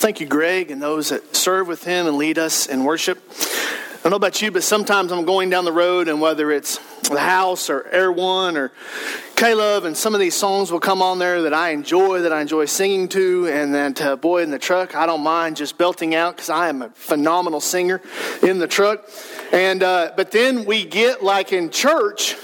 Thank 0.00 0.18
you, 0.18 0.26
Greg, 0.26 0.70
and 0.70 0.80
those 0.80 1.10
that 1.10 1.36
serve 1.36 1.68
with 1.68 1.84
him 1.84 2.06
and 2.06 2.16
lead 2.16 2.38
us 2.38 2.64
in 2.64 2.84
worship. 2.84 3.22
I 3.28 3.98
don't 4.02 4.12
know 4.12 4.16
about 4.16 4.40
you, 4.40 4.50
but 4.50 4.62
sometimes 4.62 5.12
I'm 5.12 5.26
going 5.26 5.50
down 5.50 5.66
the 5.66 5.72
road, 5.72 6.08
and 6.08 6.22
whether 6.22 6.50
it's 6.50 6.78
the 7.10 7.20
house 7.20 7.68
or 7.68 7.86
Air 7.88 8.10
One 8.10 8.56
or 8.56 8.72
K-LOVE, 9.36 9.84
and 9.84 9.94
some 9.94 10.14
of 10.14 10.20
these 10.20 10.34
songs 10.34 10.72
will 10.72 10.80
come 10.80 11.02
on 11.02 11.18
there 11.18 11.42
that 11.42 11.52
I 11.52 11.72
enjoy, 11.72 12.22
that 12.22 12.32
I 12.32 12.40
enjoy 12.40 12.64
singing 12.64 13.10
to, 13.10 13.48
and 13.48 13.74
that 13.74 14.00
uh, 14.00 14.16
boy 14.16 14.42
in 14.42 14.50
the 14.50 14.58
truck, 14.58 14.96
I 14.96 15.04
don't 15.04 15.20
mind 15.20 15.58
just 15.58 15.76
belting 15.76 16.14
out 16.14 16.34
because 16.34 16.48
I 16.48 16.70
am 16.70 16.80
a 16.80 16.88
phenomenal 16.88 17.60
singer 17.60 18.00
in 18.42 18.58
the 18.58 18.66
truck. 18.66 19.06
And 19.52 19.82
uh, 19.82 20.12
but 20.16 20.30
then 20.30 20.64
we 20.64 20.86
get 20.86 21.22
like 21.22 21.52
in 21.52 21.68
church 21.68 22.36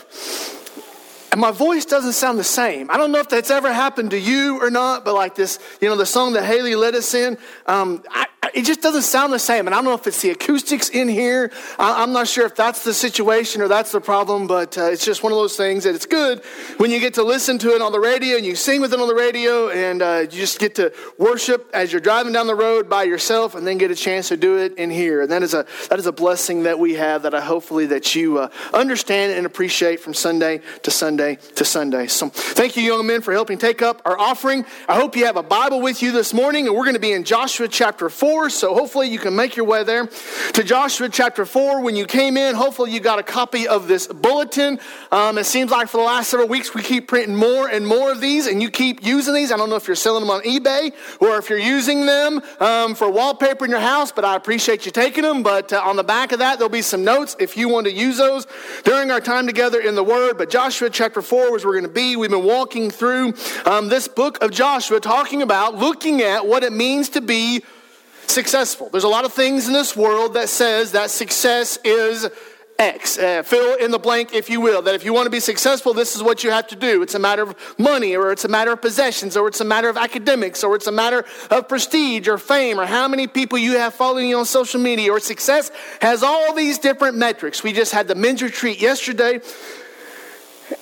and 1.37 1.43
my 1.43 1.50
voice 1.50 1.84
doesn't 1.84 2.14
sound 2.14 2.39
the 2.39 2.45
same. 2.45 2.91
I 2.91 2.96
don't 2.96 3.12
know 3.12 3.18
if 3.18 3.29
that's 3.29 3.50
ever 3.50 3.71
happened 3.71 4.12
to 4.12 4.18
you 4.18 4.59
or 4.59 4.71
not, 4.71 5.05
but 5.05 5.12
like 5.12 5.35
this, 5.35 5.59
you 5.82 5.89
know, 5.91 5.95
the 5.95 6.07
song 6.07 6.32
that 6.32 6.45
Haley 6.45 6.75
led 6.75 6.95
us 6.95 7.12
in, 7.12 7.36
um, 7.66 8.03
I, 8.09 8.25
it 8.55 8.65
just 8.65 8.83
doesn't 8.83 9.03
sound 9.03 9.33
the 9.33 9.39
same. 9.39 9.67
And 9.67 9.75
I 9.75 9.79
don't 9.79 9.85
know 9.85 9.95
if 9.95 10.07
it's 10.07 10.23
the 10.23 10.31
acoustics 10.31 10.89
in 10.91 11.09
here. 11.09 11.50
I, 11.79 12.03
am 12.03 12.13
not 12.13 12.29
sure 12.29 12.46
if 12.46 12.54
that's 12.54 12.85
the 12.85 12.95
situation 12.95 13.63
or 13.63 13.68
that's 13.68 13.93
the 13.93 14.00
problem, 14.00 14.46
but 14.46 14.77
uh, 14.77 14.85
it's 14.85 15.04
just 15.04 15.23
one 15.23 15.32
of 15.32 15.39
those 15.39 15.57
things 15.57 15.85
that 15.85 15.95
it's 15.95 16.07
good 16.07 16.45
when 16.77 16.90
you 16.90 17.01
get 17.01 17.14
to 17.14 17.23
listen 17.23 17.59
to 17.59 17.75
it 17.75 17.82
on 17.82 17.93
the 17.93 18.01
radio 18.01 18.37
and 18.37 18.45
you 18.45 18.54
sing 18.54 18.81
with 18.81 18.93
it 18.93 19.01
on 19.01 19.09
the 19.09 19.14
radio 19.14 19.71
and 19.71 20.03
uh, 20.03 20.18
you 20.23 20.27
just 20.29 20.59
get 20.59 20.75
to 20.77 20.93
worship 21.18 21.71
as 21.73 21.93
you're 21.93 22.01
driving 22.01 22.32
down 22.32 22.46
the 22.46 22.54
road 22.54 22.89
by 22.89 23.04
yourself 23.04 23.54
and 23.54 23.67
then 23.67 23.79
get 23.79 23.90
a 23.90 23.95
chance 23.95 24.29
to 24.29 24.37
do 24.37 24.59
it 24.59 24.76
in 24.79 24.90
here. 24.90 25.23
And 25.23 25.31
that 25.31 25.43
is 25.43 25.54
a, 25.54 25.67
that 25.89 25.99
is 25.99 26.07
a 26.07 26.13
blessing 26.13 26.65
that 26.65 26.79
we 26.79 26.95
have 26.95 27.23
that 27.23 27.35
I 27.35 27.40
hopefully 27.40 27.87
that 27.87 28.15
you 28.15 28.39
uh, 28.39 28.51
understand 28.75 29.32
and 29.32 29.46
appreciate 29.46 30.01
from 30.01 30.15
Sunday 30.15 30.61
to 30.82 30.90
Sunday 30.90 31.39
to 31.54 31.65
Sunday. 31.65 32.06
So 32.06 32.28
thank 32.28 32.77
you, 32.77 32.83
young 32.83 33.06
men, 33.06 33.23
for 33.23 33.33
helping 33.33 33.59
take 33.59 33.83
up 33.83 34.03
our 34.05 34.19
offering. 34.19 34.65
I 34.89 34.97
hope 34.97 35.17
you 35.17 35.27
have 35.27 35.37
a 35.37 35.42
Bible 35.42 35.81
with 35.81 36.03
you 36.03 36.12
this 36.12 36.34
morning, 36.34 36.67
and 36.67 36.77
we're 36.77 36.84
going 36.84 36.95
to 36.95 37.01
be 37.01 37.12
in 37.12 37.25
Joshua 37.25 37.69
chapter 37.69 38.09
4 38.09 38.36
so 38.36 38.75
hopefully 38.75 39.08
you 39.08 39.19
can 39.19 39.34
make 39.34 39.56
your 39.56 39.64
way 39.64 39.83
there 39.83 40.06
to 40.53 40.62
Joshua 40.62 41.08
chapter 41.08 41.47
4. 41.47 41.81
When 41.81 41.97
you 41.97 42.05
came 42.05 42.37
in, 42.37 42.55
hopefully 42.55 42.92
you 42.92 43.01
got 43.01 43.19
a 43.19 43.23
copy 43.23 43.67
of 43.67 43.89
this 43.89 44.06
bulletin. 44.06 44.79
Um, 45.11 45.39
it 45.39 45.45
seems 45.45 45.70
like 45.70 45.89
for 45.89 45.97
the 45.97 46.03
last 46.03 46.29
several 46.29 46.48
weeks 46.48 46.75
we 46.75 46.83
keep 46.83 47.09
printing 47.09 47.34
more 47.34 47.69
and 47.69 47.87
more 47.87 48.12
of 48.12 48.20
these, 48.20 48.47
and 48.47 48.61
you 48.61 48.70
keep 48.70 49.05
using 49.05 49.33
these. 49.33 49.51
I 49.51 49.57
don't 49.57 49.70
know 49.70 49.77
if 49.77 49.87
you're 49.87 49.97
selling 49.97 50.20
them 50.20 50.31
on 50.31 50.42
eBay 50.42 50.92
or 51.19 51.39
if 51.39 51.48
you're 51.48 51.59
using 51.59 52.05
them 52.05 52.42
um, 52.61 52.95
for 52.95 53.11
wallpaper 53.11 53.64
in 53.64 53.70
your 53.70 53.81
house, 53.81 54.12
but 54.12 54.25
I 54.25 54.37
appreciate 54.37 54.84
you 54.84 54.92
taking 54.92 55.23
them. 55.23 55.42
But 55.42 55.73
uh, 55.73 55.81
on 55.81 55.97
the 55.97 56.05
back 56.05 56.33
of 56.33 56.39
that, 56.41 56.59
there'll 56.59 56.69
be 56.69 56.83
some 56.83 57.05
notes 57.05 57.37
if 57.41 57.57
you 57.57 57.70
want 57.70 57.87
to 57.87 57.92
use 57.92 58.19
those 58.19 58.47
during 58.84 59.11
our 59.11 59.20
time 59.20 59.47
together 59.47 59.81
in 59.81 59.95
the 59.95 60.05
Word. 60.05 60.37
But 60.37 60.51
Joshua 60.51 60.91
chapter 60.91 61.23
4 61.23 61.57
is 61.57 61.64
where 61.64 61.73
we're 61.73 61.81
going 61.81 61.92
to 61.92 61.95
be. 61.95 62.17
We've 62.17 62.31
been 62.31 62.45
walking 62.45 62.91
through 62.91 63.34
um, 63.64 63.89
this 63.89 64.09
book 64.09 64.42
of 64.42 64.51
Joshua, 64.51 65.01
talking 65.01 65.41
about, 65.42 65.77
looking 65.77 66.20
at 66.20 66.47
what 66.47 66.62
it 66.62 66.73
means 66.73 67.09
to 67.11 67.20
be 67.20 67.64
successful. 68.33 68.89
There's 68.91 69.05
a 69.05 69.09
lot 69.09 69.25
of 69.25 69.33
things 69.33 69.67
in 69.67 69.73
this 69.73 69.97
world 69.97 70.35
that 70.35 70.49
says 70.49 70.93
that 70.93 71.11
success 71.11 71.79
is 71.85 72.29
X. 72.79 73.19
Uh, 73.19 73.43
fill 73.43 73.77
in 73.77 73.91
the 73.91 73.99
blank, 73.99 74.35
if 74.35 74.51
you 74.51 74.61
will. 74.61 74.83
That 74.83 74.95
if 74.95 75.05
you 75.05 75.13
want 75.13 75.27
to 75.27 75.31
be 75.31 75.41
successful, 75.41 75.95
this 75.95 76.15
is 76.15 76.23
what 76.23 76.45
you 76.45 76.51
have 76.51 76.67
to 76.69 76.77
do. 76.77 77.03
It's 77.03 77.15
a 77.15 77.19
matter 77.19 77.43
of 77.43 77.57
money, 77.79 78.15
or 78.15 78.33
it's 78.33 78.45
a 78.45 78.49
matter 78.49 78.73
of 78.73 78.83
possessions, 78.83 79.37
or 79.37 79.49
it's 79.49 79.61
a 79.61 79.65
matter 79.65 79.89
of 79.89 79.97
academics, 79.97 80.63
or 80.63 80.77
it's 80.77 80.87
a 80.87 80.93
matter 80.93 81.25
of 81.51 81.69
prestige 81.69 82.29
or 82.29 82.39
fame, 82.39 82.79
or 82.79 82.87
how 82.87 83.09
many 83.09 83.27
people 83.27 83.59
you 83.59 83.79
have 83.79 83.95
following 83.95 84.29
you 84.29 84.39
on 84.39 84.45
social 84.45 84.81
media, 84.81 85.11
or 85.11 85.21
success 85.21 85.71
has 86.01 86.23
all 86.23 86.55
these 86.55 86.79
different 86.79 87.17
metrics. 87.17 87.63
We 87.63 87.73
just 87.73 87.93
had 87.93 88.09
the 88.09 88.15
men's 88.15 88.43
retreat 88.43 88.81
yesterday. 88.81 89.41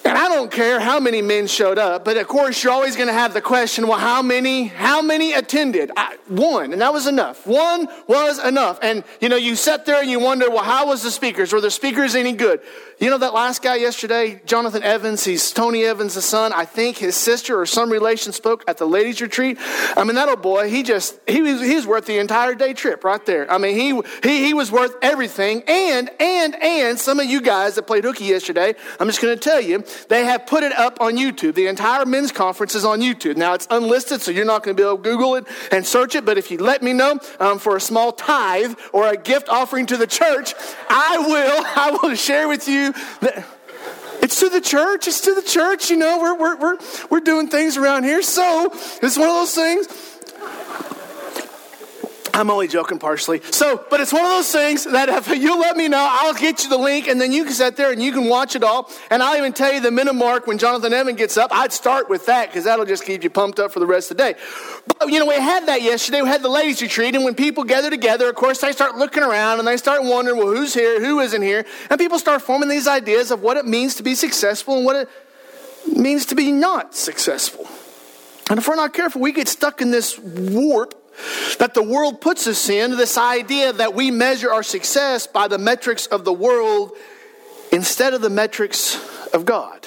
And 0.05 0.19
I 0.19 0.29
don't 0.29 0.51
care 0.51 0.81
how 0.81 1.01
many 1.01 1.23
men 1.23 1.47
showed 1.47 1.79
up, 1.79 2.05
but 2.05 2.17
of 2.17 2.29
course 2.29 2.63
you're 2.63 2.73
always 2.73 2.97
going 2.97 3.09
to 3.09 3.15
have 3.15 3.35
the 3.35 3.41
question, 3.41 3.87
well, 3.87 3.99
how 3.99 4.23
many, 4.23 4.65
how 4.65 5.03
many 5.03 5.33
attended? 5.33 5.91
I, 5.97 6.17
one, 6.29 6.73
and 6.73 6.81
that 6.81 6.93
was 6.93 7.07
enough. 7.07 7.47
One 7.47 7.89
was 8.07 8.43
enough. 8.43 8.79
And 8.83 9.05
you 9.21 9.29
know, 9.29 9.37
you 9.37 9.57
sit 9.57 9.85
there 9.85 10.01
and 10.01 10.11
you 10.11 10.21
wonder, 10.21 10.51
well, 10.51 10.63
how 10.63 10.87
was 10.87 11.03
the 11.03 11.11
speakers? 11.11 11.53
Were 11.53 11.61
the 11.61 11.71
speakers 11.71 12.15
any 12.15 12.33
good? 12.33 12.61
You 12.99 13.11
know 13.11 13.19
that 13.19 13.35
last 13.35 13.61
guy 13.61 13.77
yesterday, 13.77 14.41
Jonathan 14.47 14.83
Evans, 14.83 15.25
he's 15.25 15.53
Tony 15.53 15.85
Evans' 15.85 16.23
son. 16.25 16.53
I 16.53 16.65
think 16.65 16.97
his 16.97 17.17
sister 17.17 17.61
or 17.61 17.67
some 17.67 17.91
relation 17.91 18.33
spoke 18.33 18.65
at 18.69 18.79
the 18.79 18.87
ladies' 18.87 19.21
retreat. 19.21 19.59
I 19.97 20.05
mean, 20.05 20.15
that 20.15 20.29
old 20.29 20.43
boy, 20.43 20.71
he 20.71 20.83
just, 20.83 21.19
he 21.27 21.43
was, 21.43 21.61
he's 21.61 21.87
worth 21.87 22.07
the 22.07 22.19
entire 22.19 22.55
day 22.55 22.73
trip 22.73 23.03
right 23.05 23.25
there. 23.27 23.51
I 23.51 23.59
mean, 23.59 23.75
he, 23.75 24.29
he, 24.29 24.45
he 24.47 24.55
was 24.55 24.71
worth 24.71 24.95
everything. 25.03 25.65
And, 25.67 26.09
and, 26.21 26.55
and 26.63 26.99
some 26.99 27.19
of 27.19 27.27
you 27.27 27.41
guys 27.41 27.75
that 27.75 27.87
played 27.87 28.05
hooky 28.05 28.25
yesterday, 28.25 28.75
I'm 29.01 29.09
just 29.09 29.21
going 29.21 29.35
to 29.35 29.41
tell 29.41 29.61
you, 29.61 29.74
they 30.09 30.25
have 30.25 30.47
put 30.47 30.63
it 30.63 30.73
up 30.73 31.01
on 31.01 31.17
YouTube. 31.17 31.55
The 31.55 31.67
entire 31.67 32.05
men's 32.05 32.33
conference 32.33 32.75
is 32.75 32.85
on 32.85 33.01
YouTube. 33.01 33.37
Now, 33.37 33.55
it's 33.55 33.67
unlisted, 33.71 34.21
so 34.21 34.31
you're 34.31 34.45
not 34.45 34.63
going 34.63 34.77
to 34.77 34.81
be 34.81 34.87
able 34.87 34.99
to 34.99 35.03
Google 35.03 35.35
it 35.37 35.47
and 35.73 35.87
search 35.87 36.15
it. 36.15 36.25
But 36.25 36.39
if 36.39 36.51
you 36.51 36.59
let 36.59 36.83
me 36.83 36.93
know 36.93 37.19
um, 37.41 37.59
for 37.59 37.77
a 37.77 37.81
small 37.81 38.13
tithe 38.13 38.75
or 38.93 39.09
a 39.09 39.17
gift 39.17 39.49
offering 39.49 39.87
to 39.87 39.97
the 39.97 40.07
church, 40.07 40.55
I 40.89 41.19
will, 41.19 41.65
I 41.77 41.99
will 42.03 42.15
share 42.15 42.49
with 42.49 42.69
you 42.69 42.93
That, 43.21 43.47
it's 44.23 44.41
to 44.41 44.49
the 44.49 44.61
church. 44.61 45.07
It's 45.07 45.21
to 45.23 45.35
the 45.35 45.43
church. 45.43 45.91
You 45.91 45.99
know, 45.99 46.19
we're, 46.19 46.39
we're, 46.39 46.57
we're, 46.57 46.79
we're 47.11 47.21
doing 47.21 47.49
things 47.49 47.77
around 47.77 48.05
here. 48.05 48.23
So 48.23 48.71
it's 49.03 49.19
one 49.19 49.29
of 49.29 49.35
those 49.35 49.55
things 49.55 50.14
I'm 52.35 52.51
only 52.51 52.67
joking 52.67 52.99
partially. 52.99 53.41
So, 53.53 53.85
but 53.91 54.01
it's 54.01 54.13
one 54.13 54.25
of 54.25 54.31
those 54.33 54.51
things 54.51 54.83
that 54.85 55.09
if 55.09 55.29
you 55.29 55.57
let 55.57 55.77
me 55.77 55.87
know, 55.87 56.05
I'll 56.11 56.35
get 56.35 56.65
you 56.65 56.69
the 56.69 56.77
link 56.77 57.07
and 57.07 57.21
then 57.21 57.31
you 57.31 57.45
can 57.45 57.53
sit 57.53 57.77
there 57.77 57.93
and 57.93 58.03
you 58.03 58.11
can 58.11 58.29
watch 58.29 58.57
it 58.57 58.65
all. 58.65 58.91
And 59.09 59.23
I'll 59.23 59.37
even 59.37 59.53
tell 59.53 59.73
you 59.73 59.81
the 59.81 59.93
minute 59.93 60.15
mark 60.15 60.49
when 60.49 60.59
Jonathan 60.59 60.93
Evan 60.93 61.15
gets 61.15 61.37
up. 61.37 61.51
I'd 61.53 61.73
start 61.73 62.11
with 62.11 62.27
that 62.27 62.49
because 62.49 62.65
that'll 62.65 62.87
just 62.87 63.05
keep 63.05 63.23
you 63.23 63.31
pumped 63.31 63.61
up 63.61 63.71
for 63.71 63.79
the 63.79 63.87
rest 63.87 64.11
of 64.11 64.17
the 64.17 64.25
day. 64.25 64.35
But, 64.99 65.11
you 65.11 65.21
know, 65.21 65.27
we 65.27 65.37
had 65.37 65.67
that 65.67 65.83
yesterday. 65.83 66.23
We 66.23 66.29
had 66.29 66.43
the 66.43 66.49
ladies 66.49 66.83
retreat. 66.83 67.15
And 67.15 67.25
when 67.25 67.37
people 67.37 67.63
gather 67.63 67.89
together, 67.89 68.29
of 68.29 68.35
course, 68.35 68.61
they 68.61 68.73
start 68.73 68.97
looking 68.97 69.23
around 69.23 69.61
and 69.61 69.69
they 69.69 69.77
start 69.77 70.03
wondering, 70.03 70.37
well, 70.37 70.49
who's 70.49 70.75
here? 70.75 71.01
Who 71.01 71.21
isn't 71.21 71.43
here? 71.43 71.65
And 71.89 72.01
people 72.01 72.19
start 72.19 72.43
forming 72.43 72.69
these 72.69 72.89
ideas 72.89 73.31
of 73.31 73.43
what 73.43 73.57
it 73.57 73.65
means 73.65 73.95
to 73.95 74.03
be 74.03 74.17
successful 74.17 74.79
and 74.79 74.85
what 74.85 74.97
it 74.97 75.09
means 75.97 76.27
to 76.27 76.35
be 76.35 76.51
not 76.51 76.97
successful. 76.97 77.69
And 78.51 78.59
if 78.59 78.67
we're 78.67 78.75
not 78.75 78.93
careful, 78.93 79.21
we 79.21 79.31
get 79.31 79.47
stuck 79.47 79.81
in 79.81 79.93
this 79.93 80.19
warp 80.19 81.01
that 81.59 81.75
the 81.75 81.83
world 81.83 82.21
puts 82.21 82.47
us 82.47 82.69
in, 82.69 82.97
this 82.97 83.17
idea 83.17 83.73
that 83.73 83.95
we 83.95 84.11
measure 84.11 84.53
our 84.53 84.63
success 84.63 85.27
by 85.27 85.49
the 85.49 85.59
metrics 85.59 86.07
of 86.07 86.25
the 86.25 86.33
world 86.33 86.93
instead 87.73 88.15
of 88.15 88.21
the 88.21 88.31
metrics 88.31 88.99
of 89.33 89.45
God. 89.45 89.87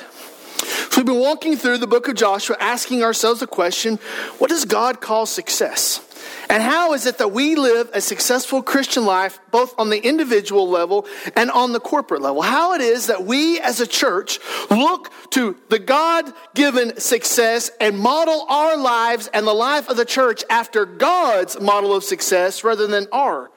So 0.58 0.98
we've 0.98 1.06
been 1.06 1.20
walking 1.20 1.56
through 1.56 1.78
the 1.78 1.88
book 1.88 2.08
of 2.08 2.16
Joshua 2.16 2.58
asking 2.60 3.04
ourselves 3.04 3.40
the 3.40 3.48
question 3.48 3.98
what 4.38 4.50
does 4.50 4.66
God 4.66 5.02
call 5.02 5.26
success? 5.26 6.07
And 6.50 6.64
how 6.64 6.94
is 6.94 7.06
it 7.06 7.18
that 7.18 7.32
we 7.32 7.56
live 7.56 7.90
a 7.94 8.02
successful 8.02 8.64
Christian 8.64 9.06
life, 9.06 9.40
both 9.52 9.78
on 9.78 9.90
the 9.90 10.00
individual 10.00 10.70
level 10.70 11.06
and 11.36 11.52
on 11.52 11.74
the 11.74 11.80
corporate 11.80 12.22
level? 12.22 12.42
How 12.42 12.74
it 12.74 12.82
is 12.82 13.08
that 13.08 13.26
we 13.26 13.60
as 13.60 13.82
a 13.82 13.88
church 13.88 14.40
look 14.70 15.12
to 15.32 15.58
the 15.70 15.80
God 15.80 16.32
given 16.56 17.00
success 17.00 17.70
and 17.82 18.00
model 18.00 18.46
our 18.50 18.78
lives 18.78 19.30
and 19.34 19.46
the 19.46 19.54
life 19.54 19.90
of 19.90 19.98
the 19.98 20.06
church 20.06 20.44
after 20.50 20.86
God's 20.86 21.60
model 21.60 21.94
of 21.94 22.04
success 22.04 22.64
rather 22.64 22.88
than 22.88 23.08
our 23.12 23.52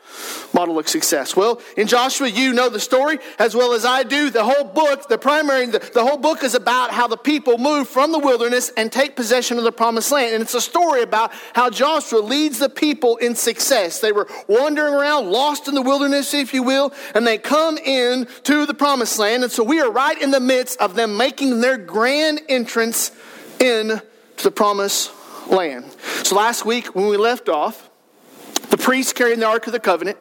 model 0.52 0.78
of 0.78 0.88
success? 0.88 1.36
Well, 1.36 1.60
in 1.76 1.86
Joshua, 1.86 2.28
you 2.28 2.52
know 2.52 2.68
the 2.68 2.80
story 2.80 3.18
as 3.38 3.54
well 3.54 3.72
as 3.72 3.84
I 3.84 4.02
do. 4.02 4.30
The 4.30 4.44
whole 4.44 4.64
book, 4.64 5.08
the 5.08 5.18
primary, 5.18 5.66
the, 5.66 5.78
the 5.78 6.04
whole 6.04 6.16
book 6.16 6.42
is 6.42 6.54
about 6.54 6.90
how 6.90 7.06
the 7.06 7.16
people 7.16 7.58
move 7.58 7.88
from 7.88 8.12
the 8.12 8.18
wilderness 8.18 8.70
and 8.76 8.90
take 8.90 9.16
possession 9.16 9.58
of 9.58 9.64
the 9.64 9.72
promised 9.72 10.12
land. 10.12 10.34
And 10.34 10.42
it's 10.42 10.54
a 10.54 10.60
story 10.60 11.02
about 11.02 11.32
how 11.54 11.70
Joshua 11.70 12.20
leads 12.20 12.58
the 12.58 12.68
people 12.68 13.16
in 13.16 13.34
success. 13.34 14.00
They 14.00 14.12
were 14.12 14.28
wandering 14.48 14.94
around, 14.94 15.30
lost 15.30 15.68
in 15.68 15.74
the 15.74 15.82
wilderness, 15.82 16.34
if 16.34 16.54
you 16.54 16.62
will, 16.62 16.92
and 17.14 17.26
they 17.26 17.38
come 17.38 17.78
in 17.78 18.26
to 18.44 18.66
the 18.66 18.74
promised 18.74 19.18
land. 19.18 19.42
And 19.42 19.52
so 19.52 19.62
we 19.62 19.80
are 19.80 19.90
right 19.90 20.20
in 20.20 20.30
the 20.30 20.40
midst 20.40 20.80
of 20.80 20.94
them 20.94 21.16
making 21.16 21.60
their 21.60 21.76
grand 21.76 22.40
entrance 22.48 23.12
in 23.58 24.00
to 24.36 24.44
the 24.44 24.50
promised 24.50 25.12
land. 25.48 25.84
So 26.22 26.36
last 26.36 26.64
week, 26.64 26.94
when 26.94 27.08
we 27.08 27.16
left 27.16 27.48
off, 27.48 27.89
the 28.70 28.78
priest 28.78 29.14
carrying 29.14 29.40
the 29.40 29.46
Ark 29.46 29.66
of 29.66 29.72
the 29.72 29.80
Covenant, 29.80 30.18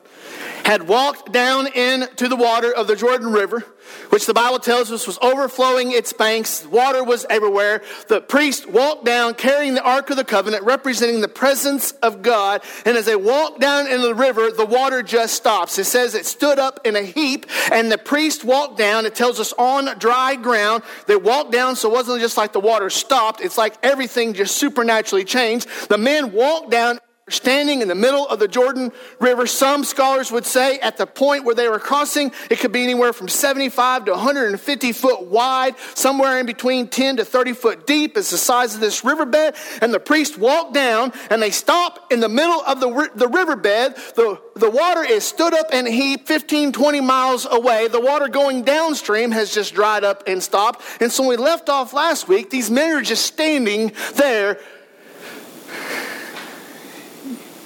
had 0.66 0.88
walked 0.88 1.32
down 1.32 1.68
into 1.68 2.28
the 2.28 2.36
water 2.36 2.72
of 2.72 2.88
the 2.88 2.96
Jordan 2.96 3.32
River, 3.32 3.64
which 4.10 4.26
the 4.26 4.34
Bible 4.34 4.60
tells 4.60 4.92
us 4.92 5.08
was 5.08 5.18
overflowing 5.22 5.92
its 5.92 6.14
banks. 6.14 6.66
Water 6.66 7.04
was 7.04 7.26
everywhere. 7.30 7.82
The 8.08 8.22
priest 8.22 8.70
walked 8.70 9.06
down 9.06 9.34
carrying 9.34 9.74
the 9.74 9.84
Ark 9.84 10.10
of 10.10 10.18
the 10.18 10.24
Covenant, 10.24 10.64
representing 10.64 11.22
the 11.22 11.28
presence 11.28 11.94
of 12.04 12.22
God. 12.22 12.62
And 12.86 12.98
as 12.98 13.06
they 13.06 13.16
walked 13.16 13.60
down 13.60 13.88
into 13.88 14.08
the 14.08 14.14
river, 14.14 14.52
the 14.52 14.66
water 14.66 15.02
just 15.02 15.34
stops. 15.34 15.80
It 15.80 15.86
says 15.86 16.14
it 16.14 16.26
stood 16.26 16.60
up 16.60 16.82
in 16.86 16.96
a 16.96 17.02
heap, 17.02 17.48
and 17.72 17.92
the 17.92 17.98
priest 17.98 18.44
walked 18.44 18.78
down. 18.78 19.06
It 19.06 19.16
tells 19.16 19.40
us 19.40 19.54
on 19.54 19.98
dry 19.98 20.36
ground. 20.36 20.84
They 21.08 21.16
walked 21.16 21.52
down, 21.52 21.78
so 21.78 21.90
it 21.90 21.94
wasn't 21.94 22.20
just 22.20 22.38
like 22.38 22.54
the 22.54 22.60
water 22.60 22.90
stopped. 22.90 23.42
It's 23.42 23.58
like 23.58 23.76
everything 23.82 24.34
just 24.34 24.58
supernaturally 24.58 25.26
changed. 25.26 25.68
The 25.90 25.98
men 25.98 26.32
walked 26.32 26.70
down 26.70 27.00
standing 27.30 27.82
in 27.82 27.88
the 27.88 27.96
middle 27.96 28.28
of 28.28 28.40
the 28.40 28.48
Jordan 28.48 28.92
River. 29.20 29.48
Some 29.48 29.84
scholars 29.84 30.32
would 30.32 30.46
say 30.46 30.80
at 30.80 30.98
the 30.98 31.06
point 31.06 31.46
where 31.46 31.56
they 31.56 31.68
were 31.68 31.80
crossing, 31.80 32.32
it 32.50 32.60
could 32.60 32.72
be 32.72 32.84
anywhere 32.84 33.14
from 33.14 33.28
75 33.28 34.06
to 34.06 34.12
150 34.12 34.92
foot 34.94 35.24
wide, 35.24 35.76
somewhere 35.96 36.40
in 36.40 36.46
between 36.46 36.88
10 36.88 37.18
to 37.18 37.26
30 37.26 37.54
foot 37.54 37.88
deep 37.88 38.18
is 38.18 38.30
the 38.30 38.38
size 38.38 38.76
of 38.76 38.82
this 38.82 39.04
riverbed. 39.04 39.56
And 39.82 39.94
the 39.94 40.00
priest 40.00 40.38
walked 40.38 40.74
down 40.74 41.14
and 41.30 41.42
they 41.42 41.52
stop 41.52 42.12
in 42.12 42.20
the 42.20 42.30
middle 42.30 42.62
of 42.62 42.80
the, 42.80 43.10
the 43.16 43.28
riverbed. 43.28 43.96
The, 44.16 44.40
the 44.56 44.70
water 44.70 45.04
is 45.04 45.24
stood 45.24 45.54
up 45.54 45.68
and 45.72 45.88
heaped 45.88 46.28
15, 46.28 46.72
20 46.72 47.02
miles 47.02 47.48
away. 47.50 47.88
The 47.88 48.00
water 48.00 48.28
going 48.28 48.64
downstream 48.64 49.32
has 49.32 49.54
just 49.54 49.74
dried 49.74 50.04
up 50.04 50.24
and 50.28 50.42
stopped. 50.42 50.84
And 51.02 51.12
so 51.12 51.28
we 51.28 51.38
left 51.38 51.70
off 51.70 51.94
last 51.94 52.28
week, 52.28 52.50
these 52.50 52.70
men 52.70 52.92
are 52.96 53.02
just 53.02 53.26
standing 53.26 53.92
there 54.16 54.60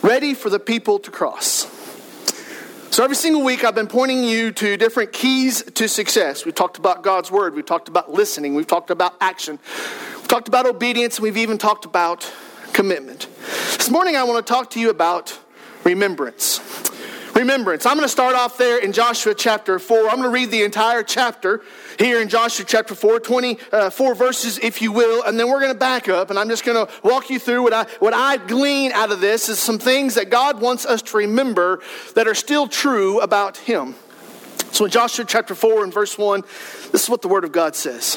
ready 0.04 0.34
for 0.34 0.50
the 0.50 0.60
people 0.60 1.00
to 1.00 1.10
cross. 1.10 1.66
So, 2.92 3.04
every 3.04 3.16
single 3.16 3.42
week, 3.42 3.64
I've 3.64 3.74
been 3.74 3.88
pointing 3.88 4.24
you 4.24 4.52
to 4.52 4.78
different 4.78 5.14
keys 5.14 5.64
to 5.64 5.88
success. 5.88 6.46
We've 6.46 6.54
talked 6.54 6.78
about 6.78 7.02
God's 7.02 7.32
word, 7.32 7.56
we've 7.56 7.66
talked 7.66 7.88
about 7.88 8.12
listening, 8.12 8.54
we've 8.54 8.68
talked 8.68 8.92
about 8.92 9.16
action, 9.20 9.58
we've 10.18 10.28
talked 10.28 10.48
about 10.48 10.68
obedience, 10.68 11.18
and 11.18 11.24
we've 11.24 11.38
even 11.38 11.58
talked 11.58 11.86
about 11.86 12.32
commitment. 12.74 13.28
This 13.78 13.90
morning, 13.90 14.16
I 14.16 14.24
want 14.24 14.46
to 14.46 14.54
talk 14.54 14.70
to 14.72 14.80
you 14.80 14.92
about 14.92 15.40
remembrance 15.84 16.60
remembrance. 17.36 17.86
I'm 17.86 17.96
going 17.96 18.06
to 18.06 18.12
start 18.12 18.36
off 18.36 18.58
there 18.58 18.80
in 18.80 18.94
Joshua 18.94 19.34
chapter 19.34 19.80
4. 19.80 20.10
I'm 20.10 20.18
going 20.18 20.24
to 20.24 20.30
read 20.30 20.52
the 20.52 20.64
entire 20.64 21.04
chapter 21.04 21.62
here 22.00 22.22
in 22.22 22.30
Joshua 22.30 22.66
chapter 22.66 22.96
4, 22.96 23.20
24 23.20 23.72
uh, 23.72 24.14
verses, 24.14 24.60
if 24.60 24.82
you 24.82 24.92
will, 24.92 25.24
and 25.24 25.40
then 25.40 25.48
we're 25.50 25.60
going 25.60 25.74
to 25.74 25.78
back 25.78 26.10
up 26.10 26.30
and 26.30 26.40
I'm 26.40 26.50
just 26.50 26.64
going 26.64 26.86
to 26.86 26.92
walk 27.04 27.30
you 27.30 27.40
through 27.40 27.64
what 27.64 27.74
I, 27.74 27.84
what 28.00 28.14
I 28.14 28.38
glean 28.38 28.92
out 28.92 29.12
of 29.12 29.22
this 29.22 29.50
is 29.50 29.60
some 29.60 29.80
things 29.80 30.16
that 30.16 30.30
God 30.30 30.62
wants 30.62 30.86
us 30.86 31.02
to 31.04 31.18
remember 31.18 31.82
that 32.16 32.28
are 32.28 32.36
still 32.36 32.68
true 32.68 33.20
about 33.20 33.58
Him. 33.58 33.96
So 34.72 34.86
in 34.86 34.92
Joshua 34.92 35.26
chapter 35.26 35.56
4 35.56 35.84
and 35.84 35.94
verse 35.94 36.18
1, 36.18 36.42
this 36.92 37.04
is 37.04 37.10
what 37.10 37.22
the 37.22 37.28
Word 37.28 37.44
of 37.44 37.52
God 37.52 37.76
says. 37.76 38.16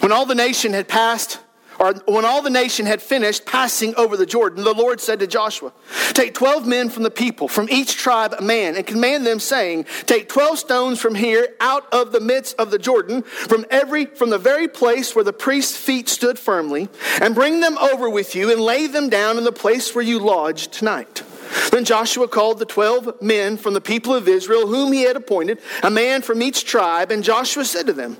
When 0.00 0.12
all 0.12 0.26
the 0.26 0.34
nation 0.34 0.72
had 0.72 0.88
passed 0.88 1.38
or 1.84 2.14
when 2.14 2.24
all 2.24 2.42
the 2.42 2.50
nation 2.50 2.86
had 2.86 3.02
finished 3.02 3.46
passing 3.46 3.94
over 3.96 4.16
the 4.16 4.26
Jordan, 4.26 4.64
the 4.64 4.72
Lord 4.72 5.00
said 5.00 5.20
to 5.20 5.26
Joshua, 5.26 5.72
Take 6.12 6.34
12 6.34 6.66
men 6.66 6.88
from 6.88 7.02
the 7.02 7.10
people, 7.10 7.48
from 7.48 7.68
each 7.70 7.96
tribe 7.96 8.34
a 8.38 8.42
man, 8.42 8.76
and 8.76 8.86
command 8.86 9.26
them, 9.26 9.40
saying, 9.40 9.86
Take 10.06 10.28
12 10.28 10.58
stones 10.58 11.00
from 11.00 11.14
here 11.14 11.48
out 11.60 11.92
of 11.92 12.12
the 12.12 12.20
midst 12.20 12.58
of 12.58 12.70
the 12.70 12.78
Jordan, 12.78 13.22
from 13.22 13.64
every 13.70 14.06
from 14.06 14.30
the 14.30 14.38
very 14.38 14.68
place 14.68 15.14
where 15.14 15.24
the 15.24 15.32
priest's 15.32 15.76
feet 15.76 16.08
stood 16.08 16.38
firmly, 16.38 16.88
and 17.20 17.34
bring 17.34 17.60
them 17.60 17.76
over 17.78 18.08
with 18.08 18.34
you, 18.34 18.50
and 18.50 18.60
lay 18.60 18.86
them 18.86 19.08
down 19.08 19.38
in 19.38 19.44
the 19.44 19.52
place 19.52 19.94
where 19.94 20.04
you 20.04 20.18
lodge 20.18 20.68
tonight. 20.68 21.22
Then 21.70 21.84
Joshua 21.84 22.28
called 22.28 22.58
the 22.58 22.64
twelve 22.64 23.20
men 23.20 23.56
from 23.56 23.74
the 23.74 23.80
people 23.80 24.14
of 24.14 24.28
Israel, 24.28 24.66
whom 24.66 24.92
he 24.92 25.02
had 25.02 25.16
appointed, 25.16 25.58
a 25.82 25.90
man 25.90 26.22
from 26.22 26.42
each 26.42 26.64
tribe, 26.64 27.10
and 27.10 27.24
Joshua 27.24 27.64
said 27.64 27.86
to 27.86 27.92
them, 27.92 28.16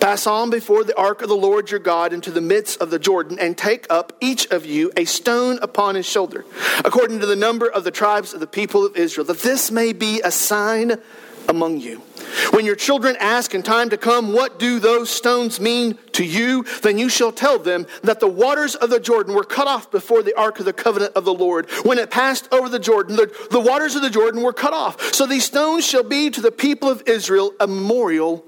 Pass 0.00 0.26
on 0.26 0.50
before 0.50 0.84
the 0.84 0.96
ark 0.96 1.22
of 1.22 1.28
the 1.28 1.36
Lord 1.36 1.70
your 1.70 1.80
God 1.80 2.12
into 2.12 2.30
the 2.30 2.40
midst 2.40 2.80
of 2.80 2.90
the 2.90 2.98
Jordan, 2.98 3.38
and 3.38 3.56
take 3.56 3.86
up 3.90 4.12
each 4.20 4.46
of 4.50 4.66
you 4.66 4.92
a 4.96 5.04
stone 5.04 5.58
upon 5.62 5.94
his 5.94 6.06
shoulder, 6.06 6.44
according 6.84 7.20
to 7.20 7.26
the 7.26 7.36
number 7.36 7.68
of 7.68 7.84
the 7.84 7.90
tribes 7.90 8.34
of 8.34 8.40
the 8.40 8.46
people 8.46 8.84
of 8.84 8.96
Israel, 8.96 9.26
that 9.26 9.40
this 9.40 9.70
may 9.70 9.92
be 9.92 10.20
a 10.22 10.30
sign 10.30 11.00
among 11.48 11.80
you. 11.80 12.02
When 12.50 12.64
your 12.64 12.76
children 12.76 13.16
ask 13.20 13.54
in 13.54 13.62
time 13.62 13.90
to 13.90 13.96
come, 13.96 14.32
What 14.32 14.58
do 14.58 14.78
those 14.78 15.10
stones 15.10 15.60
mean 15.60 15.98
to 16.12 16.24
you? 16.24 16.64
Then 16.82 16.98
you 16.98 17.08
shall 17.08 17.32
tell 17.32 17.58
them 17.58 17.86
that 18.02 18.20
the 18.20 18.28
waters 18.28 18.74
of 18.74 18.90
the 18.90 19.00
Jordan 19.00 19.34
were 19.34 19.44
cut 19.44 19.66
off 19.66 19.90
before 19.90 20.22
the 20.22 20.38
ark 20.38 20.58
of 20.58 20.64
the 20.64 20.72
covenant 20.72 21.12
of 21.14 21.24
the 21.24 21.34
Lord. 21.34 21.70
When 21.82 21.98
it 21.98 22.10
passed 22.10 22.52
over 22.52 22.68
the 22.68 22.78
Jordan, 22.78 23.16
the, 23.16 23.32
the 23.50 23.60
waters 23.60 23.94
of 23.94 24.02
the 24.02 24.10
Jordan 24.10 24.42
were 24.42 24.52
cut 24.52 24.72
off. 24.72 25.14
So 25.14 25.26
these 25.26 25.44
stones 25.44 25.86
shall 25.86 26.02
be 26.02 26.30
to 26.30 26.40
the 26.40 26.52
people 26.52 26.88
of 26.88 27.02
Israel 27.06 27.52
a 27.60 27.66
memorial 27.66 28.44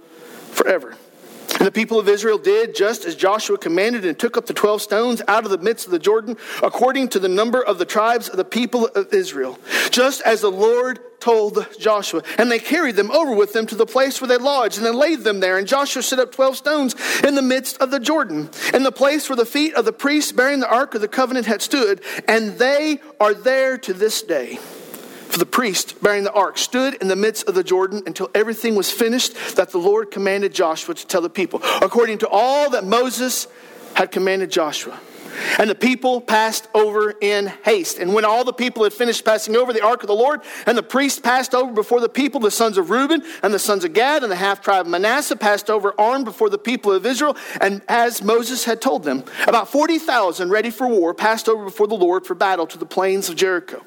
forever. 0.53 0.97
And 1.59 1.67
the 1.67 1.73
people 1.73 1.99
of 1.99 2.09
Israel 2.09 2.39
did 2.39 2.75
just 2.75 3.05
as 3.05 3.15
Joshua 3.15 3.57
commanded 3.57 4.05
and 4.05 4.19
took 4.19 4.37
up 4.37 4.47
the 4.47 4.53
12 4.53 4.83
stones 4.83 5.23
out 5.27 5.45
of 5.45 5.51
the 5.51 5.59
midst 5.59 5.87
of 5.87 5.93
the 5.93 5.99
Jordan, 5.99 6.37
according 6.63 7.09
to 7.09 7.19
the 7.19 7.29
number 7.29 7.63
of 7.63 7.79
the 7.79 7.87
tribes 7.87 8.29
of 8.29 8.37
the 8.37 8.45
people 8.45 8.87
of 8.89 9.13
Israel, 9.15 9.59
just 9.91 10.21
as 10.23 10.43
the 10.43 10.51
Lord 10.51 11.01
told 11.27 11.67
Joshua. 11.77 12.23
And 12.39 12.53
they 12.53 12.61
carried 12.61 12.95
them 12.95 13.11
over 13.11 13.35
with 13.35 13.53
them 13.53 13.67
to 13.67 13.75
the 13.75 13.85
place 13.85 14.21
where 14.21 14.29
they 14.29 14.37
lodged, 14.37 14.77
and 14.77 14.87
they 14.87 14.93
laid 14.93 15.25
them 15.25 15.41
there. 15.41 15.59
And 15.59 15.67
Joshua 15.67 16.01
set 16.01 16.21
up 16.21 16.31
12 16.31 16.57
stones 16.57 16.95
in 17.25 17.35
the 17.35 17.43
midst 17.43 17.79
of 17.79 17.91
the 17.91 17.99
Jordan, 17.99 18.49
in 18.73 18.85
the 18.85 18.93
place 18.93 19.29
where 19.29 19.35
the 19.35 19.45
feet 19.45 19.75
of 19.75 19.85
the 19.85 19.93
priests 19.93 20.31
bearing 20.31 20.61
the 20.61 20.71
ark 20.71 20.95
of 20.95 21.01
the 21.01 21.09
covenant 21.09 21.47
had 21.47 21.63
stood, 21.63 22.01
and 22.29 22.61
they 22.61 23.01
are 23.19 23.35
there 23.35 23.77
to 23.77 23.93
this 23.93 24.23
day. 24.23 24.55
For 25.29 25.41
the 25.41 25.47
priest 25.47 26.01
bearing 26.01 26.23
the 26.23 26.33
ark 26.33 26.59
stood 26.59 26.95
in 26.95 27.09
the 27.09 27.17
midst 27.17 27.49
of 27.49 27.57
the 27.57 27.65
Jordan 27.65 28.05
until 28.07 28.31
everything 28.33 28.77
was 28.77 28.89
finished 28.89 29.57
that 29.57 29.71
the 29.71 29.79
Lord 29.79 30.13
commanded 30.13 30.55
Joshua 30.55 30.95
to 30.95 31.07
tell 31.09 31.23
the 31.23 31.29
people, 31.29 31.61
according 31.83 32.19
to 32.19 32.29
all 32.29 32.71
that 32.71 32.85
Moses 32.85 33.49
had 33.95 34.13
commanded 34.13 34.53
Joshua. 34.53 35.01
And 35.59 35.69
the 35.69 35.75
people 35.75 36.21
passed 36.21 36.69
over 36.75 37.15
in 37.21 37.47
haste. 37.65 37.99
And 37.99 38.15
when 38.15 38.25
all 38.25 38.45
the 38.45 38.53
people 38.53 38.85
had 38.85 38.93
finished 38.93 39.25
passing 39.25 39.57
over 39.57 39.73
the 39.73 39.85
ark 39.85 40.03
of 40.03 40.07
the 40.07 40.15
Lord, 40.15 40.41
and 40.67 40.77
the 40.77 40.83
priests 40.83 41.19
passed 41.19 41.55
over 41.55 41.73
before 41.73 42.01
the 42.01 42.09
people, 42.09 42.41
the 42.41 42.51
sons 42.51 42.79
of 42.79 42.91
Reuben 42.91 43.23
and 43.43 43.53
the 43.53 43.59
sons 43.59 43.85
of 43.85 43.93
Gad 43.93 44.23
and 44.23 44.31
the 44.31 44.37
half 44.37 44.61
tribe 44.61 44.87
of 44.87 44.91
Manasseh 44.91 45.37
passed 45.37 45.71
over 45.71 45.95
armed 45.99 46.25
before 46.25 46.51
the 46.51 46.59
people 46.59 46.93
of 46.93 47.07
Israel, 47.07 47.37
and 47.61 47.83
as 47.89 48.23
Moses 48.23 48.65
had 48.65 48.81
told 48.81 49.05
them, 49.05 49.25
about 49.47 49.71
40,000 49.71 50.51
ready 50.51 50.71
for 50.71 50.87
war 50.87 51.15
passed 51.15 51.49
over 51.49 51.65
before 51.65 51.87
the 51.87 51.95
Lord 51.95 52.27
for 52.27 52.35
battle 52.35 52.67
to 52.67 52.79
the 52.79 52.87
plains 52.87 53.29
of 53.29 53.37
Jericho. 53.37 53.83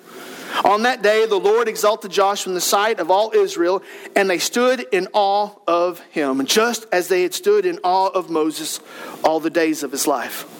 On 0.65 0.83
that 0.83 1.01
day, 1.03 1.25
the 1.25 1.37
Lord 1.37 1.67
exalted 1.67 2.11
Joshua 2.11 2.49
in 2.49 2.55
the 2.55 2.61
sight 2.61 2.99
of 2.99 3.11
all 3.11 3.31
Israel, 3.33 3.83
and 4.15 4.29
they 4.29 4.39
stood 4.39 4.85
in 4.91 5.07
awe 5.13 5.51
of 5.67 5.99
him, 6.11 6.45
just 6.45 6.87
as 6.91 7.07
they 7.07 7.21
had 7.23 7.33
stood 7.33 7.65
in 7.65 7.79
awe 7.83 8.09
of 8.09 8.29
Moses 8.29 8.79
all 9.23 9.39
the 9.39 9.51
days 9.51 9.83
of 9.83 9.91
his 9.91 10.07
life. 10.07 10.58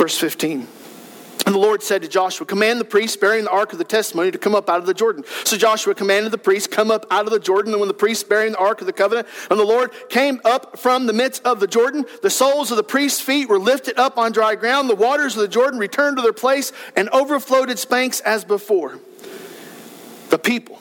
Verse 0.00 0.16
15. 0.16 0.66
And 1.44 1.54
the 1.54 1.58
Lord 1.58 1.82
said 1.82 2.00
to 2.00 2.08
Joshua, 2.08 2.46
Command 2.46 2.80
the 2.80 2.86
priests 2.86 3.18
bearing 3.18 3.44
the 3.44 3.50
ark 3.50 3.74
of 3.74 3.78
the 3.78 3.84
testimony 3.84 4.30
to 4.30 4.38
come 4.38 4.54
up 4.54 4.70
out 4.70 4.78
of 4.78 4.86
the 4.86 4.94
Jordan. 4.94 5.24
So 5.44 5.58
Joshua 5.58 5.94
commanded 5.94 6.32
the 6.32 6.38
priests, 6.38 6.66
Come 6.66 6.90
up 6.90 7.04
out 7.10 7.26
of 7.26 7.32
the 7.32 7.38
Jordan. 7.38 7.74
And 7.74 7.80
when 7.80 7.88
the 7.88 7.92
priests 7.92 8.24
bearing 8.24 8.52
the 8.52 8.58
ark 8.58 8.80
of 8.80 8.86
the 8.86 8.94
covenant 8.94 9.28
and 9.50 9.60
the 9.60 9.64
Lord 9.64 9.92
came 10.08 10.40
up 10.42 10.78
from 10.78 11.04
the 11.04 11.12
midst 11.12 11.44
of 11.44 11.60
the 11.60 11.66
Jordan, 11.66 12.06
the 12.22 12.30
soles 12.30 12.70
of 12.70 12.78
the 12.78 12.82
priests' 12.82 13.20
feet 13.20 13.50
were 13.50 13.58
lifted 13.58 13.98
up 13.98 14.16
on 14.16 14.32
dry 14.32 14.54
ground. 14.54 14.88
The 14.88 14.94
waters 14.94 15.36
of 15.36 15.42
the 15.42 15.48
Jordan 15.48 15.78
returned 15.78 16.16
to 16.16 16.22
their 16.22 16.32
place 16.32 16.72
and 16.96 17.10
overflowed 17.10 17.68
its 17.68 17.84
banks 17.84 18.20
as 18.20 18.42
before. 18.42 19.00
The 20.30 20.38
people 20.38 20.79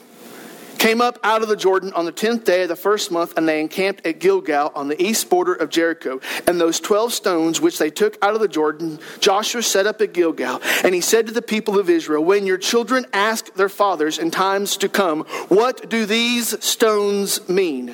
came 0.80 1.02
up 1.02 1.20
out 1.24 1.44
of 1.44 1.50
the 1.50 1.56
Jordan 1.56 1.94
on 1.94 2.06
the 2.06 2.12
10th 2.12 2.46
day 2.46 2.64
of 2.64 2.70
the 2.70 2.76
first 2.76 3.12
month, 3.12 3.38
and 3.38 3.48
they 3.48 3.62
encamped 3.62 4.06
at 4.08 4.20
Gilgal 4.20 4.72
on 4.74 4.88
the 4.88 5.02
east 5.02 5.30
border 5.30 5.54
of 5.54 5.70
Jericho. 5.70 6.20
And 6.48 6.60
those 6.60 6.80
12 6.80 7.14
stones 7.14 7.62
which 7.62 7.78
they 7.78 7.90
took 7.90 8.18
out 8.24 8.34
of 8.34 8.40
the 8.40 8.48
Jordan, 8.48 9.00
Joshua 9.20 9.62
set 9.62 9.86
up 9.86 10.02
at 10.02 10.14
Gilgal. 10.14 10.62
And 10.84 10.96
he 10.96 11.02
said 11.02 11.28
to 11.28 11.34
the 11.34 11.42
people 11.42 11.78
of 11.78 11.90
Israel, 11.90 12.24
When 12.24 12.48
your 12.48 12.58
children 12.58 13.06
ask 13.14 13.54
their 13.54 13.70
fathers 13.70 14.18
in 14.18 14.31
times 14.31 14.78
to 14.78 14.90
come, 14.90 15.26
What 15.50 15.90
do 15.90 16.06
these 16.06 16.64
stones 16.64 17.48
mean? 17.48 17.94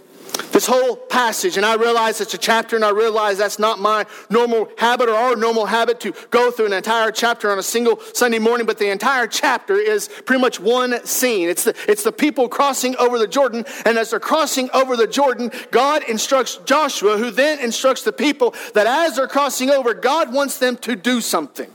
This 0.51 0.65
whole 0.65 0.95
passage, 0.95 1.57
and 1.57 1.65
I 1.65 1.75
realize 1.75 2.19
it's 2.19 2.33
a 2.33 2.37
chapter, 2.37 2.75
and 2.75 2.83
I 2.83 2.89
realize 2.89 3.37
that's 3.37 3.57
not 3.57 3.79
my 3.79 4.05
normal 4.29 4.69
habit 4.77 5.07
or 5.07 5.13
our 5.13 5.35
normal 5.35 5.65
habit 5.65 5.99
to 6.01 6.13
go 6.29 6.51
through 6.51 6.67
an 6.67 6.73
entire 6.73 7.11
chapter 7.11 7.51
on 7.51 7.57
a 7.57 7.63
single 7.63 7.99
Sunday 8.13 8.39
morning, 8.39 8.67
but 8.67 8.77
the 8.77 8.89
entire 8.89 9.27
chapter 9.27 9.75
is 9.75 10.09
pretty 10.25 10.41
much 10.41 10.59
one 10.59 11.05
scene. 11.05 11.49
It's 11.49 11.63
the, 11.63 11.75
it's 11.87 12.03
the 12.03 12.11
people 12.11 12.49
crossing 12.49 12.95
over 12.97 13.17
the 13.17 13.27
Jordan, 13.27 13.65
and 13.85 13.97
as 13.97 14.11
they're 14.11 14.19
crossing 14.19 14.69
over 14.71 14.97
the 14.97 15.07
Jordan, 15.07 15.51
God 15.71 16.03
instructs 16.03 16.57
Joshua, 16.65 17.17
who 17.17 17.31
then 17.31 17.59
instructs 17.59 18.03
the 18.03 18.13
people 18.13 18.53
that 18.73 18.87
as 18.87 19.15
they're 19.15 19.27
crossing 19.27 19.69
over, 19.69 19.93
God 19.93 20.33
wants 20.33 20.57
them 20.59 20.75
to 20.77 20.95
do 20.95 21.21
something. 21.21 21.71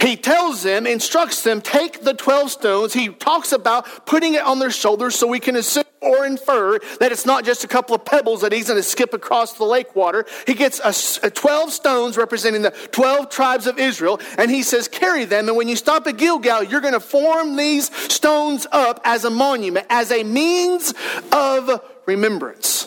He 0.00 0.16
tells 0.16 0.62
them, 0.62 0.86
instructs 0.86 1.42
them, 1.42 1.60
take 1.60 2.02
the 2.02 2.14
12 2.14 2.50
stones. 2.50 2.92
He 2.92 3.08
talks 3.08 3.52
about 3.52 4.06
putting 4.06 4.34
it 4.34 4.42
on 4.42 4.58
their 4.58 4.70
shoulders 4.70 5.14
so 5.14 5.26
we 5.26 5.40
can 5.40 5.56
assume 5.56 5.84
or 6.00 6.24
infer 6.24 6.78
that 7.00 7.12
it's 7.12 7.26
not 7.26 7.44
just 7.44 7.64
a 7.64 7.68
couple 7.68 7.94
of 7.94 8.04
pebbles 8.04 8.42
that 8.42 8.52
he's 8.52 8.68
going 8.68 8.78
to 8.78 8.82
skip 8.82 9.12
across 9.12 9.54
the 9.54 9.64
lake 9.64 9.96
water. 9.96 10.24
He 10.46 10.54
gets 10.54 10.80
a, 10.80 11.26
a 11.26 11.30
12 11.30 11.72
stones 11.72 12.16
representing 12.16 12.62
the 12.62 12.70
12 12.92 13.30
tribes 13.30 13.66
of 13.66 13.78
Israel, 13.78 14.20
and 14.36 14.50
he 14.50 14.62
says, 14.62 14.88
Carry 14.88 15.24
them, 15.24 15.48
and 15.48 15.56
when 15.56 15.68
you 15.68 15.76
stop 15.76 16.06
at 16.06 16.16
Gilgal, 16.16 16.64
you're 16.64 16.80
going 16.80 16.94
to 16.94 17.00
form 17.00 17.56
these 17.56 17.94
stones 18.12 18.66
up 18.70 19.00
as 19.04 19.24
a 19.24 19.30
monument, 19.30 19.86
as 19.90 20.12
a 20.12 20.22
means 20.22 20.94
of 21.32 21.82
remembrance. 22.06 22.84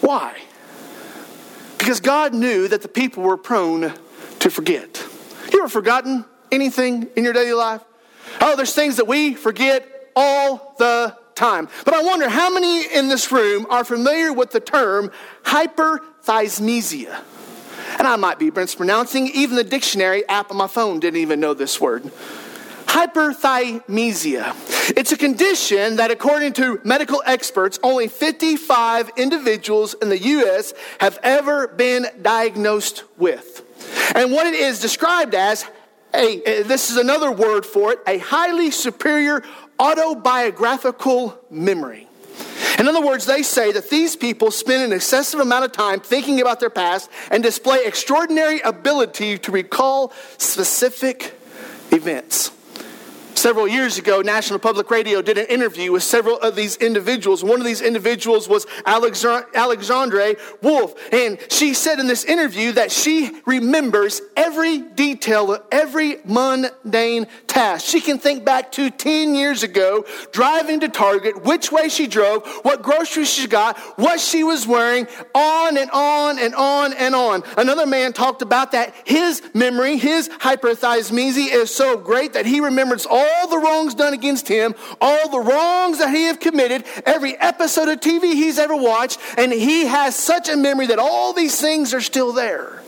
Why? 0.00 0.36
Because 1.78 2.00
God 2.00 2.34
knew 2.34 2.68
that 2.68 2.82
the 2.82 2.88
people 2.88 3.22
were 3.22 3.36
prone 3.36 3.92
to 4.40 4.50
forget. 4.50 5.09
You 5.52 5.60
ever 5.60 5.68
forgotten 5.68 6.24
anything 6.52 7.08
in 7.16 7.24
your 7.24 7.32
daily 7.32 7.52
life? 7.52 7.82
Oh, 8.40 8.56
there's 8.56 8.74
things 8.74 8.96
that 8.96 9.06
we 9.06 9.34
forget 9.34 10.10
all 10.14 10.74
the 10.78 11.16
time. 11.34 11.68
But 11.84 11.94
I 11.94 12.02
wonder 12.02 12.28
how 12.28 12.52
many 12.52 12.84
in 12.94 13.08
this 13.08 13.32
room 13.32 13.66
are 13.70 13.84
familiar 13.84 14.32
with 14.32 14.52
the 14.52 14.60
term 14.60 15.10
hyperthymesia? 15.44 17.22
And 17.98 18.06
I 18.06 18.16
might 18.16 18.38
be 18.38 18.50
mispronouncing, 18.50 19.28
even 19.28 19.56
the 19.56 19.64
dictionary 19.64 20.26
app 20.28 20.50
on 20.50 20.56
my 20.56 20.66
phone 20.66 21.00
didn't 21.00 21.20
even 21.20 21.40
know 21.40 21.54
this 21.54 21.80
word. 21.80 22.04
Hyperthymesia. 22.86 24.96
It's 24.96 25.12
a 25.12 25.16
condition 25.16 25.96
that, 25.96 26.10
according 26.10 26.54
to 26.54 26.80
medical 26.84 27.22
experts, 27.24 27.78
only 27.82 28.08
55 28.08 29.10
individuals 29.16 29.94
in 29.94 30.08
the 30.08 30.18
U.S. 30.18 30.74
have 30.98 31.18
ever 31.22 31.68
been 31.68 32.06
diagnosed 32.20 33.04
with. 33.16 33.64
And 34.14 34.32
what 34.32 34.46
it 34.46 34.54
is 34.54 34.80
described 34.80 35.34
as 35.34 35.66
a, 36.14 36.62
this 36.62 36.90
is 36.90 36.96
another 36.96 37.30
word 37.30 37.64
for 37.64 37.92
it, 37.92 38.00
a 38.06 38.18
highly 38.18 38.70
superior 38.70 39.42
autobiographical 39.78 41.38
memory. 41.50 42.08
In 42.78 42.88
other 42.88 43.04
words, 43.04 43.26
they 43.26 43.42
say 43.42 43.72
that 43.72 43.90
these 43.90 44.16
people 44.16 44.50
spend 44.50 44.82
an 44.82 44.92
excessive 44.92 45.40
amount 45.40 45.66
of 45.66 45.72
time 45.72 46.00
thinking 46.00 46.40
about 46.40 46.60
their 46.60 46.70
past 46.70 47.10
and 47.30 47.42
display 47.42 47.84
extraordinary 47.84 48.60
ability 48.60 49.38
to 49.38 49.52
recall 49.52 50.12
specific 50.38 51.34
events. 51.92 52.52
Several 53.40 53.66
years 53.66 53.96
ago, 53.96 54.20
National 54.20 54.58
Public 54.58 54.90
Radio 54.90 55.22
did 55.22 55.38
an 55.38 55.46
interview 55.46 55.92
with 55.92 56.02
several 56.02 56.38
of 56.40 56.56
these 56.56 56.76
individuals. 56.76 57.42
One 57.42 57.58
of 57.58 57.64
these 57.64 57.80
individuals 57.80 58.50
was 58.50 58.66
Alexandra 58.84 60.34
Wolf. 60.60 60.92
And 61.10 61.38
she 61.48 61.72
said 61.72 61.98
in 61.98 62.06
this 62.06 62.22
interview 62.24 62.72
that 62.72 62.92
she 62.92 63.40
remembers 63.46 64.20
every 64.36 64.80
detail 64.80 65.54
of 65.54 65.62
every 65.72 66.18
mundane 66.26 67.28
task. 67.46 67.86
She 67.86 68.02
can 68.02 68.18
think 68.18 68.44
back 68.44 68.72
to 68.72 68.90
10 68.90 69.34
years 69.34 69.62
ago, 69.62 70.04
driving 70.32 70.80
to 70.80 70.90
Target, 70.90 71.42
which 71.42 71.72
way 71.72 71.88
she 71.88 72.06
drove, 72.08 72.46
what 72.60 72.82
groceries 72.82 73.30
she 73.30 73.48
got, 73.48 73.78
what 73.98 74.20
she 74.20 74.44
was 74.44 74.66
wearing, 74.66 75.06
on 75.34 75.78
and 75.78 75.90
on 75.92 76.38
and 76.38 76.54
on 76.54 76.92
and 76.92 77.14
on. 77.14 77.42
Another 77.56 77.86
man 77.86 78.12
talked 78.12 78.42
about 78.42 78.72
that 78.72 78.94
his 79.06 79.42
memory, 79.54 79.96
his 79.96 80.28
hyperthymesia 80.28 81.54
is 81.54 81.74
so 81.74 81.96
great 81.96 82.34
that 82.34 82.44
he 82.44 82.60
remembers 82.60 83.06
all 83.06 83.29
all 83.30 83.48
the 83.48 83.58
wrongs 83.58 83.94
done 83.94 84.14
against 84.14 84.48
him, 84.48 84.74
all 85.00 85.28
the 85.28 85.40
wrongs 85.40 85.98
that 85.98 86.14
he 86.14 86.24
have 86.24 86.40
committed, 86.40 86.84
every 87.06 87.36
episode 87.36 87.88
of 87.88 88.00
TV 88.00 88.34
he's 88.34 88.58
ever 88.58 88.76
watched, 88.76 89.18
and 89.36 89.52
he 89.52 89.86
has 89.86 90.16
such 90.16 90.48
a 90.48 90.56
memory 90.56 90.86
that 90.86 90.98
all 90.98 91.32
these 91.32 91.60
things 91.60 91.94
are 91.94 92.00
still 92.00 92.32
there. 92.32 92.80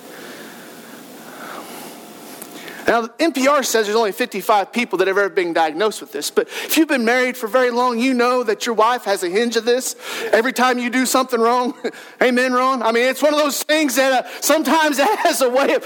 Now, 2.86 3.06
NPR 3.06 3.64
says 3.64 3.86
there's 3.86 3.96
only 3.96 4.12
55 4.12 4.72
people 4.72 4.98
that 4.98 5.08
have 5.08 5.16
ever 5.16 5.28
been 5.28 5.52
diagnosed 5.52 6.00
with 6.00 6.10
this, 6.10 6.30
but 6.30 6.48
if 6.48 6.76
you've 6.76 6.88
been 6.88 7.04
married 7.04 7.36
for 7.36 7.46
very 7.46 7.70
long, 7.70 7.98
you 7.98 8.12
know 8.12 8.42
that 8.42 8.66
your 8.66 8.74
wife 8.74 9.04
has 9.04 9.22
a 9.22 9.28
hinge 9.28 9.56
of 9.56 9.64
this. 9.64 9.94
Every 10.32 10.52
time 10.52 10.78
you 10.78 10.90
do 10.90 11.06
something 11.06 11.40
wrong, 11.40 11.74
amen, 12.22 12.52
Ron? 12.52 12.82
I 12.82 12.90
mean, 12.90 13.04
it's 13.04 13.22
one 13.22 13.32
of 13.32 13.40
those 13.40 13.62
things 13.62 13.94
that 13.96 14.24
uh, 14.24 14.28
sometimes 14.40 14.98
has 14.98 15.40
a 15.42 15.48
way 15.48 15.74
of 15.74 15.82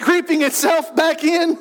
creeping 0.00 0.42
itself 0.42 0.94
back 0.94 1.24
in. 1.24 1.58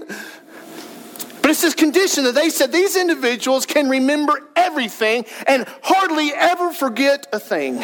But 1.42 1.52
it's 1.52 1.62
this 1.62 1.74
condition 1.74 2.26
that 2.26 2.36
they 2.36 2.50
said 2.50 2.72
these 2.72 2.96
individuals 2.96 3.66
can 3.66 3.90
remember 3.90 4.42
everything 4.56 5.26
and 5.48 5.66
hardly 5.82 6.32
ever 6.34 6.72
forget 6.72 7.28
a 7.32 7.40
thing. 7.40 7.84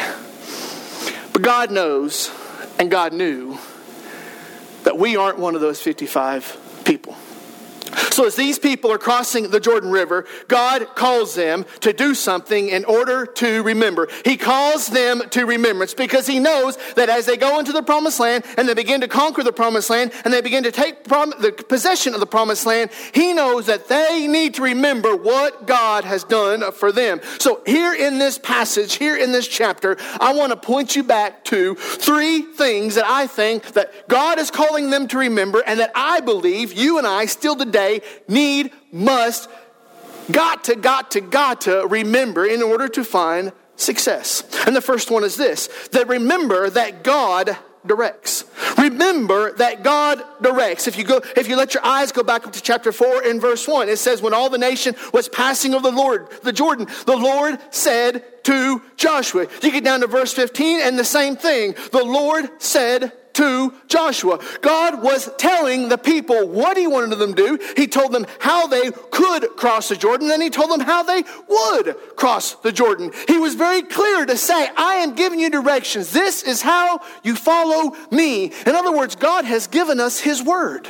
But 1.32 1.42
God 1.42 1.70
knows, 1.70 2.30
and 2.78 2.90
God 2.90 3.12
knew, 3.12 3.58
that 4.84 4.98
we 4.98 5.16
aren't 5.16 5.38
one 5.38 5.54
of 5.54 5.60
those 5.60 5.80
55 5.80 6.82
people. 6.84 7.16
So, 8.10 8.26
as 8.26 8.36
these 8.36 8.58
people 8.58 8.92
are 8.92 8.98
crossing 8.98 9.50
the 9.50 9.60
Jordan 9.60 9.90
River, 9.90 10.26
God 10.48 10.94
calls 10.94 11.34
them 11.34 11.64
to 11.80 11.92
do 11.92 12.14
something 12.14 12.68
in 12.68 12.84
order 12.84 13.26
to 13.26 13.62
remember. 13.62 14.08
He 14.24 14.36
calls 14.36 14.88
them 14.88 15.22
to 15.30 15.46
remembrance 15.46 15.94
because 15.94 16.26
He 16.26 16.38
knows 16.38 16.76
that 16.94 17.08
as 17.08 17.26
they 17.26 17.36
go 17.36 17.58
into 17.58 17.72
the 17.72 17.82
promised 17.82 18.20
land 18.20 18.44
and 18.56 18.68
they 18.68 18.74
begin 18.74 19.00
to 19.00 19.08
conquer 19.08 19.42
the 19.42 19.52
promised 19.52 19.90
land 19.90 20.12
and 20.24 20.32
they 20.32 20.40
begin 20.40 20.64
to 20.64 20.72
take 20.72 21.04
the 21.04 21.64
possession 21.68 22.14
of 22.14 22.20
the 22.20 22.26
promised 22.26 22.66
land, 22.66 22.90
He 23.12 23.32
knows 23.32 23.66
that 23.66 23.88
they 23.88 24.26
need 24.26 24.54
to 24.54 24.62
remember 24.62 25.16
what 25.16 25.66
God 25.66 26.04
has 26.04 26.24
done 26.24 26.72
for 26.72 26.92
them. 26.92 27.20
So, 27.38 27.62
here 27.66 27.94
in 27.94 28.18
this 28.18 28.38
passage, 28.38 28.94
here 28.94 29.16
in 29.16 29.32
this 29.32 29.46
chapter, 29.46 29.96
I 30.20 30.32
want 30.32 30.50
to 30.50 30.56
point 30.56 30.96
you 30.96 31.02
back 31.02 31.44
to 31.44 31.74
three 31.74 32.42
things 32.42 32.96
that 32.96 33.06
I 33.06 33.26
think 33.26 33.72
that 33.72 34.08
God 34.08 34.38
is 34.38 34.50
calling 34.50 34.90
them 34.90 35.08
to 35.08 35.18
remember 35.18 35.62
and 35.66 35.80
that 35.80 35.92
I 35.94 36.20
believe 36.20 36.72
you 36.72 36.98
and 36.98 37.06
I 37.06 37.26
still 37.26 37.56
today 37.56 37.85
need, 38.28 38.72
must, 38.92 39.48
got 40.30 40.64
to, 40.64 40.76
got 40.76 41.12
to, 41.12 41.20
got 41.20 41.62
to 41.62 41.86
remember 41.88 42.44
in 42.46 42.62
order 42.62 42.88
to 42.88 43.04
find 43.04 43.52
success. 43.76 44.42
And 44.66 44.74
the 44.74 44.80
first 44.80 45.10
one 45.10 45.24
is 45.24 45.36
this 45.36 45.68
that 45.92 46.08
remember 46.08 46.70
that 46.70 47.04
God 47.04 47.56
directs. 47.86 48.44
Remember 48.78 49.52
that 49.54 49.82
God 49.82 50.22
directs. 50.42 50.86
If 50.86 50.98
you 50.98 51.04
go, 51.04 51.20
if 51.36 51.48
you 51.48 51.56
let 51.56 51.74
your 51.74 51.84
eyes 51.84 52.12
go 52.12 52.22
back 52.22 52.46
up 52.46 52.52
to 52.52 52.62
chapter 52.62 52.92
4 52.92 53.24
in 53.24 53.40
verse 53.40 53.66
1, 53.66 53.88
it 53.88 53.98
says, 53.98 54.20
When 54.20 54.34
all 54.34 54.50
the 54.50 54.58
nation 54.58 54.94
was 55.12 55.28
passing 55.28 55.74
over 55.74 55.90
the 55.90 55.96
Lord, 55.96 56.28
the 56.42 56.52
Jordan, 56.52 56.86
the 57.06 57.16
Lord 57.16 57.58
said 57.70 58.24
to 58.44 58.82
Joshua. 58.96 59.46
You 59.62 59.72
get 59.72 59.84
down 59.84 60.00
to 60.00 60.06
verse 60.06 60.32
15, 60.32 60.80
and 60.80 60.98
the 60.98 61.04
same 61.04 61.36
thing. 61.36 61.74
The 61.92 62.04
Lord 62.04 62.50
said 62.58 63.12
to 63.36 63.72
Joshua. 63.86 64.40
God 64.62 65.02
was 65.02 65.30
telling 65.36 65.88
the 65.88 65.98
people 65.98 66.48
what 66.48 66.76
he 66.76 66.86
wanted 66.86 67.16
them 67.16 67.34
to 67.34 67.56
do. 67.58 67.64
He 67.76 67.86
told 67.86 68.12
them 68.12 68.26
how 68.40 68.66
they 68.66 68.90
could 69.10 69.48
cross 69.56 69.88
the 69.88 69.96
Jordan, 69.96 70.28
then 70.28 70.40
he 70.40 70.50
told 70.50 70.70
them 70.70 70.80
how 70.80 71.02
they 71.02 71.22
would 71.48 71.96
cross 72.16 72.54
the 72.54 72.72
Jordan. 72.72 73.12
He 73.28 73.38
was 73.38 73.54
very 73.54 73.82
clear 73.82 74.24
to 74.24 74.36
say, 74.36 74.68
I 74.76 74.96
am 74.96 75.14
giving 75.14 75.38
you 75.38 75.50
directions. 75.50 76.12
This 76.12 76.42
is 76.42 76.62
how 76.62 77.00
you 77.22 77.36
follow 77.36 77.94
me. 78.10 78.52
In 78.66 78.74
other 78.74 78.92
words, 78.92 79.16
God 79.16 79.44
has 79.44 79.66
given 79.66 80.00
us 80.00 80.18
his 80.18 80.42
word. 80.42 80.88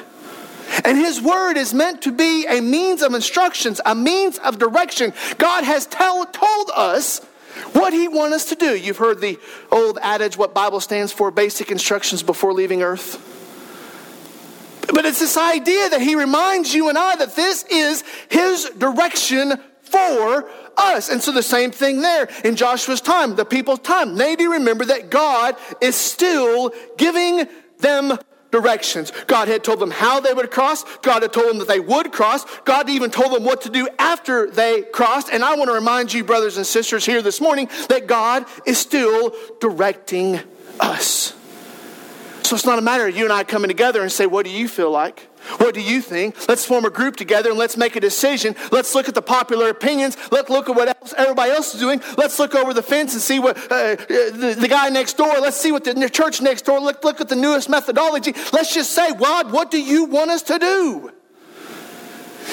And 0.85 0.99
His 0.99 1.23
Word 1.23 1.57
is 1.57 1.73
meant 1.73 2.03
to 2.03 2.13
be 2.13 2.45
a 2.47 2.61
means 2.61 3.01
of 3.01 3.15
instructions, 3.15 3.81
a 3.87 3.95
means 3.95 4.39
of 4.39 4.59
direction. 4.59 5.13
God 5.39 5.63
has 5.63 5.87
tell, 5.87 6.27
told 6.27 6.71
us 6.75 7.25
what 7.73 7.93
he 7.93 8.09
wants 8.09 8.37
us 8.37 8.45
to 8.47 8.55
do. 8.55 8.77
You've 8.77 8.99
heard 8.99 9.21
the 9.21 9.39
old 9.71 9.99
adage, 10.03 10.37
what 10.37 10.55
Bible 10.55 10.81
stands 10.81 11.13
for, 11.13 11.31
basic 11.31 11.71
instructions 11.71 12.23
before 12.23 12.53
leaving 12.53 12.83
earth. 12.83 13.33
But 14.93 15.05
it's 15.05 15.19
this 15.19 15.37
idea 15.37 15.91
that 15.91 16.01
he 16.01 16.15
reminds 16.15 16.75
you 16.75 16.89
and 16.89 16.97
I 16.97 17.17
that 17.17 17.35
this 17.35 17.65
is 17.65 18.05
his 18.29 18.71
direction 18.79 19.55
for 19.83 20.49
us. 20.77 21.09
And 21.09 21.21
so 21.23 21.33
the 21.33 21.43
same 21.43 21.71
thing 21.71 22.01
there 22.01 22.29
in 22.45 22.57
Joshua's 22.57 23.01
time, 23.01 23.37
the 23.37 23.45
people's 23.45 23.81
time. 23.81 24.17
They 24.17 24.37
do 24.37 24.53
remember 24.53 24.85
that 24.87 25.11
God 25.11 25.57
is 25.81 25.97
still 25.97 26.73
giving 26.97 27.47
them 27.79 28.19
directions. 28.61 29.13
God 29.27 29.49
had 29.49 29.63
told 29.63 29.81
them 29.81 29.91
how 29.91 30.21
they 30.21 30.33
would 30.33 30.51
cross. 30.51 30.85
God 30.99 31.23
had 31.23 31.33
told 31.33 31.49
them 31.49 31.59
that 31.59 31.69
they 31.69 31.81
would 31.81 32.13
cross. 32.13 32.45
God 32.61 32.89
even 32.89 33.11
told 33.11 33.33
them 33.33 33.45
what 33.45 33.63
to 33.63 33.71
do 33.71 33.89
after 33.99 34.51
they 34.51 34.83
crossed. 34.83 35.29
And 35.31 35.45
I 35.45 35.55
want 35.57 35.69
to 35.69 35.75
remind 35.75 36.13
you, 36.13 36.25
brothers 36.25 36.57
and 36.57 36.67
sisters, 36.67 37.05
here 37.05 37.23
this 37.23 37.41
morning 37.41 37.69
that 37.89 38.07
God 38.07 38.47
is 38.65 38.79
still 38.79 39.35
directing 39.61 40.41
us. 40.81 41.35
So 42.43 42.55
it's 42.55 42.65
not 42.65 42.79
a 42.79 42.83
matter 42.83 43.07
of 43.07 43.17
you 43.17 43.25
and 43.25 43.33
I 43.33 43.45
coming 43.45 43.69
together 43.69 44.03
and 44.03 44.11
say, 44.11 44.27
What 44.27 44.45
do 44.45 44.53
you 44.53 44.69
feel 44.69 44.91
like? 44.91 45.29
What 45.59 45.75
do 45.75 45.81
you 45.81 46.01
think? 46.01 46.49
Let's 46.49 46.65
form 46.65 46.85
a 46.85 46.91
group 46.91 47.17
together 47.17 47.51
and 47.51 47.59
let's 47.59 47.77
make 47.77 47.97
a 47.97 48.01
decision. 48.01 48.55
Let's 48.71 48.95
look 48.95 49.09
at 49.09 49.15
the 49.15 49.23
popular 49.23 49.69
opinions. 49.69 50.17
Let's 50.31 50.51
look 50.51 50.69
at 50.69 50.77
what 50.77 50.89
else 50.89 51.15
everybody 51.17 51.53
else 51.53 51.75
is 51.75 51.81
doing. 51.81 52.03
Let's 52.17 52.39
look 52.39 52.55
over 52.55 52.75
the 52.75 52.83
fence 52.83 53.13
and 53.13 53.23
see 53.23 53.39
what 53.39 53.57
uh, 53.71 53.75
uh, 53.75 53.97
the, 53.99 54.57
the, 54.59 54.69
guy 54.69 54.89
next 54.89 55.17
door. 55.17 55.35
Let's 55.41 55.57
see 55.57 55.73
what 55.73 55.85
the 55.85 56.11
church 56.11 56.41
next 56.41 56.63
door. 56.63 56.81
Look, 56.81 57.05
look 57.05 57.21
at 57.21 57.29
the 57.29 57.37
newest 57.37 57.69
methodology. 57.69 58.35
Let's 58.53 58.75
just 58.75 58.93
say, 58.93 59.15
God, 59.15 59.53
what 59.53 59.71
do 59.71 59.81
you 59.81 60.05
want 60.05 60.31
us 60.31 60.43
to 60.43 60.59
do? 60.59 61.16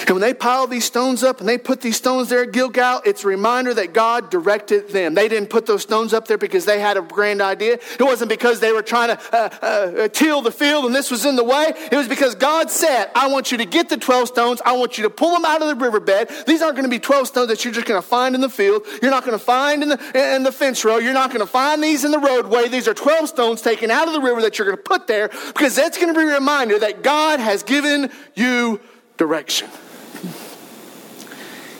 And 0.01 0.12
when 0.12 0.21
they 0.21 0.33
pile 0.33 0.67
these 0.67 0.85
stones 0.85 1.23
up 1.23 1.39
and 1.39 1.47
they 1.47 1.57
put 1.57 1.81
these 1.81 1.97
stones 1.97 2.29
there 2.29 2.43
at 2.43 2.51
Gilgal, 2.51 3.01
it's 3.05 3.23
a 3.23 3.27
reminder 3.27 3.73
that 3.73 3.93
God 3.93 4.29
directed 4.29 4.89
them. 4.89 5.13
They 5.13 5.27
didn't 5.27 5.50
put 5.50 5.65
those 5.65 5.81
stones 5.81 6.13
up 6.13 6.27
there 6.27 6.38
because 6.38 6.65
they 6.65 6.79
had 6.79 6.97
a 6.97 7.01
grand 7.01 7.41
idea. 7.41 7.73
It 7.73 8.03
wasn't 8.03 8.29
because 8.29 8.59
they 8.59 8.71
were 8.71 8.81
trying 8.81 9.15
to 9.15 9.19
uh, 9.33 9.50
uh, 9.62 10.07
till 10.09 10.41
the 10.41 10.51
field 10.51 10.85
and 10.85 10.95
this 10.95 11.12
was 11.12 11.25
in 11.25 11.35
the 11.35 11.43
way. 11.43 11.73
It 11.91 11.95
was 11.95 12.07
because 12.07 12.35
God 12.35 12.69
said, 12.71 13.12
I 13.15 13.27
want 13.27 13.51
you 13.51 13.57
to 13.59 13.65
get 13.65 13.89
the 13.89 13.97
12 13.97 14.27
stones. 14.27 14.62
I 14.65 14.73
want 14.73 14.97
you 14.97 15.03
to 15.03 15.09
pull 15.09 15.33
them 15.33 15.45
out 15.45 15.62
of 15.62 15.67
the 15.67 15.75
riverbed. 15.75 16.29
These 16.45 16.62
aren't 16.62 16.75
going 16.75 16.85
to 16.85 16.89
be 16.89 17.00
12 17.00 17.27
stones 17.27 17.47
that 17.50 17.63
you're 17.63 17.73
just 17.73 17.88
going 17.88 18.01
to 18.01 18.07
find 18.07 18.35
in 18.35 18.41
the 18.41 18.50
field. 18.50 18.83
You're 19.01 19.12
not 19.12 19.25
going 19.25 19.38
to 19.38 19.43
find 19.43 19.83
in 19.83 19.89
the, 19.89 20.35
in 20.35 20.43
the 20.43 20.51
fence 20.51 20.83
row. 20.83 20.97
You're 20.97 21.13
not 21.13 21.29
going 21.29 21.41
to 21.41 21.47
find 21.51 21.83
these 21.83 22.03
in 22.03 22.12
the 22.12 22.19
roadway. 22.19 22.67
These 22.67 22.88
are 22.88 22.93
12 22.93 23.29
stones 23.29 23.62
taken 23.62 23.91
out 23.91 24.07
of 24.07 24.13
the 24.13 24.21
river 24.21 24.41
that 24.41 24.57
you're 24.57 24.65
going 24.65 24.77
to 24.77 24.83
put 24.83 25.07
there 25.07 25.29
because 25.47 25.75
that's 25.75 25.97
going 25.97 26.13
to 26.13 26.19
be 26.19 26.25
a 26.25 26.33
reminder 26.33 26.79
that 26.79 27.03
God 27.03 27.39
has 27.39 27.63
given 27.63 28.09
you 28.35 28.79
direction. 29.17 29.70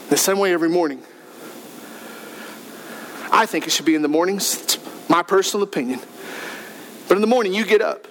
The 0.10 0.18
same 0.18 0.40
way 0.40 0.54
every 0.54 0.70
morning. 0.70 1.02
I 3.32 3.46
think 3.48 3.66
it 3.66 3.72
should 3.72 3.86
be 3.86 3.96
in 3.96 4.02
the 4.04 4.08
mornings. 4.08 4.62
It's 4.62 5.10
my 5.10 5.24
personal 5.24 5.64
opinion. 5.64 6.00
But 7.08 7.16
in 7.16 7.22
the 7.22 7.28
morning, 7.28 7.54
you 7.54 7.66
get 7.66 7.82
up. 7.82 8.08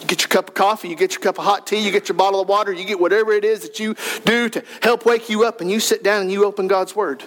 You 0.00 0.06
get 0.06 0.20
your 0.20 0.28
cup 0.28 0.48
of 0.48 0.54
coffee, 0.54 0.88
you 0.88 0.96
get 0.96 1.12
your 1.12 1.20
cup 1.20 1.38
of 1.38 1.44
hot 1.44 1.66
tea, 1.66 1.78
you 1.78 1.92
get 1.92 2.08
your 2.08 2.16
bottle 2.16 2.40
of 2.40 2.48
water, 2.48 2.72
you 2.72 2.84
get 2.84 2.98
whatever 2.98 3.32
it 3.32 3.44
is 3.44 3.60
that 3.60 3.78
you 3.78 3.94
do 4.24 4.48
to 4.48 4.64
help 4.82 5.06
wake 5.06 5.30
you 5.30 5.44
up, 5.44 5.60
and 5.60 5.70
you 5.70 5.78
sit 5.78 6.02
down 6.02 6.22
and 6.22 6.32
you 6.32 6.44
open 6.44 6.66
God's 6.66 6.96
Word. 6.96 7.22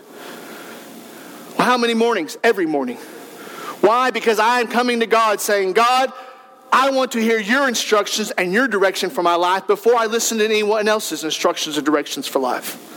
Well, 1.58 1.66
how 1.66 1.78
many 1.78 1.94
mornings? 1.94 2.38
Every 2.44 2.66
morning. 2.66 2.98
Why? 3.80 4.12
Because 4.12 4.40
I 4.40 4.60
am 4.60 4.68
coming 4.68 5.00
to 5.00 5.06
God 5.06 5.40
saying, 5.40 5.74
God, 5.74 6.12
I 6.78 6.90
want 6.90 7.14
to 7.14 7.22
hear 7.22 7.40
your 7.40 7.70
instructions 7.70 8.32
and 8.32 8.52
your 8.52 8.68
direction 8.68 9.10
for 9.10 9.24
my 9.24 9.36
life 9.36 9.66
before 9.66 9.96
I 9.96 10.08
listen 10.08 10.40
to 10.40 10.44
anyone 10.44 10.90
else's 10.90 11.24
instructions 11.24 11.78
or 11.78 11.82
directions 11.82 12.28
for 12.28 12.40
life. 12.40 12.92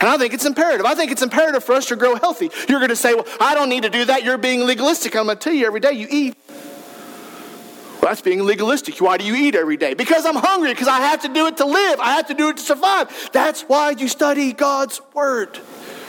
And 0.00 0.08
I 0.08 0.16
think 0.16 0.34
it's 0.34 0.44
imperative. 0.44 0.86
I 0.86 0.94
think 0.94 1.10
it's 1.10 1.20
imperative 1.20 1.64
for 1.64 1.72
us 1.72 1.86
to 1.86 1.96
grow 1.96 2.14
healthy. 2.14 2.48
You're 2.68 2.78
going 2.78 2.90
to 2.90 2.96
say, 2.96 3.12
Well, 3.12 3.26
I 3.40 3.56
don't 3.56 3.68
need 3.68 3.82
to 3.82 3.90
do 3.90 4.04
that. 4.04 4.22
You're 4.22 4.38
being 4.38 4.60
legalistic. 4.60 5.16
I'm 5.16 5.24
going 5.24 5.36
to 5.36 5.42
tell 5.42 5.52
you 5.52 5.66
every 5.66 5.80
day 5.80 5.94
you 5.94 6.06
eat. 6.08 6.36
Well, 6.48 8.02
that's 8.02 8.20
being 8.20 8.44
legalistic. 8.44 9.00
Why 9.00 9.16
do 9.16 9.24
you 9.24 9.34
eat 9.34 9.56
every 9.56 9.78
day? 9.78 9.94
Because 9.94 10.24
I'm 10.26 10.36
hungry, 10.36 10.72
because 10.72 10.88
I 10.88 11.00
have 11.00 11.22
to 11.22 11.28
do 11.28 11.48
it 11.48 11.56
to 11.56 11.64
live, 11.64 11.98
I 11.98 12.12
have 12.12 12.28
to 12.28 12.34
do 12.34 12.50
it 12.50 12.58
to 12.58 12.62
survive. 12.62 13.30
That's 13.32 13.62
why 13.62 13.90
you 13.90 14.06
study 14.06 14.52
God's 14.52 15.00
Word. 15.12 15.58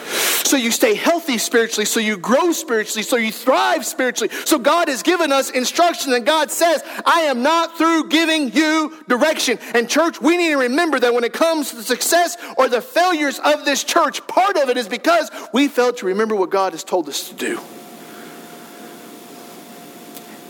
So 0.05 0.57
you 0.57 0.69
stay 0.69 0.93
healthy 0.93 1.37
spiritually, 1.39 1.85
so 1.85 1.99
you 1.99 2.17
grow 2.17 2.51
spiritually, 2.51 3.03
so 3.03 3.15
you 3.15 3.31
thrive 3.31 3.85
spiritually. 3.85 4.33
So 4.45 4.59
God 4.59 4.87
has 4.87 5.01
given 5.01 5.31
us 5.31 5.49
instruction, 5.49 6.13
and 6.13 6.25
God 6.25 6.51
says, 6.51 6.83
I 7.05 7.21
am 7.21 7.41
not 7.41 7.77
through 7.77 8.09
giving 8.09 8.51
you 8.51 8.95
direction. 9.07 9.57
And 9.73 9.89
church, 9.89 10.21
we 10.21 10.37
need 10.37 10.49
to 10.49 10.57
remember 10.57 10.99
that 10.99 11.13
when 11.13 11.23
it 11.23 11.33
comes 11.33 11.71
to 11.71 11.77
the 11.77 11.83
success 11.83 12.37
or 12.57 12.69
the 12.69 12.81
failures 12.81 13.39
of 13.39 13.65
this 13.65 13.83
church, 13.83 14.25
part 14.27 14.57
of 14.57 14.69
it 14.69 14.77
is 14.77 14.87
because 14.87 15.31
we 15.51 15.67
failed 15.67 15.97
to 15.97 16.05
remember 16.05 16.35
what 16.35 16.51
God 16.51 16.73
has 16.73 16.83
told 16.83 17.09
us 17.09 17.29
to 17.29 17.35
do. 17.35 17.59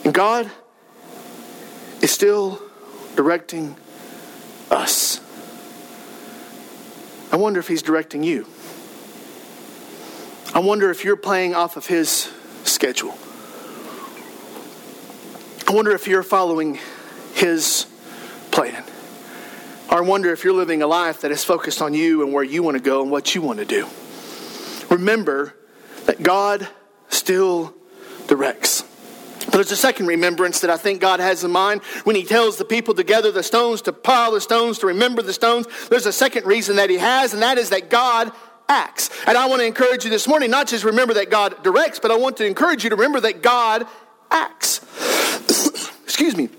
And 0.04 0.14
God 0.14 0.52
is 2.02 2.12
still 2.12 2.62
directing 3.16 3.76
us. 4.70 5.22
I 7.32 7.38
wonder 7.38 7.60
if 7.60 7.68
He's 7.68 7.82
directing 7.82 8.22
you. 8.22 8.46
I 10.54 10.60
wonder 10.60 10.90
if 10.90 11.04
you're 11.04 11.16
playing 11.16 11.56
off 11.56 11.76
of 11.76 11.88
his 11.88 12.32
schedule. 12.64 13.18
I 15.68 15.74
wonder 15.74 15.92
if 15.92 16.08
you're 16.08 16.24
following 16.24 16.80
his 17.34 17.88
plan. 18.52 18.84
Or 19.92 19.98
I 19.98 20.02
wonder 20.02 20.32
if 20.32 20.44
you're 20.44 20.54
living 20.54 20.82
a 20.82 20.88
life 20.88 21.22
that 21.22 21.32
is 21.32 21.44
focused 21.44 21.82
on 21.82 21.94
you 21.94 22.24
and 22.24 22.34
where 22.34 22.44
you 22.44 22.64
want 22.64 22.78
to 22.78 22.84
go 22.84 23.02
and 23.02 23.12
what 23.12 23.36
you 23.36 23.42
want 23.42 23.60
to 23.60 23.66
do. 23.66 23.88
Remember 24.90 25.56
that 26.06 26.22
God 26.22 26.68
still 27.10 27.74
directs. 28.28 28.84
But 29.46 29.54
there's 29.54 29.72
a 29.72 29.76
second 29.76 30.08
remembrance 30.08 30.62
that 30.62 30.70
I 30.70 30.78
think 30.78 31.02
God 31.02 31.20
has 31.20 31.44
in 31.44 31.52
mind 31.52 31.82
when 32.04 32.16
He 32.16 32.24
tells 32.24 32.58
the 32.58 32.66
people 32.66 32.94
to 32.96 33.04
gather 33.04 33.32
the 33.32 33.44
stones, 33.44 33.82
to 33.84 33.94
pile 33.94 34.32
the 34.32 34.42
stones, 34.42 34.80
to 34.80 34.88
remember 34.88 35.22
the 35.22 35.34
stones. 35.34 35.68
There's 35.90 36.06
a 36.06 36.14
second 36.14 36.46
reason 36.46 36.78
that 36.78 36.90
He 36.90 36.98
has, 36.98 37.34
and 37.34 37.42
that 37.42 37.58
is 37.58 37.70
that 37.70 37.90
God 37.90 38.32
acts. 38.68 39.10
And 39.28 39.38
I 39.38 39.48
want 39.48 39.62
to 39.62 39.66
encourage 39.66 40.04
you 40.04 40.10
this 40.10 40.28
morning, 40.28 40.52
not 40.52 40.68
just 40.68 40.84
remember 40.84 41.14
that 41.16 41.30
God 41.30 41.64
directs, 41.64 42.00
but 42.00 42.12
I 42.12 42.16
want 42.16 42.38
to 42.38 42.46
encourage 42.46 42.84
you 42.84 42.90
to 42.90 42.96
remember 42.96 43.20
that 43.22 43.42
God 43.42 43.88
acts. 44.32 44.82
Excuse 46.04 46.36
me 46.36 46.50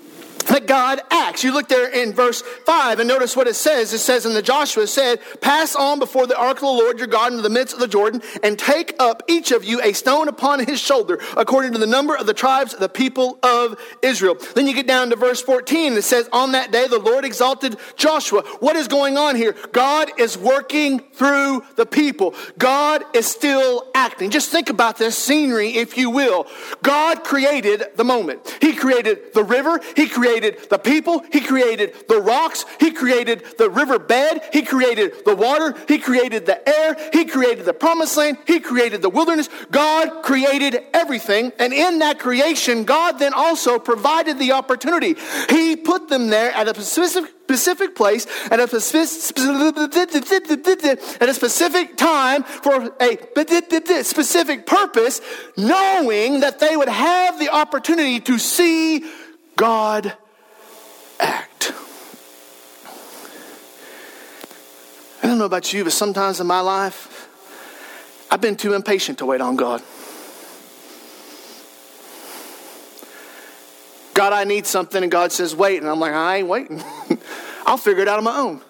that 0.49 0.67
God 0.67 1.01
acts. 1.11 1.45
You 1.45 1.53
look 1.53 1.69
there 1.69 1.89
in 1.89 2.13
verse 2.13 2.43
5 2.43 3.01
and 3.01 3.09
notice 3.09 3.37
what 3.37 3.47
it 3.47 3.55
says. 3.55 3.93
It 3.93 3.99
says, 3.99 4.27
And 4.27 4.35
the 4.35 4.43
Joshua 4.43 4.87
said, 4.87 5.21
Pass 5.41 5.75
on 5.75 5.99
before 5.99 6.27
the 6.27 6.39
ark 6.39 6.57
of 6.57 6.63
the 6.63 6.67
Lord 6.67 6.99
your 6.99 7.09
God 7.09 7.33
into 7.33 7.43
the 7.43 7.51
midst 7.51 7.75
of 7.75 7.81
the 7.81 7.89
Jordan, 7.89 8.23
and 8.43 8.59
take 8.59 8.95
up 8.99 9.23
each 9.29 9.51
of 9.51 9.65
you 9.65 9.81
a 9.83 9.93
stone 9.93 10.29
upon 10.29 10.65
his 10.65 10.81
shoulder, 10.81 11.21
according 11.37 11.73
to 11.73 11.79
the 11.79 11.87
number 11.87 12.17
of 12.17 12.27
the 12.27 12.35
tribes 12.35 12.75
of 12.75 12.81
the 12.81 12.89
people 12.89 13.39
of 13.43 13.79
Israel. 14.03 14.37
Then 14.55 14.67
you 14.67 14.75
get 14.75 14.87
down 14.87 15.11
to 15.11 15.17
verse 15.17 15.43
14, 15.43 15.95
it 15.95 16.03
says, 16.03 16.29
On 16.33 16.53
that 16.53 16.71
day 16.71 16.87
the 16.87 16.99
Lord 16.99 17.25
exalted 17.25 17.77
Joshua. 17.97 18.43
What 18.61 18.77
is 18.77 18.89
going 18.89 19.17
on 19.17 19.37
here? 19.37 19.55
God 19.73 20.11
is 20.19 20.39
working 20.39 21.01
through 21.13 21.65
the 21.77 21.87
people. 21.87 22.35
God 22.59 23.05
is 23.15 23.27
still 23.27 23.91
acting. 23.95 24.31
Just 24.31 24.51
think 24.51 24.71
about 24.71 24.99
this 24.99 25.17
scenery, 25.17 25.71
if 25.71 25.97
you 25.97 26.11
will. 26.11 26.47
God 26.83 27.25
created 27.25 27.85
the 27.97 28.05
moment. 28.05 28.57
He 28.61 28.75
created 28.75 29.35
the 29.35 29.45
river. 29.45 29.81
He 29.95 30.09
created 30.09 30.36
created 30.39 30.69
the 30.69 30.79
people, 30.79 31.25
He 31.33 31.41
created 31.41 31.95
the 32.09 32.21
rocks, 32.21 32.65
He 32.79 32.91
created 32.91 33.43
the 33.59 33.71
riverbed, 33.71 34.43
He 34.53 34.63
created 34.63 35.25
the 35.25 35.35
water, 35.35 35.75
He 35.89 35.99
created 35.99 36.45
the 36.47 36.69
air, 36.69 36.97
He 37.13 37.25
created 37.25 37.65
the 37.65 37.73
promised 37.73 38.17
land, 38.17 38.39
He 38.47 38.61
created 38.61 39.01
the 39.03 39.09
wilderness. 39.09 39.49
God 39.71 40.23
created 40.23 40.83
everything. 40.93 41.53
And 41.59 41.73
in 41.73 42.01
that 42.01 42.19
creation, 42.19 42.85
God 42.85 43.19
then 43.19 43.33
also 43.33 43.79
provided 43.79 44.39
the 44.39 44.53
opportunity. 44.53 45.17
He 45.49 45.77
put 45.77 46.09
them 46.09 46.29
there 46.29 46.53
at 46.53 46.69
a 46.69 46.83
specific 46.83 47.33
specific 47.47 47.95
place 47.95 48.27
at 48.51 48.59
a 48.59 48.67
specific, 48.67 49.39
at 51.23 51.29
a 51.29 51.33
specific 51.33 51.97
time 51.97 52.43
for 52.43 52.93
a 53.01 54.03
specific 54.03 54.67
purpose, 54.67 55.21
knowing 55.57 56.41
that 56.41 56.59
they 56.59 56.77
would 56.77 56.89
have 56.89 57.39
the 57.39 57.49
opportunity 57.49 58.19
to 58.19 58.37
see 58.37 59.05
God 59.57 60.13
act. 61.21 61.73
I 65.23 65.27
don't 65.27 65.39
know 65.39 65.45
about 65.45 65.73
you, 65.73 65.85
but 65.85 65.93
sometimes 65.93 66.41
in 66.41 66.47
my 66.47 66.61
life, 66.61 67.29
I've 68.31 68.41
been 68.41 68.57
too 68.57 68.75
impatient 68.75 69.19
to 69.19 69.27
wait 69.27 69.41
on 69.41 69.57
God. 69.57 69.83
God, 74.15 74.33
I 74.33 74.45
need 74.45 74.67
something, 74.67 75.03
and 75.03 75.13
God 75.13 75.31
says, 75.31 75.55
wait. 75.55 75.81
And 75.81 75.91
I'm 75.91 76.01
like, 76.01 76.13
I 76.13 76.37
ain't 76.37 76.49
waiting. 76.49 76.83
I'll 77.67 77.77
figure 77.77 78.03
it 78.03 78.09
out 78.09 78.19
on 78.19 78.25
my 78.25 78.39
own. 78.39 78.63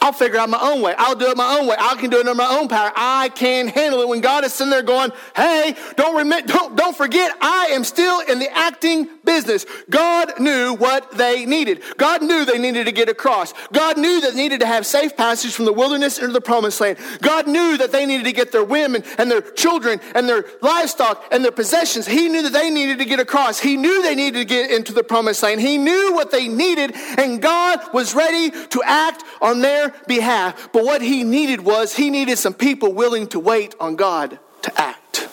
I'll 0.00 0.12
figure 0.12 0.38
out 0.38 0.48
my 0.48 0.60
own 0.60 0.82
way. 0.82 0.94
I'll 0.96 1.14
do 1.14 1.26
it 1.26 1.36
my 1.36 1.58
own 1.58 1.66
way. 1.66 1.76
I 1.78 1.94
can 1.96 2.10
do 2.10 2.18
it 2.18 2.26
in 2.26 2.36
my 2.36 2.58
own 2.58 2.68
power. 2.68 2.92
I 2.94 3.28
can 3.30 3.68
handle 3.68 4.00
it. 4.00 4.08
When 4.08 4.20
God 4.20 4.44
is 4.44 4.52
sitting 4.52 4.70
there 4.70 4.82
going, 4.82 5.12
"Hey, 5.34 5.74
don't 5.96 6.16
remit, 6.16 6.46
don't 6.46 6.76
don't 6.76 6.96
forget, 6.96 7.34
I 7.40 7.68
am 7.72 7.84
still 7.84 8.20
in 8.20 8.38
the 8.38 8.50
acting 8.56 9.08
business." 9.24 9.66
God 9.90 10.38
knew 10.38 10.74
what 10.74 11.10
they 11.12 11.44
needed. 11.46 11.82
God 11.96 12.22
knew 12.22 12.44
they 12.44 12.58
needed 12.58 12.86
to 12.86 12.92
get 12.92 13.08
across. 13.08 13.52
God 13.72 13.98
knew 13.98 14.20
that 14.20 14.34
they 14.34 14.42
needed 14.42 14.60
to 14.60 14.66
have 14.66 14.86
safe 14.86 15.16
passage 15.16 15.52
from 15.52 15.64
the 15.64 15.72
wilderness 15.72 16.18
into 16.18 16.32
the 16.32 16.40
promised 16.40 16.80
land. 16.80 16.98
God 17.20 17.46
knew 17.46 17.76
that 17.76 17.92
they 17.92 18.06
needed 18.06 18.24
to 18.24 18.32
get 18.32 18.52
their 18.52 18.64
women 18.64 19.04
and 19.18 19.30
their 19.30 19.40
children 19.40 20.00
and 20.14 20.28
their 20.28 20.44
livestock 20.60 21.24
and 21.30 21.44
their 21.44 21.52
possessions. 21.52 22.06
He 22.06 22.28
knew 22.28 22.42
that 22.42 22.52
they 22.52 22.70
needed 22.70 22.98
to 22.98 23.04
get 23.04 23.20
across. 23.20 23.58
He 23.58 23.76
knew 23.76 24.02
they 24.02 24.14
needed 24.14 24.38
to 24.38 24.44
get 24.44 24.70
into 24.70 24.92
the 24.92 25.04
promised 25.04 25.42
land. 25.42 25.60
He 25.60 25.78
knew 25.78 26.12
what 26.14 26.30
they 26.30 26.48
needed, 26.48 26.94
and 27.18 27.40
God 27.40 27.80
was 27.92 28.14
ready 28.14 28.50
to 28.50 28.82
act 28.84 29.24
on 29.40 29.60
their 29.60 29.73
behalf. 30.06 30.70
But 30.72 30.84
what 30.84 31.02
he 31.02 31.24
needed 31.24 31.60
was 31.60 31.94
he 31.94 32.10
needed 32.10 32.38
some 32.38 32.54
people 32.54 32.92
willing 32.92 33.26
to 33.28 33.40
wait 33.40 33.74
on 33.80 33.96
God 33.96 34.38
to 34.62 34.80
act. 34.80 35.28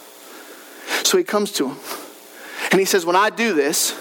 So 1.04 1.18
he 1.18 1.24
comes 1.24 1.52
to 1.54 1.70
him 1.70 1.78
and 2.72 2.80
he 2.80 2.86
says, 2.86 3.06
When 3.06 3.16
I 3.16 3.30
do 3.30 3.54
this, 3.54 3.98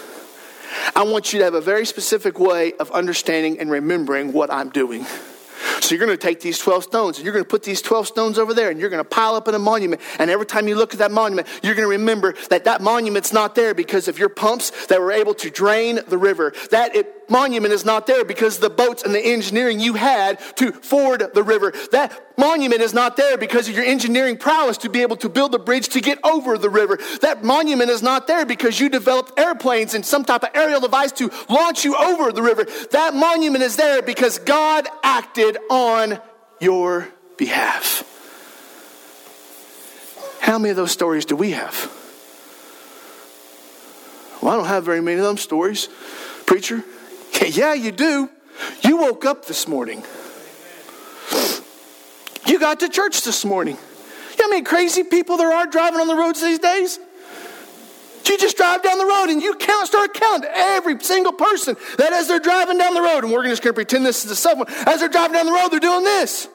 I 0.95 1.03
want 1.03 1.33
you 1.33 1.39
to 1.39 1.45
have 1.45 1.53
a 1.53 1.61
very 1.61 1.85
specific 1.85 2.39
way 2.39 2.73
of 2.73 2.91
understanding 2.91 3.59
and 3.59 3.69
remembering 3.69 4.33
what 4.33 4.51
I'm 4.51 4.69
doing. 4.69 5.05
So 5.81 5.95
you're 5.95 6.05
going 6.05 6.17
to 6.17 6.21
take 6.21 6.39
these 6.41 6.59
12 6.59 6.83
stones 6.83 7.17
and 7.17 7.25
you're 7.25 7.33
going 7.33 7.43
to 7.43 7.49
put 7.49 7.63
these 7.63 7.81
12 7.81 8.07
stones 8.07 8.37
over 8.37 8.53
there 8.53 8.69
and 8.69 8.79
you're 8.79 8.89
going 8.89 9.03
to 9.03 9.09
pile 9.09 9.35
up 9.35 9.47
in 9.47 9.55
a 9.55 9.59
monument. 9.59 10.01
And 10.19 10.29
every 10.29 10.45
time 10.45 10.67
you 10.67 10.75
look 10.75 10.93
at 10.93 10.99
that 10.99 11.11
monument, 11.11 11.47
you're 11.63 11.75
going 11.75 11.85
to 11.85 11.89
remember 11.89 12.33
that 12.49 12.65
that 12.65 12.81
monument's 12.81 13.33
not 13.33 13.55
there 13.55 13.73
because 13.73 14.07
of 14.07 14.19
your 14.19 14.29
pumps 14.29 14.87
that 14.87 15.01
were 15.01 15.11
able 15.11 15.33
to 15.35 15.49
drain 15.49 15.99
the 16.07 16.17
river. 16.17 16.53
That 16.69 16.95
it 16.95 17.20
monument 17.31 17.73
is 17.73 17.85
not 17.85 18.05
there 18.05 18.25
because 18.25 18.59
the 18.59 18.69
boats 18.69 19.03
and 19.03 19.15
the 19.15 19.19
engineering 19.19 19.79
you 19.79 19.93
had 19.93 20.39
to 20.57 20.71
ford 20.71 21.23
the 21.33 21.41
river. 21.41 21.73
That 21.91 22.37
monument 22.37 22.81
is 22.81 22.93
not 22.93 23.15
there 23.17 23.37
because 23.37 23.67
of 23.69 23.75
your 23.75 23.85
engineering 23.85 24.37
prowess 24.37 24.77
to 24.79 24.89
be 24.89 25.01
able 25.01 25.15
to 25.17 25.29
build 25.29 25.55
a 25.55 25.59
bridge 25.59 25.89
to 25.89 26.01
get 26.01 26.19
over 26.23 26.57
the 26.57 26.69
river. 26.69 26.99
That 27.21 27.43
monument 27.43 27.89
is 27.89 28.03
not 28.03 28.27
there 28.27 28.45
because 28.45 28.79
you 28.79 28.89
developed 28.89 29.39
airplanes 29.39 29.93
and 29.93 30.05
some 30.05 30.25
type 30.25 30.43
of 30.43 30.49
aerial 30.53 30.81
device 30.81 31.11
to 31.13 31.31
launch 31.49 31.85
you 31.85 31.95
over 31.95 32.31
the 32.31 32.43
river. 32.43 32.65
That 32.91 33.15
monument 33.15 33.63
is 33.63 33.77
there 33.77 34.01
because 34.01 34.37
God 34.37 34.87
acted 35.03 35.57
on 35.69 36.19
your 36.59 37.07
behalf. 37.37 38.07
How 40.41 40.59
many 40.59 40.71
of 40.71 40.75
those 40.75 40.91
stories 40.91 41.25
do 41.25 41.35
we 41.35 41.51
have? 41.51 41.89
Well, 44.41 44.53
I 44.53 44.57
don't 44.57 44.65
have 44.65 44.83
very 44.83 45.01
many 45.01 45.19
of 45.19 45.25
them 45.25 45.37
stories, 45.37 45.87
preacher. 46.45 46.83
Yeah, 47.57 47.73
you 47.73 47.91
do. 47.91 48.29
You 48.81 48.97
woke 48.97 49.25
up 49.25 49.45
this 49.45 49.67
morning. 49.67 50.03
You 52.47 52.59
got 52.59 52.79
to 52.79 52.89
church 52.89 53.23
this 53.23 53.43
morning. 53.43 53.75
You 53.75 54.37
know 54.37 54.43
how 54.43 54.49
many 54.49 54.61
crazy 54.61 55.03
people 55.03 55.37
there 55.37 55.51
are 55.51 55.67
driving 55.67 55.99
on 55.99 56.07
the 56.07 56.15
roads 56.15 56.41
these 56.41 56.59
days? 56.59 56.97
You 58.25 58.37
just 58.37 58.55
drive 58.55 58.81
down 58.81 58.97
the 58.97 59.05
road 59.05 59.25
and 59.25 59.41
you 59.41 59.55
count, 59.55 59.87
start 59.87 60.13
counting 60.13 60.49
every 60.53 60.97
single 61.01 61.33
person 61.33 61.75
that 61.97 62.13
as 62.13 62.29
they're 62.29 62.39
driving 62.39 62.77
down 62.77 62.93
the 62.93 63.01
road, 63.01 63.25
and 63.25 63.33
we're 63.33 63.43
just 63.43 63.61
going 63.61 63.73
to 63.73 63.75
pretend 63.75 64.05
this 64.05 64.23
is 64.23 64.31
a 64.31 64.35
someone, 64.35 64.67
as 64.85 65.01
they're 65.01 65.09
driving 65.09 65.33
down 65.33 65.45
the 65.47 65.51
road, 65.51 65.69
they're 65.69 65.79
doing 65.81 66.05
this. 66.05 66.47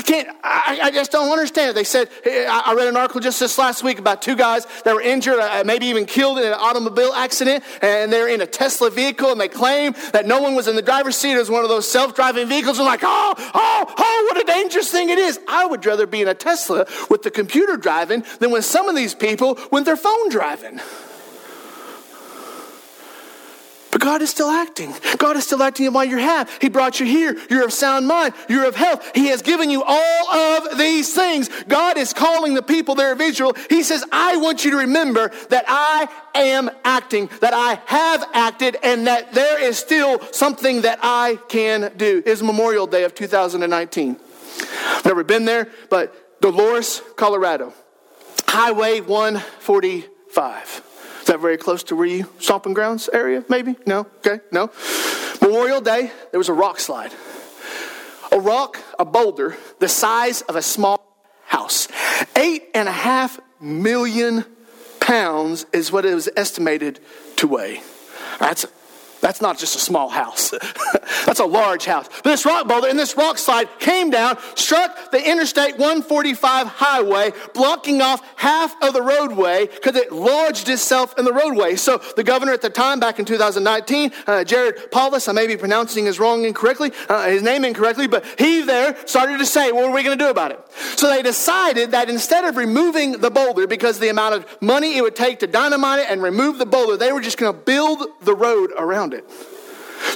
I 0.00 0.02
can't, 0.02 0.28
I, 0.42 0.78
I, 0.84 0.90
just 0.92 1.12
don't 1.12 1.30
understand. 1.30 1.76
They 1.76 1.84
said, 1.84 2.08
I 2.24 2.72
read 2.74 2.88
an 2.88 2.96
article 2.96 3.20
just 3.20 3.38
this 3.38 3.58
last 3.58 3.84
week 3.84 3.98
about 3.98 4.22
two 4.22 4.34
guys 4.34 4.66
that 4.84 4.94
were 4.94 5.02
injured, 5.02 5.38
uh, 5.38 5.62
maybe 5.66 5.84
even 5.88 6.06
killed 6.06 6.38
in 6.38 6.46
an 6.46 6.54
automobile 6.54 7.12
accident, 7.12 7.62
and 7.82 8.10
they're 8.10 8.26
in 8.26 8.40
a 8.40 8.46
Tesla 8.46 8.88
vehicle, 8.88 9.30
and 9.30 9.38
they 9.38 9.46
claim 9.48 9.94
that 10.14 10.24
no 10.24 10.40
one 10.40 10.54
was 10.54 10.68
in 10.68 10.74
the 10.74 10.80
driver's 10.80 11.16
seat. 11.16 11.32
It 11.32 11.38
was 11.38 11.50
one 11.50 11.64
of 11.64 11.68
those 11.68 11.86
self 11.86 12.14
driving 12.14 12.48
vehicles. 12.48 12.80
I'm 12.80 12.86
like, 12.86 13.02
oh, 13.02 13.34
oh, 13.36 13.94
oh, 13.98 14.28
what 14.32 14.42
a 14.42 14.46
dangerous 14.50 14.90
thing 14.90 15.10
it 15.10 15.18
is. 15.18 15.38
I 15.46 15.66
would 15.66 15.84
rather 15.84 16.06
be 16.06 16.22
in 16.22 16.28
a 16.28 16.34
Tesla 16.34 16.86
with 17.10 17.22
the 17.22 17.30
computer 17.30 17.76
driving 17.76 18.24
than 18.38 18.50
with 18.52 18.64
some 18.64 18.88
of 18.88 18.96
these 18.96 19.14
people 19.14 19.58
with 19.70 19.84
their 19.84 19.98
phone 19.98 20.30
driving. 20.30 20.80
But 23.90 24.00
God 24.00 24.22
is 24.22 24.30
still 24.30 24.50
acting. 24.50 24.94
God 25.18 25.36
is 25.36 25.44
still 25.44 25.62
acting 25.62 25.92
while 25.92 26.04
you're 26.04 26.18
have. 26.18 26.50
He 26.60 26.68
brought 26.68 27.00
you 27.00 27.06
here. 27.06 27.36
You're 27.48 27.64
of 27.64 27.72
sound 27.72 28.06
mind. 28.06 28.34
You're 28.48 28.66
of 28.66 28.76
health. 28.76 29.10
He 29.14 29.26
has 29.28 29.42
given 29.42 29.68
you 29.68 29.82
all 29.84 30.30
of 30.30 30.78
these 30.78 31.12
things. 31.12 31.48
God 31.64 31.98
is 31.98 32.12
calling 32.12 32.54
the 32.54 32.62
people 32.62 32.94
there 32.94 33.12
of 33.12 33.20
Israel. 33.20 33.54
He 33.68 33.82
says, 33.82 34.04
I 34.12 34.36
want 34.36 34.64
you 34.64 34.70
to 34.72 34.76
remember 34.78 35.32
that 35.48 35.64
I 35.66 36.08
am 36.34 36.70
acting, 36.84 37.28
that 37.40 37.52
I 37.52 37.80
have 37.86 38.24
acted, 38.32 38.76
and 38.82 39.06
that 39.08 39.32
there 39.32 39.60
is 39.60 39.76
still 39.76 40.20
something 40.32 40.82
that 40.82 41.00
I 41.02 41.38
can 41.48 41.92
do. 41.96 42.22
Is 42.24 42.42
Memorial 42.42 42.86
Day 42.86 43.02
of 43.04 43.14
2019. 43.14 44.16
Never 45.04 45.24
been 45.24 45.44
there, 45.44 45.68
but 45.88 46.40
Dolores, 46.40 47.02
Colorado. 47.16 47.72
Highway 48.46 49.00
145 49.00 50.89
that 51.30 51.40
very 51.40 51.56
close 51.56 51.82
to 51.84 51.96
where 51.96 52.06
you 52.06 52.28
stomping 52.38 52.74
grounds 52.74 53.08
area? 53.12 53.44
Maybe? 53.48 53.76
No? 53.86 54.00
Okay, 54.18 54.40
no. 54.50 54.70
Memorial 55.40 55.80
Day, 55.80 56.10
there 56.32 56.38
was 56.38 56.48
a 56.48 56.52
rock 56.52 56.80
slide. 56.80 57.12
A 58.32 58.38
rock, 58.38 58.78
a 58.98 59.04
boulder, 59.04 59.56
the 59.78 59.88
size 59.88 60.42
of 60.42 60.56
a 60.56 60.62
small 60.62 61.00
house. 61.46 61.88
Eight 62.36 62.64
and 62.74 62.88
a 62.88 62.92
half 62.92 63.40
million 63.60 64.44
pounds 65.00 65.66
is 65.72 65.90
what 65.90 66.04
it 66.04 66.14
was 66.14 66.28
estimated 66.36 67.00
to 67.36 67.46
weigh. 67.46 67.80
That's 68.38 68.66
that's 69.20 69.40
not 69.40 69.58
just 69.58 69.76
a 69.76 69.78
small 69.78 70.08
house. 70.08 70.52
That's 71.26 71.40
a 71.40 71.44
large 71.44 71.84
house. 71.84 72.08
But 72.08 72.30
this 72.30 72.46
rock 72.46 72.66
boulder 72.66 72.88
and 72.88 72.98
this 72.98 73.16
rock 73.16 73.36
slide 73.36 73.68
came 73.78 74.10
down, 74.10 74.38
struck 74.54 75.10
the 75.10 75.30
Interstate 75.30 75.72
145 75.72 76.66
highway, 76.66 77.32
blocking 77.52 78.00
off 78.00 78.22
half 78.36 78.74
of 78.82 78.94
the 78.94 79.02
roadway 79.02 79.66
because 79.66 79.96
it 79.96 80.12
lodged 80.12 80.68
itself 80.68 81.18
in 81.18 81.24
the 81.24 81.32
roadway. 81.32 81.76
So 81.76 81.98
the 82.16 82.24
governor 82.24 82.52
at 82.52 82.62
the 82.62 82.70
time, 82.70 83.00
back 83.00 83.18
in 83.18 83.24
2019, 83.24 84.12
uh, 84.26 84.44
Jared 84.44 84.90
Polis, 84.90 85.28
I 85.28 85.32
may 85.32 85.46
be 85.46 85.56
pronouncing 85.56 86.06
his 86.06 86.18
wrong 86.18 86.44
incorrectly, 86.44 86.92
uh, 87.08 87.28
his 87.28 87.42
name 87.42 87.64
incorrectly, 87.64 88.06
but 88.06 88.24
he 88.38 88.62
there 88.62 88.96
started 89.06 89.38
to 89.38 89.46
say, 89.46 89.72
what 89.72 89.84
are 89.84 89.92
we 89.92 90.02
going 90.02 90.16
to 90.16 90.24
do 90.24 90.30
about 90.30 90.52
it? 90.52 90.60
So 90.96 91.08
they 91.08 91.22
decided 91.22 91.90
that 91.90 92.08
instead 92.08 92.44
of 92.44 92.56
removing 92.56 93.12
the 93.12 93.30
boulder, 93.30 93.66
because 93.66 93.98
the 93.98 94.08
amount 94.08 94.34
of 94.34 94.62
money 94.62 94.96
it 94.96 95.02
would 95.02 95.16
take 95.16 95.40
to 95.40 95.46
dynamite 95.46 96.00
it 96.00 96.06
and 96.08 96.22
remove 96.22 96.58
the 96.58 96.66
boulder, 96.66 96.96
they 96.96 97.12
were 97.12 97.20
just 97.20 97.38
going 97.38 97.52
to 97.52 97.58
build 97.58 98.06
the 98.22 98.34
road 98.34 98.70
around 98.76 99.09
around 99.10 99.14
it. 99.14 99.30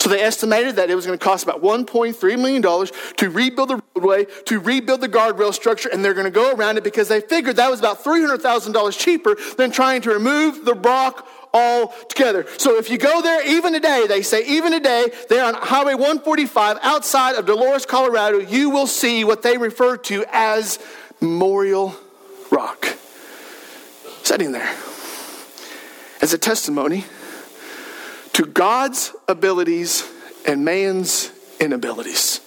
So 0.01 0.09
they 0.09 0.23
estimated 0.23 0.77
that 0.77 0.91
it 0.91 0.95
was 0.95 1.07
going 1.07 1.19
to 1.19 1.25
cost 1.25 1.45
about 1.45 1.63
$1.3 1.63 2.39
million 2.39 2.63
to 2.63 3.31
rebuild 3.31 3.69
the 3.69 3.83
roadway, 3.95 4.27
to 4.47 4.59
rebuild 4.59 5.01
the 5.03 5.09
guardrail 5.09 5.53
structure, 5.53 5.91
and 5.91 6.05
they're 6.05 6.15
going 6.15 6.25
to 6.25 6.31
go 6.31 6.55
around 6.55 6.79
it 6.79 6.85
because 6.85 7.09
they 7.09 7.21
figured 7.21 7.57
that 7.57 7.71
was 7.71 7.81
about 7.81 8.03
$300,000 8.03 8.99
cheaper 8.99 9.37
than 9.57 9.71
trying 9.71 10.01
to 10.03 10.11
remove 10.11 10.65
the 10.65 10.75
rock 10.75 11.29
all 11.53 11.89
together. 12.09 12.47
So 12.57 12.77
if 12.77 12.91
you 12.91 12.99
go 12.99 13.23
there, 13.23 13.47
even 13.47 13.75
today, 13.75 14.07
they 14.09 14.23
say, 14.23 14.45
even 14.47 14.73
today, 14.73 15.07
there 15.29 15.45
on 15.45 15.55
Highway 15.55 15.95
145 15.95 16.79
outside 16.83 17.37
of 17.37 17.47
Dolores, 17.47 17.87
Colorado, 17.87 18.39
you 18.39 18.71
will 18.71 18.87
see 18.87 19.23
what 19.25 19.43
they 19.43 19.57
refer 19.59 19.97
to 19.99 20.25
as 20.33 20.79
Memorial 21.21 21.95
Rock. 22.51 22.89
Sitting 24.23 24.53
there 24.53 24.75
as 26.23 26.33
a 26.33 26.39
testimony 26.39 27.05
to 28.35 28.45
God's 28.45 29.13
abilities 29.29 30.05
and 30.47 30.65
man's 30.65 31.31
inabilities. 31.61 32.41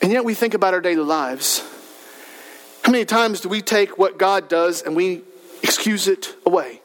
And 0.00 0.12
yet 0.12 0.24
we 0.24 0.34
think 0.34 0.54
about 0.54 0.74
our 0.74 0.80
daily 0.80 1.02
lives. 1.02 1.62
How 2.82 2.92
many 2.92 3.04
times 3.04 3.40
do 3.40 3.48
we 3.48 3.62
take 3.62 3.98
what 3.98 4.18
God 4.18 4.48
does 4.48 4.82
and 4.82 4.94
we 4.94 5.22
excuse 5.62 6.08
it 6.08 6.34
away? 6.44 6.80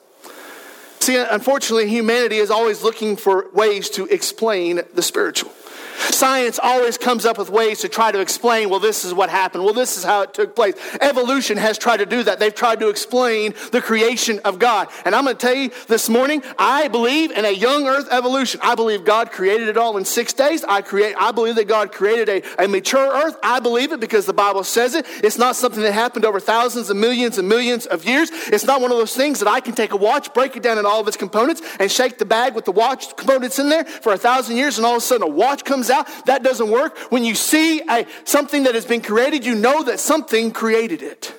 See, 0.99 1.17
unfortunately, 1.17 1.89
humanity 1.89 2.37
is 2.37 2.51
always 2.51 2.83
looking 2.83 3.15
for 3.15 3.47
ways 3.53 3.89
to 3.91 4.05
explain 4.05 4.81
the 4.93 5.01
spiritual. 5.01 5.51
Science 5.97 6.59
always 6.61 6.97
comes 6.97 7.25
up 7.25 7.37
with 7.37 7.49
ways 7.49 7.79
to 7.79 7.89
try 7.89 8.11
to 8.11 8.19
explain, 8.19 8.69
well, 8.69 8.79
this 8.79 9.05
is 9.05 9.13
what 9.13 9.29
happened. 9.29 9.63
Well, 9.63 9.73
this 9.73 9.97
is 9.97 10.03
how 10.03 10.21
it 10.21 10.33
took 10.33 10.55
place. 10.55 10.75
Evolution 11.01 11.57
has 11.57 11.77
tried 11.77 11.97
to 11.97 12.05
do 12.05 12.23
that. 12.23 12.39
They've 12.39 12.53
tried 12.53 12.79
to 12.79 12.89
explain 12.89 13.53
the 13.71 13.81
creation 13.81 14.39
of 14.45 14.59
God. 14.59 14.89
And 15.05 15.15
I'm 15.15 15.25
going 15.25 15.35
to 15.35 15.45
tell 15.45 15.55
you 15.55 15.71
this 15.87 16.09
morning, 16.09 16.43
I 16.57 16.87
believe 16.87 17.31
in 17.31 17.45
a 17.45 17.51
young 17.51 17.87
earth 17.87 18.07
evolution. 18.11 18.59
I 18.63 18.75
believe 18.75 19.05
God 19.05 19.31
created 19.31 19.67
it 19.67 19.77
all 19.77 19.97
in 19.97 20.05
six 20.05 20.33
days. 20.33 20.63
I 20.63 20.81
create, 20.81 21.15
I 21.17 21.31
believe 21.31 21.55
that 21.55 21.67
God 21.67 21.91
created 21.91 22.29
a, 22.29 22.63
a 22.63 22.67
mature 22.67 23.11
earth. 23.13 23.37
I 23.43 23.59
believe 23.59 23.91
it 23.91 23.99
because 23.99 24.25
the 24.25 24.33
Bible 24.33 24.63
says 24.63 24.95
it. 24.95 25.05
It's 25.23 25.37
not 25.37 25.55
something 25.55 25.83
that 25.83 25.93
happened 25.93 26.25
over 26.25 26.39
thousands 26.39 26.89
and 26.89 26.99
millions 26.99 27.37
and 27.37 27.47
millions 27.47 27.85
of 27.85 28.05
years. 28.05 28.29
It's 28.31 28.65
not 28.65 28.81
one 28.81 28.91
of 28.91 28.97
those 28.97 29.15
things 29.15 29.39
that 29.39 29.47
I 29.47 29.59
can 29.59 29.73
take 29.73 29.91
a 29.91 29.97
watch, 29.97 30.33
break 30.33 30.55
it 30.55 30.63
down 30.63 30.77
in 30.77 30.85
all 30.85 31.01
of 31.01 31.07
its 31.07 31.17
components, 31.17 31.61
and 31.79 31.91
shake 31.91 32.17
the 32.17 32.25
bag 32.25 32.55
with 32.55 32.65
the 32.65 32.71
watch 32.71 33.15
components 33.15 33.59
in 33.59 33.69
there 33.69 33.85
for 33.85 34.13
a 34.13 34.17
thousand 34.17 34.57
years, 34.57 34.77
and 34.77 34.85
all 34.85 34.93
of 34.93 34.97
a 34.97 35.01
sudden 35.01 35.27
a 35.27 35.31
watch 35.31 35.63
comes 35.63 35.86
out. 35.89 36.07
That 36.25 36.43
doesn't 36.43 36.69
work. 36.69 36.97
When 37.11 37.23
you 37.23 37.35
see 37.35 37.81
a, 37.81 38.05
something 38.23 38.63
that 38.63 38.75
has 38.75 38.85
been 38.85 39.01
created, 39.01 39.45
you 39.45 39.55
know 39.55 39.83
that 39.83 39.99
something 39.99 40.51
created 40.51 41.01
it. 41.01 41.33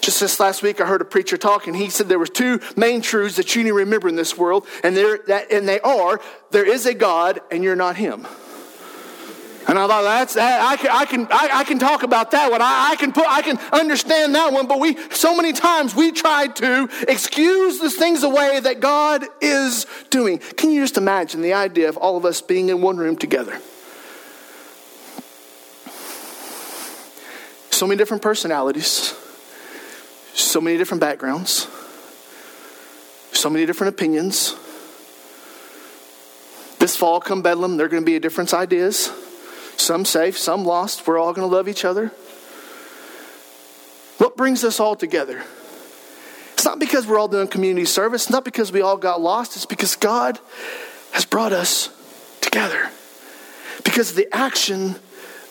Just 0.00 0.20
this 0.20 0.40
last 0.40 0.62
week, 0.62 0.80
I 0.80 0.86
heard 0.86 1.00
a 1.00 1.04
preacher 1.04 1.36
talking. 1.36 1.74
He 1.74 1.88
said 1.88 2.08
there 2.08 2.18
were 2.18 2.26
two 2.26 2.60
main 2.76 3.02
truths 3.02 3.36
that 3.36 3.54
you 3.54 3.62
need 3.62 3.70
to 3.70 3.74
remember 3.74 4.08
in 4.08 4.16
this 4.16 4.36
world, 4.36 4.66
and, 4.82 4.96
that, 4.96 5.46
and 5.52 5.68
they 5.68 5.80
are 5.80 6.20
there 6.50 6.68
is 6.68 6.86
a 6.86 6.94
God, 6.94 7.40
and 7.52 7.62
you're 7.62 7.76
not 7.76 7.96
Him. 7.96 8.26
And 9.68 9.78
I 9.78 9.86
thought 9.86 10.02
that's 10.02 10.34
that, 10.34 10.60
I 10.60 10.76
can 10.76 10.90
I 10.90 11.04
can 11.04 11.28
I, 11.30 11.60
I, 11.60 11.64
can 11.64 11.78
talk 11.78 12.02
about 12.02 12.32
that 12.32 12.50
one. 12.50 12.60
I, 12.60 12.90
I 12.90 12.96
can 12.96 13.12
put 13.12 13.26
I 13.28 13.42
can 13.42 13.58
understand 13.72 14.34
that 14.34 14.52
one. 14.52 14.66
But 14.66 14.80
we 14.80 14.96
so 15.10 15.36
many 15.36 15.52
times 15.52 15.94
we 15.94 16.10
try 16.10 16.48
to 16.48 16.88
excuse 17.08 17.78
the 17.78 17.90
things 17.90 18.24
away 18.24 18.58
that 18.58 18.80
God 18.80 19.24
is 19.40 19.86
doing. 20.10 20.38
Can 20.38 20.72
you 20.72 20.82
just 20.82 20.96
imagine 20.96 21.42
the 21.42 21.52
idea 21.52 21.88
of 21.88 21.96
all 21.96 22.16
of 22.16 22.24
us 22.24 22.42
being 22.42 22.70
in 22.70 22.82
one 22.82 22.96
room 22.96 23.16
together? 23.16 23.60
So 27.72 27.86
many 27.86 27.96
different 27.96 28.22
personalities, 28.22 29.14
so 30.34 30.60
many 30.60 30.76
different 30.76 31.00
backgrounds, 31.00 31.66
so 33.32 33.50
many 33.50 33.66
different 33.66 33.94
opinions. 33.94 34.54
This 36.78 36.96
fall, 36.96 37.20
come 37.20 37.42
Bedlam, 37.42 37.76
there 37.76 37.86
are 37.86 37.88
going 37.88 38.02
to 38.02 38.06
be 38.06 38.16
a 38.16 38.20
different 38.20 38.52
ideas. 38.52 39.10
Some 39.76 40.04
safe, 40.04 40.38
some 40.38 40.64
lost. 40.64 41.06
We're 41.06 41.18
all 41.18 41.32
going 41.32 41.48
to 41.48 41.54
love 41.54 41.68
each 41.68 41.84
other. 41.84 42.08
What 44.18 44.36
brings 44.36 44.62
us 44.62 44.78
all 44.78 44.94
together? 44.94 45.42
It's 46.52 46.64
not 46.64 46.78
because 46.78 47.06
we're 47.06 47.18
all 47.18 47.28
doing 47.28 47.48
community 47.48 47.86
service, 47.86 48.30
not 48.30 48.44
because 48.44 48.70
we 48.70 48.82
all 48.82 48.96
got 48.96 49.20
lost, 49.20 49.56
it's 49.56 49.66
because 49.66 49.96
God 49.96 50.38
has 51.12 51.24
brought 51.24 51.52
us 51.52 51.88
together. 52.40 52.90
Because 53.82 54.14
the 54.14 54.28
action 54.32 54.96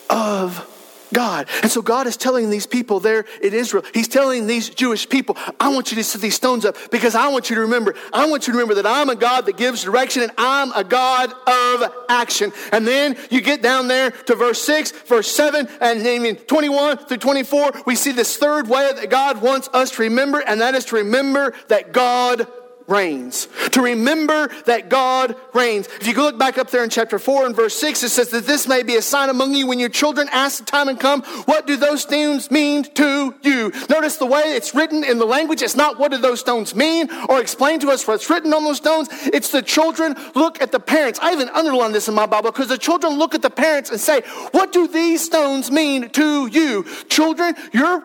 of 0.08 0.68
God. 1.12 1.48
And 1.62 1.70
so 1.70 1.82
God 1.82 2.06
is 2.06 2.16
telling 2.16 2.50
these 2.50 2.66
people 2.66 3.00
there 3.00 3.24
in 3.42 3.52
Israel, 3.54 3.84
He's 3.94 4.08
telling 4.08 4.46
these 4.46 4.68
Jewish 4.70 5.08
people, 5.08 5.36
I 5.60 5.68
want 5.68 5.90
you 5.90 5.96
to 5.96 6.04
set 6.04 6.20
these 6.20 6.34
stones 6.34 6.64
up 6.64 6.76
because 6.90 7.14
I 7.14 7.28
want 7.28 7.50
you 7.50 7.56
to 7.56 7.62
remember, 7.62 7.94
I 8.12 8.28
want 8.28 8.46
you 8.46 8.52
to 8.52 8.58
remember 8.58 8.74
that 8.82 8.86
I'm 8.86 9.08
a 9.08 9.16
God 9.16 9.46
that 9.46 9.56
gives 9.56 9.84
direction 9.84 10.22
and 10.22 10.32
I'm 10.38 10.72
a 10.72 10.84
God 10.84 11.32
of 11.46 11.92
action. 12.08 12.52
And 12.72 12.86
then 12.86 13.16
you 13.30 13.40
get 13.40 13.62
down 13.62 13.88
there 13.88 14.10
to 14.10 14.34
verse 14.34 14.62
6, 14.62 14.92
verse 14.92 15.30
7, 15.30 15.68
and 15.80 16.00
then 16.00 16.36
21 16.36 16.98
through 16.98 17.16
24, 17.18 17.72
we 17.86 17.96
see 17.96 18.12
this 18.12 18.36
third 18.36 18.68
way 18.68 18.92
that 18.94 19.10
God 19.10 19.42
wants 19.42 19.68
us 19.72 19.90
to 19.92 20.02
remember, 20.02 20.40
and 20.40 20.60
that 20.60 20.74
is 20.74 20.84
to 20.86 20.96
remember 20.96 21.54
that 21.68 21.92
God 21.92 22.46
reigns. 22.88 23.48
To 23.72 23.82
remember 23.82 24.48
that 24.66 24.88
God 24.88 25.36
reigns. 25.54 25.86
If 26.00 26.06
you 26.06 26.14
look 26.14 26.38
back 26.38 26.58
up 26.58 26.70
there 26.70 26.84
in 26.84 26.90
chapter 26.90 27.18
4 27.18 27.46
and 27.46 27.56
verse 27.56 27.74
6, 27.76 28.02
it 28.02 28.08
says 28.10 28.30
that 28.30 28.46
this 28.46 28.68
may 28.68 28.82
be 28.82 28.96
a 28.96 29.02
sign 29.02 29.28
among 29.28 29.54
you 29.54 29.66
when 29.66 29.78
your 29.78 29.88
children 29.88 30.28
ask 30.32 30.58
the 30.58 30.64
time 30.64 30.88
and 30.88 30.98
come, 30.98 31.22
what 31.44 31.66
do 31.66 31.76
those 31.76 32.02
stones 32.02 32.50
mean 32.50 32.84
to 32.94 33.34
you? 33.42 33.72
Notice 33.88 34.16
the 34.16 34.26
way 34.26 34.42
it's 34.42 34.74
written 34.74 35.04
in 35.04 35.18
the 35.18 35.24
language. 35.24 35.62
It's 35.62 35.76
not 35.76 35.98
what 35.98 36.10
do 36.10 36.18
those 36.18 36.40
stones 36.40 36.74
mean 36.74 37.08
or 37.28 37.40
explain 37.40 37.80
to 37.80 37.90
us 37.90 38.06
what's 38.06 38.28
written 38.28 38.52
on 38.52 38.64
those 38.64 38.76
stones. 38.78 39.08
It's 39.32 39.50
the 39.50 39.62
children 39.62 40.14
look 40.34 40.60
at 40.60 40.72
the 40.72 40.80
parents. 40.80 41.18
I 41.22 41.32
even 41.32 41.48
underline 41.50 41.92
this 41.92 42.08
in 42.08 42.14
my 42.14 42.26
Bible 42.26 42.50
because 42.50 42.68
the 42.68 42.78
children 42.78 43.18
look 43.18 43.34
at 43.34 43.42
the 43.42 43.50
parents 43.50 43.90
and 43.90 44.00
say, 44.00 44.22
what 44.52 44.72
do 44.72 44.88
these 44.88 45.24
stones 45.24 45.70
mean 45.70 46.10
to 46.10 46.46
you? 46.46 46.84
Children, 47.08 47.54
your 47.72 48.04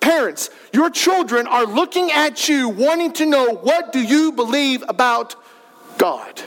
parents, 0.00 0.50
your 0.72 0.90
children 0.90 1.46
are 1.46 1.64
looking 1.64 2.10
at 2.10 2.48
you 2.48 2.68
wanting 2.68 3.12
to 3.14 3.26
know 3.26 3.54
what 3.54 3.92
do 3.92 4.02
you 4.02 4.32
believe 4.32 4.84
about 4.88 5.34
God. 5.98 6.42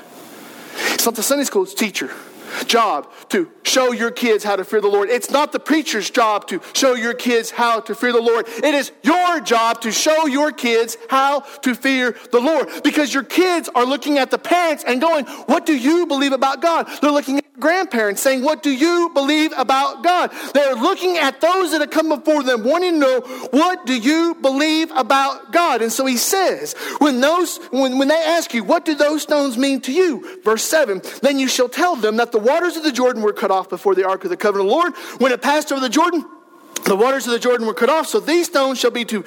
It's 0.94 1.06
not 1.06 1.16
the 1.16 1.24
Sunday 1.24 1.46
school 1.46 1.66
teacher 1.66 2.12
job 2.66 3.12
to 3.30 3.52
show 3.66 3.92
your 3.92 4.12
kids 4.12 4.44
how 4.44 4.56
to 4.56 4.64
fear 4.64 4.82
the 4.82 4.88
Lord. 4.88 5.10
It's 5.10 5.30
not 5.30 5.52
the 5.52 5.60
preacher's 5.60 6.10
job 6.10 6.48
to 6.48 6.62
show 6.74 6.96
your 6.96 7.14
kids 7.14 7.52
how 7.52 7.80
to 7.82 7.96
fear 7.96 8.14
the 8.14 8.22
Lord. 8.22 8.48
It 8.48 8.76
is 8.76 8.92
your 9.04 9.40
job 9.42 9.82
to 9.82 9.92
show 9.92 10.28
your 10.28 10.52
kids 10.52 10.98
how 11.10 11.42
to 11.62 11.76
fear 11.76 12.16
the 12.32 12.40
Lord 12.40 12.70
because 12.84 13.14
your 13.14 13.24
kids 13.24 13.70
are 13.76 13.86
looking 13.86 14.18
at 14.18 14.32
the 14.32 14.38
parents 14.38 14.84
and 14.86 15.02
going, 15.02 15.26
What 15.48 15.66
do 15.66 15.76
you 15.76 16.06
believe 16.06 16.32
about 16.32 16.62
God? 16.62 16.88
They're 17.02 17.12
looking 17.12 17.40
at 17.40 17.60
grandparents 17.60 18.22
saying, 18.22 18.44
What 18.44 18.64
do 18.64 18.72
you 18.72 19.10
believe 19.14 19.52
about 19.58 20.04
God? 20.04 20.32
They're 20.54 20.76
looking 20.76 21.18
at 21.18 21.42
those 21.42 21.72
that 21.72 21.82
have 21.82 21.90
come 21.90 22.10
before 22.10 22.44
them, 22.44 22.64
wanting 22.64 22.94
to 22.94 23.00
know, 23.00 23.22
What 23.52 23.86
do 23.86 23.98
you 23.98 24.36
believe 24.36 24.92
about 24.92 25.52
God? 25.52 25.82
And 25.82 25.92
so 25.92 26.06
he 26.06 26.18
says, 26.18 26.76
When 27.00 27.22
those 27.22 27.58
when, 27.72 27.98
when 27.98 28.08
they 28.08 28.16
ask 28.16 28.54
you, 28.54 28.64
What 28.64 28.86
do 28.86 28.96
those 28.96 29.24
stones 29.24 29.58
mean 29.58 29.82
to 29.82 29.92
you? 29.92 30.42
Verse 30.44 30.64
7, 30.64 31.02
then 31.22 31.40
you 31.40 31.48
shall 31.48 31.70
tell 31.70 31.96
them 31.96 32.18
that 32.18 32.32
the 32.32 32.40
waters 32.40 32.78
of 32.78 32.84
the 32.84 32.92
Jordan 32.92 33.22
were 33.22 33.34
cut 33.34 33.52
off 33.52 33.55
before 33.64 33.96
the 33.96 34.08
ark 34.08 34.24
of 34.24 34.30
the 34.30 34.38
covenant 34.38 34.68
of 34.68 34.70
the 34.70 34.76
Lord. 34.76 34.94
When 35.20 35.32
it 35.32 35.42
passed 35.42 35.72
over 35.72 35.82
the 35.82 35.90
Jordan, 35.90 36.26
the 36.86 36.96
waters 36.96 37.26
of 37.26 37.34
the 37.34 37.40
Jordan 37.40 37.66
were 37.66 37.74
cut 37.74 37.90
off. 37.90 38.08
So 38.08 38.20
these 38.20 38.48
stones 38.48 38.80
shall 38.80 38.92
be 38.92 39.06
to 39.06 39.24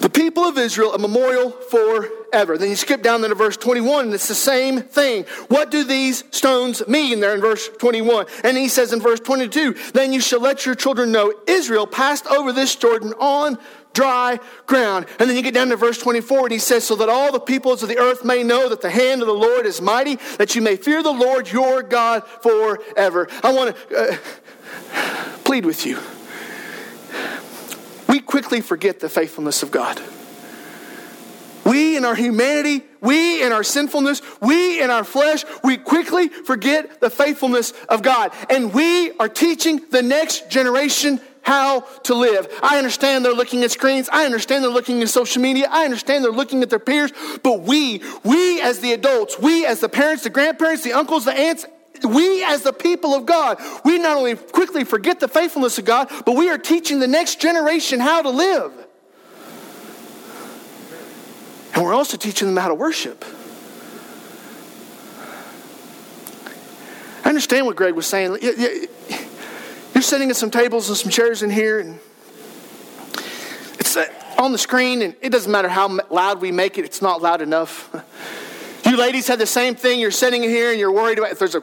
the 0.00 0.08
people 0.08 0.44
of 0.44 0.56
Israel 0.56 0.94
a 0.94 0.98
memorial 0.98 1.50
forever. 1.50 2.56
Then 2.56 2.70
you 2.70 2.76
skip 2.76 3.02
down 3.02 3.20
to 3.20 3.34
verse 3.34 3.56
21, 3.58 4.06
and 4.06 4.14
it's 4.14 4.28
the 4.28 4.34
same 4.34 4.80
thing. 4.80 5.24
What 5.48 5.70
do 5.70 5.84
these 5.84 6.24
stones 6.30 6.86
mean 6.88 7.20
there 7.20 7.34
in 7.34 7.40
verse 7.40 7.68
21? 7.68 8.26
And 8.42 8.56
he 8.56 8.68
says 8.68 8.94
in 8.94 9.00
verse 9.00 9.20
22, 9.20 9.74
Then 9.92 10.14
you 10.14 10.20
shall 10.20 10.40
let 10.40 10.64
your 10.64 10.74
children 10.74 11.12
know 11.12 11.34
Israel 11.46 11.86
passed 11.86 12.26
over 12.28 12.52
this 12.52 12.74
Jordan 12.76 13.12
on 13.18 13.58
dry 13.92 14.38
ground. 14.66 15.06
And 15.18 15.28
then 15.28 15.36
you 15.36 15.42
get 15.42 15.54
down 15.54 15.68
to 15.68 15.76
verse 15.76 15.98
24, 15.98 16.44
and 16.44 16.52
he 16.52 16.58
says, 16.58 16.84
So 16.84 16.96
that 16.96 17.08
all 17.08 17.32
the 17.32 17.40
peoples 17.40 17.82
of 17.82 17.88
the 17.88 17.98
earth 17.98 18.24
may 18.24 18.42
know 18.42 18.68
that 18.68 18.80
the 18.80 18.90
hand 18.90 19.20
of 19.20 19.26
the 19.26 19.34
Lord 19.34 19.66
is 19.66 19.80
mighty, 19.80 20.16
that 20.38 20.54
you 20.54 20.62
may 20.62 20.76
fear 20.76 21.02
the 21.02 21.12
Lord 21.12 21.50
your 21.50 21.82
God 21.82 22.24
forever. 22.42 23.28
I 23.42 23.52
want 23.52 23.76
to 23.76 23.96
uh, 23.96 24.16
plead 25.44 25.64
with 25.64 25.86
you. 25.86 25.98
We 28.08 28.20
quickly 28.20 28.60
forget 28.60 29.00
the 29.00 29.08
faithfulness 29.08 29.62
of 29.62 29.70
God. 29.70 30.00
We 31.64 31.96
in 31.96 32.04
our 32.04 32.16
humanity, 32.16 32.82
we 33.00 33.42
in 33.42 33.52
our 33.52 33.62
sinfulness, 33.62 34.22
we 34.40 34.82
in 34.82 34.90
our 34.90 35.04
flesh, 35.04 35.44
we 35.62 35.76
quickly 35.76 36.28
forget 36.28 37.00
the 37.00 37.10
faithfulness 37.10 37.72
of 37.88 38.02
God. 38.02 38.32
And 38.48 38.74
we 38.74 39.12
are 39.18 39.28
teaching 39.28 39.80
the 39.90 40.02
next 40.02 40.50
generation 40.50 41.20
how 41.50 41.80
to 42.04 42.14
live. 42.14 42.46
I 42.62 42.78
understand 42.78 43.24
they're 43.24 43.34
looking 43.34 43.64
at 43.64 43.72
screens. 43.72 44.08
I 44.12 44.24
understand 44.24 44.62
they're 44.62 44.70
looking 44.70 45.02
at 45.02 45.08
social 45.08 45.42
media. 45.42 45.66
I 45.68 45.84
understand 45.84 46.22
they're 46.22 46.30
looking 46.30 46.62
at 46.62 46.70
their 46.70 46.78
peers. 46.78 47.10
But 47.42 47.62
we, 47.62 48.04
we 48.22 48.60
as 48.60 48.78
the 48.78 48.92
adults, 48.92 49.36
we 49.36 49.66
as 49.66 49.80
the 49.80 49.88
parents, 49.88 50.22
the 50.22 50.30
grandparents, 50.30 50.84
the 50.84 50.92
uncles, 50.92 51.24
the 51.24 51.32
aunts, 51.32 51.66
we 52.04 52.44
as 52.44 52.62
the 52.62 52.72
people 52.72 53.16
of 53.16 53.26
God, 53.26 53.58
we 53.84 53.98
not 53.98 54.16
only 54.16 54.36
quickly 54.36 54.84
forget 54.84 55.18
the 55.18 55.26
faithfulness 55.26 55.76
of 55.76 55.84
God, 55.84 56.08
but 56.24 56.36
we 56.36 56.48
are 56.50 56.56
teaching 56.56 57.00
the 57.00 57.08
next 57.08 57.40
generation 57.40 57.98
how 57.98 58.22
to 58.22 58.30
live. 58.30 58.72
And 61.74 61.84
we're 61.84 61.94
also 61.94 62.16
teaching 62.16 62.46
them 62.46 62.56
how 62.56 62.68
to 62.68 62.76
worship. 62.76 63.24
I 67.24 67.28
understand 67.28 67.66
what 67.66 67.74
Greg 67.74 67.94
was 67.94 68.06
saying. 68.06 68.38
You're 70.00 70.04
sitting 70.04 70.30
at 70.30 70.36
some 70.36 70.50
tables 70.50 70.88
and 70.88 70.96
some 70.96 71.10
chairs 71.10 71.42
in 71.42 71.50
here, 71.50 71.78
and 71.78 72.00
it's 73.78 73.98
uh, 73.98 74.06
on 74.38 74.50
the 74.50 74.56
screen, 74.56 75.02
and 75.02 75.14
it 75.20 75.28
doesn't 75.28 75.52
matter 75.52 75.68
how 75.68 75.98
loud 76.08 76.40
we 76.40 76.52
make 76.52 76.78
it, 76.78 76.86
it's 76.86 77.02
not 77.02 77.20
loud 77.20 77.42
enough. 77.42 77.94
You 78.86 78.96
ladies 78.96 79.28
had 79.28 79.38
the 79.38 79.46
same 79.46 79.74
thing. 79.74 80.00
You're 80.00 80.10
sitting 80.10 80.42
here 80.42 80.70
and 80.70 80.80
you're 80.80 80.90
worried 80.90 81.18
about 81.18 81.32
if 81.32 81.38
there's 81.38 81.54
a 81.54 81.62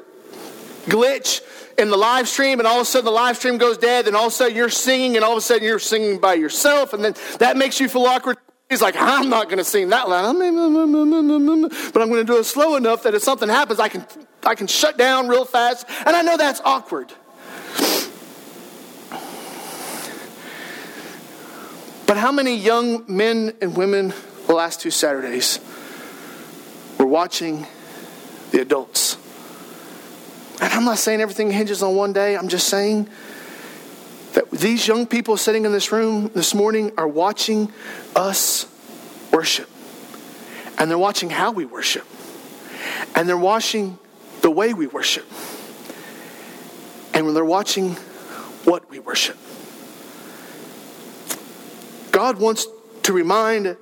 glitch 0.86 1.42
in 1.80 1.90
the 1.90 1.98
live 1.98 2.30
stream, 2.30 2.60
and 2.60 2.68
all 2.68 2.76
of 2.76 2.84
a 2.84 2.86
sudden 2.86 3.06
the 3.06 3.12
live 3.12 3.38
stream 3.38 3.58
goes 3.58 3.80
dead, 3.80 4.06
and 4.06 4.16
all 4.16 4.28
of 4.28 4.34
a 4.34 4.36
sudden 4.36 4.56
you're 4.56 4.70
singing, 4.70 5.16
and 5.16 5.26
all 5.26 5.32
of 5.32 5.40
a 5.40 5.42
sudden 5.42 5.64
you're 5.64 5.80
singing 5.80 6.20
by 6.20 6.36
yourself, 6.36 6.94
and 6.94 7.04
then 7.04 7.16
that 7.40 7.58
makes 7.58 7.80
you 7.80 7.90
feel 7.90 8.06
awkward. 8.06 8.38
He's 8.70 8.84
like, 8.84 8.96
I'm 9.00 9.30
not 9.30 9.48
going 9.48 9.58
to 9.58 9.64
sing 9.64 9.90
that 9.90 10.08
loud, 10.08 10.32
but 10.32 12.02
I'm 12.02 12.10
going 12.10 12.22
to 12.22 12.32
do 12.32 12.38
it 12.38 12.44
slow 12.44 12.76
enough 12.76 13.02
that 13.04 13.16
if 13.16 13.24
something 13.24 13.50
happens, 13.50 13.80
I 13.80 13.90
can, 13.90 14.06
I 14.44 14.54
can 14.54 14.68
shut 14.68 14.96
down 14.96 15.28
real 15.28 15.44
fast, 15.44 15.88
and 16.06 16.16
I 16.16 16.22
know 16.22 16.38
that's 16.38 16.62
awkward. 16.64 17.12
But 22.08 22.16
how 22.16 22.32
many 22.32 22.56
young 22.56 23.04
men 23.14 23.54
and 23.62 23.76
women 23.76 24.14
the 24.48 24.54
last 24.54 24.80
two 24.80 24.90
Saturdays 24.90 25.60
were 26.98 27.06
watching 27.06 27.68
the 28.52 28.62
adults? 28.62 29.18
And 30.62 30.72
I'm 30.74 30.86
not 30.86 30.98
saying 30.98 31.20
everything 31.20 31.52
hinges 31.52 31.84
on 31.84 31.96
one 31.96 32.14
day. 32.14 32.38
I'm 32.38 32.48
just 32.48 32.70
saying 32.70 33.10
that 34.34 34.50
these 34.50 34.88
young 34.88 35.06
people 35.06 35.36
sitting 35.36 35.66
in 35.66 35.74
this 35.74 35.92
room 35.92 36.32
this 36.34 36.56
morning 36.56 36.94
are 36.98 37.08
watching 37.08 37.72
us 38.16 38.66
worship. 39.34 39.70
And 40.80 40.90
they're 40.90 40.98
watching 40.98 41.30
how 41.30 41.52
we 41.52 41.66
worship. 41.66 42.08
And 43.16 43.28
they're 43.28 43.38
watching 43.38 44.00
the 44.42 44.50
way 44.50 44.74
we 44.74 44.88
worship. 44.88 45.26
And 47.14 47.26
when 47.26 47.36
they're 47.36 47.44
watching 47.44 47.96
what 48.64 48.90
we 48.90 49.00
worship. 49.00 49.38
God 52.12 52.40
wants 52.40 52.68
to 53.04 53.14
remind 53.14 53.78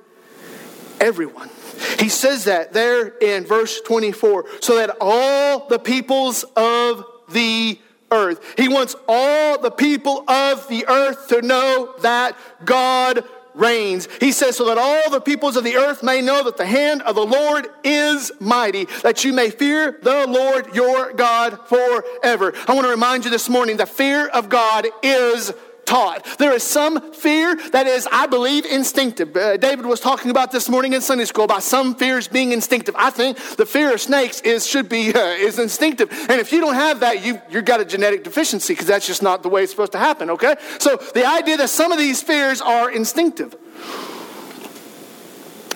everyone. 1.00 1.50
He 1.98 2.08
says 2.08 2.44
that 2.44 2.72
there 2.72 3.08
in 3.08 3.44
verse 3.44 3.80
24, 3.80 4.46
so 4.60 4.76
that 4.76 4.96
all 5.00 5.66
the 5.68 5.78
peoples 5.78 6.44
of 6.56 7.04
the 7.28 7.78
earth, 8.10 8.54
He 8.56 8.68
wants 8.68 8.94
all 9.08 9.58
the 9.60 9.70
people 9.70 10.28
of 10.28 10.68
the 10.68 10.86
earth 10.86 11.28
to 11.28 11.42
know 11.42 11.94
that 12.00 12.36
God 12.64 13.24
reigns. 13.56 14.08
He 14.20 14.32
says, 14.32 14.56
so 14.56 14.66
that 14.66 14.78
all 14.78 15.10
the 15.10 15.20
peoples 15.20 15.56
of 15.56 15.64
the 15.64 15.76
earth 15.76 16.02
may 16.02 16.20
know 16.20 16.44
that 16.44 16.56
the 16.56 16.66
hand 16.66 17.02
of 17.02 17.14
the 17.14 17.24
Lord 17.24 17.66
is 17.82 18.30
mighty, 18.38 18.84
that 19.02 19.24
you 19.24 19.32
may 19.32 19.50
fear 19.50 19.98
the 20.02 20.26
Lord 20.26 20.74
your 20.74 21.12
God 21.14 21.66
forever. 21.66 22.52
I 22.68 22.74
want 22.74 22.84
to 22.84 22.90
remind 22.90 23.24
you 23.24 23.30
this 23.30 23.48
morning 23.48 23.76
the 23.76 23.86
fear 23.86 24.28
of 24.28 24.48
God 24.48 24.86
is 25.02 25.52
taught. 25.86 26.24
There 26.38 26.52
is 26.52 26.62
some 26.62 27.12
fear 27.12 27.56
that 27.70 27.86
is, 27.86 28.06
I 28.12 28.26
believe, 28.26 28.66
instinctive. 28.66 29.34
Uh, 29.34 29.56
David 29.56 29.86
was 29.86 30.00
talking 30.00 30.30
about 30.30 30.52
this 30.52 30.68
morning 30.68 30.92
in 30.92 31.00
Sunday 31.00 31.24
school 31.24 31.44
about 31.44 31.62
some 31.62 31.94
fears 31.94 32.28
being 32.28 32.52
instinctive. 32.52 32.94
I 32.98 33.10
think 33.10 33.38
the 33.56 33.64
fear 33.64 33.94
of 33.94 34.00
snakes 34.00 34.40
is 34.40 34.66
should 34.66 34.88
be 34.88 35.14
uh, 35.14 35.18
is 35.18 35.58
instinctive, 35.58 36.10
and 36.28 36.40
if 36.40 36.52
you 36.52 36.60
don't 36.60 36.74
have 36.74 37.00
that, 37.00 37.24
you 37.24 37.40
you've 37.48 37.64
got 37.64 37.80
a 37.80 37.84
genetic 37.84 38.24
deficiency 38.24 38.74
because 38.74 38.86
that's 38.86 39.06
just 39.06 39.22
not 39.22 39.42
the 39.42 39.48
way 39.48 39.62
it's 39.62 39.72
supposed 39.72 39.92
to 39.92 39.98
happen. 39.98 40.30
Okay, 40.30 40.56
so 40.78 40.96
the 41.14 41.24
idea 41.26 41.56
that 41.56 41.70
some 41.70 41.92
of 41.92 41.98
these 41.98 42.22
fears 42.22 42.60
are 42.60 42.90
instinctive, 42.90 43.54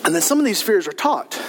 and 0.05 0.13
then 0.13 0.21
some 0.21 0.37
of 0.37 0.45
these 0.45 0.61
fears 0.61 0.87
are 0.87 0.93
taught. 0.93 1.39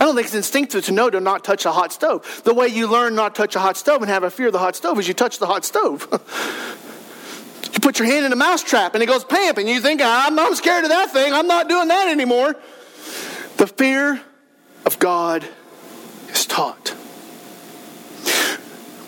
I 0.00 0.04
don't 0.04 0.14
think 0.14 0.28
it's 0.28 0.34
instinctive 0.34 0.86
to 0.86 0.92
know 0.92 1.10
to 1.10 1.20
not 1.20 1.44
touch 1.44 1.66
a 1.66 1.72
hot 1.72 1.92
stove. 1.92 2.40
The 2.44 2.54
way 2.54 2.68
you 2.68 2.86
learn 2.86 3.14
not 3.14 3.34
to 3.34 3.42
touch 3.42 3.54
a 3.54 3.60
hot 3.60 3.76
stove 3.76 4.00
and 4.00 4.10
have 4.10 4.22
a 4.22 4.30
fear 4.30 4.46
of 4.46 4.54
the 4.54 4.58
hot 4.58 4.74
stove 4.74 4.98
is 4.98 5.06
you 5.06 5.12
touch 5.12 5.38
the 5.38 5.46
hot 5.46 5.62
stove. 5.66 6.08
You 7.72 7.80
put 7.80 7.98
your 7.98 8.06
hand 8.06 8.26
in 8.26 8.32
a 8.32 8.36
mousetrap 8.36 8.94
and 8.94 9.02
it 9.02 9.06
goes 9.06 9.24
pamp, 9.24 9.58
and 9.58 9.68
you 9.68 9.80
think, 9.80 10.00
I'm, 10.02 10.38
I'm 10.38 10.54
scared 10.54 10.84
of 10.84 10.90
that 10.90 11.12
thing. 11.12 11.32
I'm 11.32 11.46
not 11.46 11.68
doing 11.68 11.88
that 11.88 12.08
anymore. 12.08 12.56
The 13.56 13.66
fear 13.66 14.20
of 14.84 14.98
God 14.98 15.48
is 16.28 16.46
taught. 16.46 16.94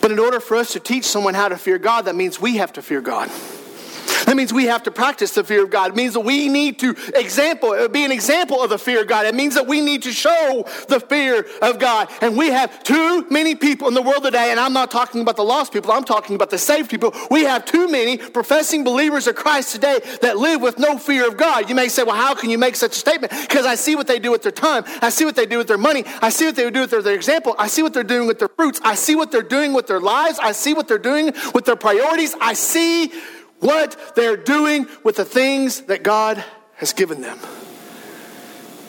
But 0.01 0.11
in 0.11 0.19
order 0.19 0.41
for 0.41 0.57
us 0.57 0.73
to 0.73 0.81
teach 0.81 1.05
someone 1.05 1.35
how 1.35 1.49
to 1.49 1.57
fear 1.57 1.79
God, 1.79 2.07
that 2.07 2.15
means 2.17 2.41
we 2.41 2.57
have 2.57 2.73
to 2.75 2.83
fear 2.83 3.01
God. 3.01 3.31
That 4.27 4.37
means 4.37 4.53
we 4.53 4.67
have 4.67 4.83
to 4.85 4.91
practice 4.91 5.35
the 5.35 5.45
fear 5.45 5.65
of 5.65 5.71
God. 5.71 5.91
It 5.91 5.97
means 5.97 6.15
that 6.15 6.21
we 6.21 6.49
need 6.49 6.79
to 6.81 6.95
example, 7.15 7.71
uh, 7.71 7.89
be 7.89 8.05
an 8.05 8.13
example 8.13 8.63
of 8.63 8.71
the 8.71 8.79
fear 8.79 9.03
of 9.03 9.09
God. 9.09 9.27
It 9.27 9.35
means 9.35 9.55
that 9.55 9.67
we 9.67 9.81
need 9.81 10.03
to 10.03 10.13
show 10.13 10.65
the 10.89 11.01
fear 11.01 11.47
of 11.61 11.79
God. 11.79 12.09
And 12.21 12.37
we 12.37 12.49
have 12.49 12.83
too 12.83 13.27
many 13.31 13.55
people 13.55 13.89
in 13.89 13.95
the 13.95 14.03
world 14.03 14.23
today, 14.23 14.51
and 14.51 14.61
I'm 14.61 14.73
not 14.73 14.91
talking 14.91 15.21
about 15.21 15.37
the 15.37 15.45
lost 15.45 15.73
people, 15.73 15.93
I'm 15.93 16.05
talking 16.05 16.37
about 16.37 16.51
the 16.51 16.59
saved 16.59 16.91
people. 16.91 17.15
We 17.31 17.45
have 17.45 17.65
too 17.65 17.91
many 17.91 18.17
professing 18.17 18.85
believers 18.85 19.27
of 19.27 19.35
Christ 19.35 19.73
today 19.73 20.01
that 20.21 20.37
live 20.37 20.61
with 20.61 20.79
no 20.79 20.99
fear 20.99 21.27
of 21.27 21.37
God. 21.37 21.69
You 21.69 21.75
may 21.75 21.89
say, 21.89 22.03
well, 22.03 22.17
how 22.17 22.35
can 22.35 22.51
you 22.51 22.59
make 22.59 22.77
such 22.77 22.93
a 22.93 22.99
statement? 22.99 23.33
Because 23.33 23.67
I 23.67 23.75
see 23.75 23.97
what 23.97 24.07
they 24.07 24.19
do 24.19 24.31
with 24.31 24.43
their 24.43 24.53
time. 24.53 24.85
I 25.01 25.11
see 25.11 25.25
what 25.25 25.37
they 25.37 25.47
do 25.47 25.59
with 25.59 25.69
their 25.69 25.79
money. 25.79 26.05
I 26.21 26.31
see 26.31 26.47
what 26.47 26.57
they 26.57 26.71
do 26.71 26.81
with 26.83 26.91
their, 26.91 27.03
their 27.03 27.15
example. 27.15 27.55
I 27.59 27.67
see 27.67 27.83
what 27.83 27.93
they're 27.93 28.05
doing 28.05 28.27
with 28.27 28.39
their 28.39 28.49
fruits. 28.49 28.81
I 28.85 28.95
see 28.95 29.17
what 29.17 29.31
they're 29.33 29.43
doing 29.43 29.73
with 29.73 29.87
their 29.87 30.01
lives. 30.01 30.39
I 30.41 30.53
see 30.53 30.75
what 30.75 30.89
they're 30.89 30.99
doing 30.99 31.33
with 31.55 31.65
their 31.65 31.77
priorities. 31.77 32.35
I 32.41 32.55
see 32.55 33.13
what 33.63 34.15
they're 34.17 34.37
doing 34.37 34.87
with 35.05 35.17
the 35.17 35.25
things 35.25 35.83
that 35.83 36.03
God 36.03 36.45
has 36.75 36.93
given 36.93 37.23
them. 37.23 37.39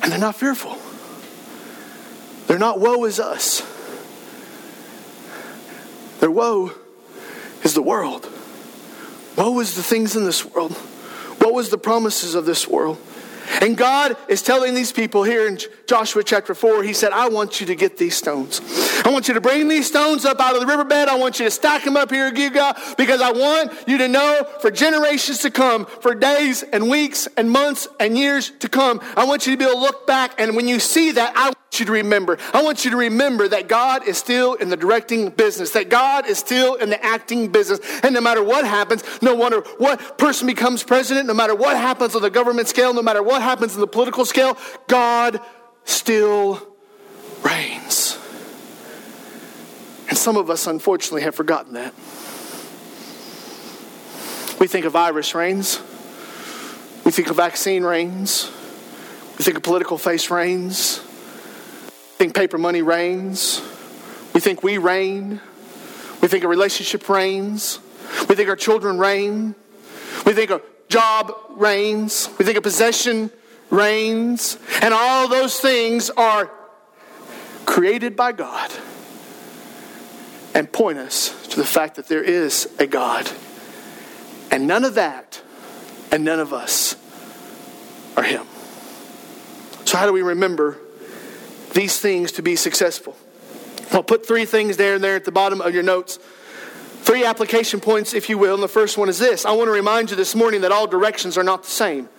And 0.01 0.12
they're 0.12 0.19
not 0.19 0.36
fearful. 0.36 0.77
They're 2.47 2.59
not 2.59 2.79
woe 2.79 3.05
is 3.05 3.19
us. 3.19 3.62
Their 6.19 6.31
woe 6.31 6.71
is 7.63 7.73
the 7.73 7.81
world. 7.81 8.27
Woe 9.38 9.59
is 9.59 9.75
the 9.75 9.83
things 9.83 10.15
in 10.15 10.25
this 10.25 10.43
world. 10.43 10.75
Woe 11.39 11.57
is 11.59 11.69
the 11.69 11.77
promises 11.77 12.36
of 12.36 12.45
this 12.45 12.67
world. 12.67 12.97
And 13.62 13.77
God 13.77 14.17
is 14.27 14.41
telling 14.41 14.73
these 14.73 14.91
people 14.91 15.23
here 15.23 15.47
in 15.47 15.60
Joshua 15.88 16.23
chapter 16.23 16.56
4, 16.56 16.84
He 16.84 16.93
said, 16.93 17.12
I 17.12 17.29
want 17.29 17.60
you 17.60 17.67
to 17.67 17.75
get 17.75 17.97
these 17.97 18.15
stones. 18.15 18.62
I 19.06 19.10
want 19.10 19.27
you 19.27 19.34
to 19.34 19.41
bring 19.41 19.67
these 19.67 19.88
stones 19.88 20.25
up 20.25 20.39
out 20.39 20.56
of 20.56 20.62
the 20.62 20.67
riverbed. 20.67 21.08
I 21.08 21.15
want 21.15 21.39
you 21.39 21.45
to 21.45 21.51
stack 21.51 21.84
them 21.84 21.97
up 21.97 22.10
here 22.12 22.27
at 22.27 22.36
Gilgal 22.36 22.73
because 22.97 23.21
I 23.21 23.32
want 23.32 23.73
you 23.88 23.97
to 23.97 24.08
know 24.08 24.47
for 24.62 24.71
generations 24.71 25.39
to 25.39 25.51
come, 25.51 25.86
for 25.86 26.15
days 26.15 26.63
and 26.63 26.89
weeks 26.89 27.27
and 27.38 27.49
months 27.49 27.88
and 27.99 28.17
years 28.17 28.51
to 28.60 28.69
come, 28.69 29.01
I 29.15 29.25
want 29.25 29.45
you 29.45 29.53
to 29.53 29.58
be 29.58 29.65
able 29.65 29.75
to 29.75 29.82
look 29.82 30.08
back. 30.08 30.39
And 30.39 30.56
when 30.56 30.67
you 30.67 30.79
see 30.79 31.12
that, 31.12 31.34
I 31.36 31.53
you 31.79 31.86
to 31.86 31.91
remember. 31.91 32.38
I 32.53 32.63
want 32.63 32.86
you 32.86 32.91
to 32.91 32.97
remember 32.97 33.47
that 33.47 33.67
God 33.67 34.07
is 34.07 34.17
still 34.17 34.53
in 34.55 34.69
the 34.69 34.77
directing 34.77 35.29
business, 35.29 35.71
that 35.71 35.89
God 35.89 36.27
is 36.27 36.38
still 36.38 36.75
in 36.75 36.89
the 36.89 37.03
acting 37.03 37.49
business. 37.49 37.79
And 38.03 38.13
no 38.13 38.21
matter 38.21 38.43
what 38.43 38.65
happens, 38.65 39.03
no 39.21 39.38
matter 39.38 39.62
what 39.77 40.17
person 40.17 40.47
becomes 40.47 40.83
president, 40.83 41.27
no 41.27 41.33
matter 41.33 41.55
what 41.55 41.77
happens 41.77 42.15
on 42.15 42.21
the 42.21 42.29
government 42.29 42.67
scale, 42.67 42.93
no 42.93 43.01
matter 43.01 43.23
what 43.23 43.41
happens 43.41 43.75
in 43.75 43.81
the 43.81 43.88
political 43.88 44.25
scale, 44.25 44.57
God 44.88 45.39
still 45.86 46.62
reigns. 47.43 48.17
And 50.09 50.17
some 50.17 50.38
of 50.38 50.49
us, 50.49 50.67
unfortunately, 50.67 51.23
have 51.23 51.36
forgotten 51.36 51.73
that. 51.73 51.93
We 54.59 54.67
think 54.67 54.86
of 54.86 54.93
virus 54.93 55.33
reigns. 55.33 55.81
We 57.03 57.12
think 57.12 57.29
of 57.29 57.36
vaccine 57.36 57.83
reigns. 57.83 58.51
We 59.38 59.43
think 59.43 59.57
of 59.57 59.63
political 59.63 59.97
face 59.97 60.29
reigns 60.29 61.01
think 62.23 62.36
paper 62.38 62.57
money 62.57 62.81
reigns. 62.81 63.59
We 64.33 64.39
think 64.39 64.63
we 64.63 64.77
reign. 64.77 65.41
We 66.21 66.29
think 66.29 66.45
a 66.45 66.47
relationship 66.47 67.09
reigns. 67.09 67.79
We 68.29 68.36
think 68.36 68.47
our 68.47 68.55
children 68.55 68.97
reign. 68.97 69.55
We 70.25 70.31
think 70.31 70.49
a 70.49 70.62
job 70.88 71.33
reigns. 71.49 72.29
We 72.39 72.45
think 72.45 72.57
a 72.57 72.62
possession 72.62 73.29
reigns. 73.69 74.57
And 74.81 74.93
all 74.93 75.27
those 75.27 75.59
things 75.59 76.09
are 76.12 76.49
created 77.65 78.15
by 78.15 78.31
God 78.31 78.71
and 80.55 80.71
point 80.71 80.99
us 80.99 81.47
to 81.47 81.57
the 81.57 81.65
fact 81.65 81.95
that 81.95 82.07
there 82.07 82.23
is 82.23 82.73
a 82.79 82.88
God. 82.88 83.29
And 84.49 84.65
none 84.65 84.86
of 84.86 84.93
that 84.93 85.41
and 86.09 86.23
none 86.23 86.39
of 86.39 86.53
us 86.53 86.95
are 88.15 88.23
Him. 88.23 88.47
So, 89.83 89.97
how 89.97 90.05
do 90.05 90.13
we 90.13 90.21
remember 90.21 90.77
these 91.73 91.99
things 91.99 92.31
to 92.33 92.41
be 92.41 92.55
successful. 92.55 93.15
I'll 93.91 94.03
put 94.03 94.25
three 94.25 94.45
things 94.45 94.77
there 94.77 94.95
and 94.95 95.03
there 95.03 95.15
at 95.15 95.25
the 95.25 95.31
bottom 95.31 95.62
of 95.62 95.73
your 95.73 95.83
notes. 95.83 96.17
Three 97.01 97.25
application 97.25 97.79
points, 97.79 98.13
if 98.13 98.29
you 98.29 98.38
will. 98.38 98.53
And 98.53 98.63
the 98.63 98.67
first 98.67 98.97
one 98.97 99.09
is 99.09 99.19
this 99.19 99.45
I 99.45 99.51
want 99.51 99.67
to 99.67 99.71
remind 99.71 100.09
you 100.09 100.15
this 100.15 100.36
morning 100.36 100.62
that 100.62 100.71
all 100.71 100.88
directions 100.88 101.38
are 101.38 101.43
not 101.43 101.63
the 101.63 101.69
same. 101.69 102.09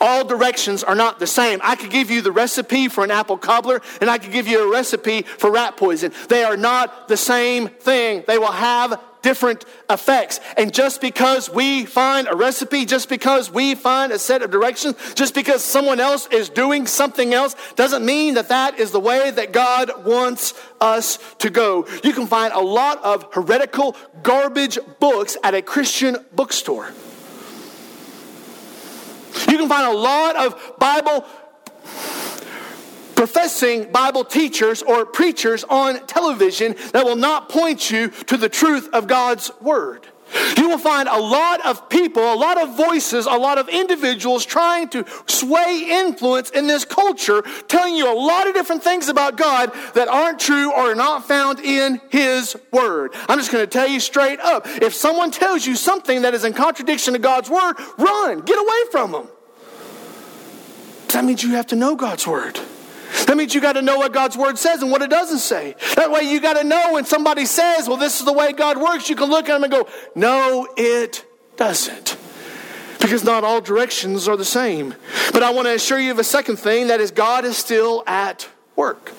All 0.00 0.24
directions 0.24 0.82
are 0.84 0.94
not 0.94 1.18
the 1.18 1.26
same. 1.26 1.60
I 1.62 1.76
could 1.76 1.90
give 1.90 2.10
you 2.10 2.22
the 2.22 2.32
recipe 2.32 2.88
for 2.88 3.04
an 3.04 3.10
apple 3.10 3.38
cobbler, 3.38 3.80
and 4.00 4.10
I 4.10 4.18
could 4.18 4.32
give 4.32 4.46
you 4.46 4.68
a 4.68 4.72
recipe 4.72 5.22
for 5.22 5.50
rat 5.50 5.76
poison. 5.76 6.12
They 6.28 6.44
are 6.44 6.56
not 6.56 7.08
the 7.08 7.16
same 7.16 7.68
thing. 7.68 8.24
They 8.26 8.38
will 8.38 8.52
have 8.52 9.00
different 9.24 9.64
effects. 9.88 10.38
And 10.56 10.72
just 10.72 11.00
because 11.00 11.48
we 11.48 11.86
find 11.86 12.28
a 12.28 12.36
recipe, 12.36 12.84
just 12.84 13.08
because 13.08 13.50
we 13.50 13.74
find 13.74 14.12
a 14.12 14.18
set 14.18 14.42
of 14.42 14.50
directions, 14.50 14.96
just 15.14 15.34
because 15.34 15.64
someone 15.64 15.98
else 15.98 16.28
is 16.30 16.50
doing 16.50 16.86
something 16.86 17.32
else, 17.32 17.56
doesn't 17.74 18.04
mean 18.04 18.34
that 18.34 18.50
that 18.50 18.78
is 18.78 18.90
the 18.90 19.00
way 19.00 19.30
that 19.30 19.50
God 19.52 20.04
wants 20.04 20.52
us 20.78 21.18
to 21.38 21.48
go. 21.48 21.86
You 22.04 22.12
can 22.12 22.26
find 22.26 22.52
a 22.52 22.60
lot 22.60 23.02
of 23.02 23.26
heretical 23.32 23.96
garbage 24.22 24.78
books 25.00 25.38
at 25.42 25.54
a 25.54 25.62
Christian 25.62 26.18
bookstore. 26.34 26.92
You 29.48 29.58
can 29.58 29.68
find 29.68 29.86
a 29.86 29.96
lot 29.96 30.36
of 30.36 30.78
Bible 30.78 31.24
professing 33.14 33.90
Bible 33.90 34.24
teachers 34.24 34.82
or 34.82 35.06
preachers 35.06 35.64
on 35.64 36.06
television 36.06 36.74
that 36.92 37.04
will 37.04 37.16
not 37.16 37.48
point 37.48 37.90
you 37.90 38.08
to 38.08 38.36
the 38.36 38.48
truth 38.48 38.88
of 38.92 39.06
God's 39.06 39.50
Word. 39.60 40.06
You 40.56 40.68
will 40.68 40.78
find 40.78 41.08
a 41.08 41.18
lot 41.18 41.64
of 41.64 41.88
people, 41.88 42.22
a 42.22 42.34
lot 42.34 42.60
of 42.60 42.76
voices, 42.76 43.26
a 43.26 43.36
lot 43.36 43.58
of 43.58 43.68
individuals 43.68 44.44
trying 44.44 44.88
to 44.88 45.04
sway 45.26 45.86
influence 45.88 46.50
in 46.50 46.66
this 46.66 46.84
culture, 46.84 47.42
telling 47.68 47.94
you 47.94 48.12
a 48.12 48.18
lot 48.18 48.48
of 48.48 48.54
different 48.54 48.82
things 48.82 49.08
about 49.08 49.36
God 49.36 49.72
that 49.94 50.08
aren't 50.08 50.40
true 50.40 50.72
or 50.72 50.90
are 50.90 50.94
not 50.94 51.28
found 51.28 51.60
in 51.60 52.00
His 52.10 52.56
Word. 52.72 53.12
I'm 53.28 53.38
just 53.38 53.52
going 53.52 53.64
to 53.64 53.70
tell 53.70 53.86
you 53.86 54.00
straight 54.00 54.40
up. 54.40 54.66
If 54.66 54.94
someone 54.94 55.30
tells 55.30 55.64
you 55.66 55.76
something 55.76 56.22
that 56.22 56.34
is 56.34 56.44
in 56.44 56.52
contradiction 56.52 57.12
to 57.12 57.20
God's 57.20 57.48
Word, 57.48 57.76
run, 57.96 58.40
get 58.40 58.58
away 58.58 58.90
from 58.90 59.12
them. 59.12 59.28
That 61.14 61.24
means 61.24 61.42
you 61.42 61.50
have 61.52 61.68
to 61.68 61.76
know 61.76 61.96
God's 61.96 62.26
Word. 62.26 62.58
That 63.26 63.36
means 63.36 63.54
you 63.54 63.60
got 63.60 63.74
to 63.74 63.82
know 63.82 63.98
what 63.98 64.12
God's 64.12 64.36
word 64.36 64.58
says 64.58 64.82
and 64.82 64.90
what 64.90 65.00
it 65.00 65.08
doesn't 65.08 65.38
say. 65.38 65.76
That 65.94 66.10
way 66.10 66.22
you 66.22 66.40
got 66.40 66.54
to 66.54 66.64
know 66.64 66.94
when 66.94 67.04
somebody 67.04 67.46
says, 67.46 67.88
well, 67.88 67.96
this 67.96 68.18
is 68.18 68.26
the 68.26 68.32
way 68.32 68.52
God 68.52 68.76
works, 68.76 69.08
you 69.08 69.16
can 69.16 69.30
look 69.30 69.48
at 69.48 69.54
them 69.54 69.62
and 69.62 69.72
go, 69.72 69.88
no, 70.14 70.68
it 70.76 71.24
doesn't. 71.56 72.16
Because 73.00 73.22
not 73.22 73.44
all 73.44 73.60
directions 73.60 74.26
are 74.26 74.36
the 74.36 74.44
same. 74.44 74.94
But 75.32 75.42
I 75.42 75.52
want 75.52 75.66
to 75.68 75.74
assure 75.74 75.98
you 75.98 76.10
of 76.10 76.18
a 76.18 76.24
second 76.24 76.56
thing 76.56 76.88
that 76.88 77.00
is, 77.00 77.12
God 77.12 77.44
is 77.44 77.56
still 77.56 78.02
at 78.06 78.48
work. 78.74 79.12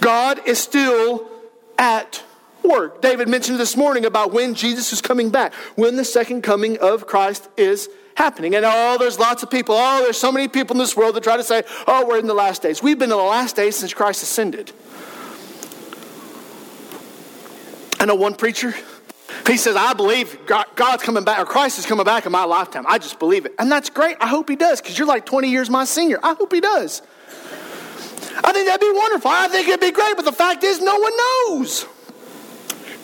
God 0.00 0.46
is 0.46 0.58
still 0.58 1.28
at 1.78 2.22
work. 2.62 3.02
David 3.02 3.28
mentioned 3.28 3.58
this 3.58 3.76
morning 3.76 4.04
about 4.04 4.32
when 4.32 4.54
Jesus 4.54 4.92
is 4.92 5.00
coming 5.00 5.30
back, 5.30 5.52
when 5.74 5.96
the 5.96 6.04
second 6.04 6.42
coming 6.42 6.78
of 6.78 7.06
Christ 7.06 7.48
is 7.56 7.88
happening. 8.16 8.56
And 8.56 8.64
oh, 8.66 8.96
there's 8.98 9.18
lots 9.18 9.42
of 9.42 9.50
people. 9.50 9.76
Oh, 9.78 10.02
there's 10.02 10.18
so 10.18 10.32
many 10.32 10.48
people 10.48 10.74
in 10.74 10.78
this 10.78 10.96
world 10.96 11.14
that 11.14 11.22
try 11.22 11.36
to 11.36 11.44
say, 11.44 11.62
oh, 11.86 12.04
we're 12.06 12.18
in 12.18 12.26
the 12.26 12.34
last 12.34 12.62
days. 12.62 12.82
We've 12.82 12.98
been 12.98 13.12
in 13.12 13.16
the 13.16 13.22
last 13.22 13.54
days 13.54 13.76
since 13.76 13.94
Christ 13.94 14.22
ascended. 14.22 14.72
I 18.00 18.06
know 18.06 18.14
one 18.14 18.34
preacher. 18.34 18.74
He 19.46 19.56
says, 19.56 19.76
I 19.76 19.92
believe 19.92 20.38
God's 20.46 21.02
coming 21.02 21.24
back, 21.24 21.38
or 21.38 21.44
Christ 21.44 21.78
is 21.78 21.86
coming 21.86 22.04
back 22.04 22.26
in 22.26 22.32
my 22.32 22.44
lifetime. 22.44 22.84
I 22.88 22.98
just 22.98 23.18
believe 23.18 23.46
it. 23.46 23.54
And 23.58 23.70
that's 23.70 23.90
great. 23.90 24.16
I 24.20 24.26
hope 24.26 24.48
he 24.48 24.56
does, 24.56 24.80
because 24.80 24.98
you're 24.98 25.06
like 25.06 25.24
20 25.26 25.50
years 25.50 25.70
my 25.70 25.84
senior. 25.84 26.18
I 26.22 26.34
hope 26.34 26.52
he 26.52 26.60
does. 26.60 27.02
I 28.42 28.52
think 28.52 28.66
that'd 28.66 28.80
be 28.80 28.92
wonderful. 28.92 29.30
I 29.30 29.48
think 29.48 29.68
it'd 29.68 29.80
be 29.80 29.92
great, 29.92 30.16
but 30.16 30.24
the 30.24 30.32
fact 30.32 30.64
is, 30.64 30.80
no 30.80 30.98
one 30.98 31.12
knows. 31.16 31.86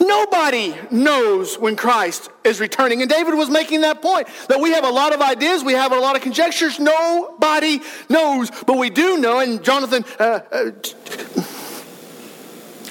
Nobody 0.07 0.75
knows 0.91 1.57
when 1.59 1.77
Christ 1.77 2.29
is 2.45 2.61
returning. 2.61 3.03
And 3.03 3.11
David 3.11 3.35
was 3.35 3.49
making 3.49 3.83
that 3.83 4.03
point 4.03 4.27
that 4.49 4.61
we 4.61 4.73
have 4.73 4.85
a 4.85 4.91
lot 4.91 5.15
of 5.15 5.21
ideas, 5.21 5.63
we 5.63 5.75
have 5.75 5.93
a 5.93 5.99
lot 5.99 6.17
of 6.17 6.23
conjectures. 6.23 6.81
Nobody 6.81 7.81
knows. 8.09 8.51
But 8.67 8.79
we 8.79 8.91
do 8.91 9.19
know, 9.19 9.39
and 9.39 9.63
Jonathan 9.63 10.05
uh, 10.19 10.41
uh, 10.51 10.71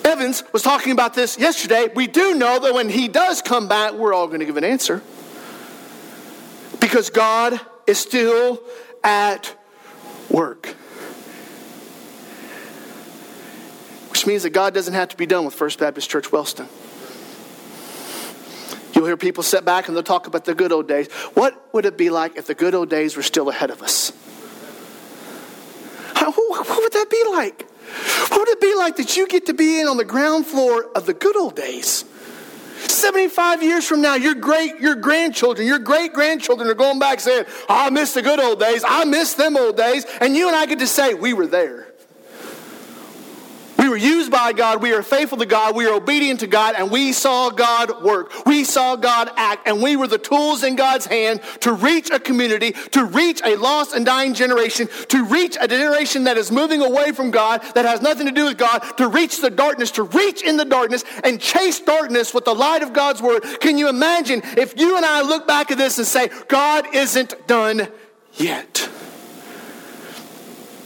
Evans 0.04 0.43
was 0.52 0.62
talking 0.62 0.91
about 0.91 1.13
this 1.13 1.38
yesterday. 1.38 1.88
We 1.93 2.08
do 2.08 2.36
know 2.36 2.60
that 2.60 2.74
when 2.74 2.89
he 2.89 3.08
does 3.08 3.41
come 3.41 3.67
back, 3.67 3.93
we're 3.93 4.13
all 4.13 4.28
going 4.28 4.39
to 4.39 4.45
give 4.45 4.58
an 4.58 4.63
answer. 4.63 5.02
Because 6.80 7.10
God 7.10 7.60
is 7.86 8.00
still 8.00 8.62
at 9.04 9.56
work. 10.30 10.67
Which 14.10 14.26
means 14.26 14.43
that 14.43 14.52
God 14.52 14.74
doesn't 14.74 14.93
have 14.93 15.10
to 15.10 15.17
be 15.17 15.26
done 15.26 15.45
with 15.45 15.54
First 15.54 15.80
Baptist 15.80 16.10
Church 16.10 16.32
Wellston. 16.32 16.67
You'll 19.02 19.08
hear 19.08 19.18
people 19.18 19.42
sit 19.42 19.66
back 19.66 19.88
and 19.88 19.98
they'll 19.98 20.04
talk 20.04 20.28
about 20.28 20.46
the 20.46 20.54
good 20.54 20.72
old 20.72 20.88
days. 20.88 21.12
What 21.34 21.74
would 21.74 21.86
it 21.86 21.98
be 21.98 22.12
like 22.12 22.38
if 22.38 22.46
the 22.46 22.54
good 22.54 22.76
old 22.76 22.92
days 22.92 23.18
were 23.18 23.24
still 23.24 23.50
ahead 23.50 23.72
of 23.72 23.82
us? 23.82 24.12
What 26.14 26.84
would 26.84 26.94
that 26.94 27.10
be 27.10 27.24
like? 27.32 27.68
What 28.30 28.42
would 28.42 28.50
it 28.50 28.62
be 28.62 28.76
like 28.76 28.98
that 28.98 29.18
you 29.18 29.28
get 29.28 29.48
to 29.48 29.56
be 29.56 29.82
in 29.82 29.88
on 29.88 29.98
the 29.98 30.06
ground 30.06 30.46
floor 30.46 30.84
of 30.96 31.08
the 31.08 31.16
good 31.16 31.36
old 31.36 31.56
days? 31.56 32.06
75 32.78 33.64
years 33.64 33.88
from 33.88 34.04
now, 34.04 34.14
your 34.14 34.36
great, 34.36 34.80
your 34.80 34.94
grandchildren, 34.94 35.66
your 35.68 35.80
great 35.80 36.14
grandchildren 36.14 36.70
are 36.70 36.76
going 36.76 37.00
back 37.00 37.22
saying, 37.22 37.46
I 37.68 37.90
miss 37.90 38.14
the 38.14 38.22
good 38.22 38.40
old 38.40 38.60
days. 38.60 38.84
I 38.88 39.06
miss 39.06 39.34
them 39.34 39.58
old 39.58 39.78
days. 39.78 40.06
And 40.22 40.36
you 40.36 40.46
and 40.46 40.56
I 40.56 40.68
get 40.68 40.78
to 40.78 40.88
say, 40.88 41.16
we 41.16 41.34
were 41.34 41.48
there. 41.48 41.91
Used 44.02 44.32
by 44.32 44.52
God. 44.52 44.82
We 44.82 44.94
are 44.94 45.04
faithful 45.04 45.38
to 45.38 45.46
God. 45.46 45.76
We 45.76 45.86
are 45.86 45.94
obedient 45.94 46.40
to 46.40 46.48
God. 46.48 46.74
And 46.76 46.90
we 46.90 47.14
saw 47.14 47.52
God 47.52 48.04
work. 48.04 48.32
We 48.48 48.64
saw 48.64 48.96
God 48.96 49.30
act. 49.36 49.68
And 49.68 49.80
we 49.80 49.96
were 49.96 50.08
the 50.08 50.18
tools 50.18 50.64
in 50.64 50.76
God's 50.76 51.06
hand 51.06 51.40
to 51.60 51.72
reach 51.72 52.10
a 52.10 52.20
community, 52.20 52.72
to 52.72 53.06
reach 53.06 53.42
a 53.46 53.56
lost 53.58 53.94
and 53.94 54.04
dying 54.04 54.34
generation, 54.34 54.90
to 55.10 55.24
reach 55.26 55.56
a 55.62 55.68
generation 55.68 56.24
that 56.24 56.36
is 56.36 56.52
moving 56.52 56.82
away 56.82 57.12
from 57.12 57.30
God, 57.30 57.62
that 57.76 57.86
has 57.86 58.02
nothing 58.02 58.26
to 58.26 58.32
do 58.32 58.45
with 58.45 58.58
God, 58.58 58.80
to 58.97 59.08
reach 59.08 59.39
the 59.39 59.52
darkness, 59.52 59.91
to 59.91 60.04
reach 60.04 60.41
in 60.41 60.58
the 60.58 60.66
darkness 60.66 61.04
and 61.24 61.39
chase 61.39 61.80
darkness 61.80 62.34
with 62.34 62.45
the 62.45 62.56
light 62.56 62.82
of 62.82 62.93
God's 62.93 63.22
word. 63.22 63.43
Can 63.60 63.78
you 63.78 63.88
imagine 63.88 64.41
if 64.58 64.80
you 64.80 64.97
and 64.97 65.06
I 65.06 65.22
look 65.22 65.45
back 65.45 65.70
at 65.70 65.78
this 65.78 65.99
and 65.99 66.08
say, 66.08 66.30
God 66.47 66.95
isn't 66.95 67.45
done 67.45 67.88
yet? 68.34 68.89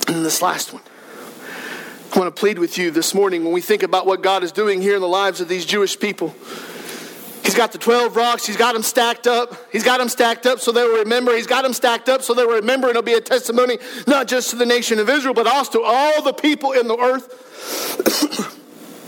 And 0.10 0.26
this 0.26 0.42
last 0.42 0.74
one. 0.74 0.84
I 2.16 2.20
want 2.20 2.34
to 2.34 2.40
plead 2.40 2.60
with 2.60 2.78
you 2.78 2.92
this 2.92 3.14
morning 3.14 3.44
when 3.44 3.52
we 3.52 3.60
think 3.60 3.84
about 3.84 4.06
what 4.06 4.24
God 4.24 4.42
is 4.42 4.54
doing 4.54 4.82
here 4.82 4.96
in 4.96 5.02
the 5.02 5.08
lives 5.08 5.42
of 5.42 5.50
these 5.50 5.66
Jewish 5.66 6.00
people. 6.00 6.34
He's 7.44 7.56
got 7.56 7.74
the 7.74 7.78
12 7.78 8.16
rocks. 8.16 8.46
He's 8.46 8.56
got 8.56 8.74
them 8.74 8.84
stacked 8.84 9.28
up. 9.28 9.54
He's 9.70 9.84
got 9.84 9.98
them 9.98 10.08
stacked 10.08 10.46
up 10.46 10.62
so 10.62 10.72
they 10.72 10.84
will 10.84 11.00
remember. 11.00 11.36
He's 11.36 11.46
got 11.46 11.64
them 11.64 11.74
stacked 11.74 12.08
up 12.08 12.22
so 12.22 12.34
they 12.34 12.46
will 12.46 12.56
remember. 12.56 12.88
And 12.88 12.92
it'll 12.92 13.06
be 13.06 13.16
a 13.16 13.22
testimony 13.22 13.80
not 14.08 14.30
just 14.30 14.52
to 14.52 14.56
the 14.56 14.66
nation 14.66 14.98
of 15.00 15.10
Israel, 15.10 15.34
but 15.34 15.46
also 15.46 15.80
to 15.80 15.86
all 15.86 16.22
the 16.22 16.32
people 16.32 16.72
in 16.72 16.88
the 16.88 16.98
earth. 16.98 17.28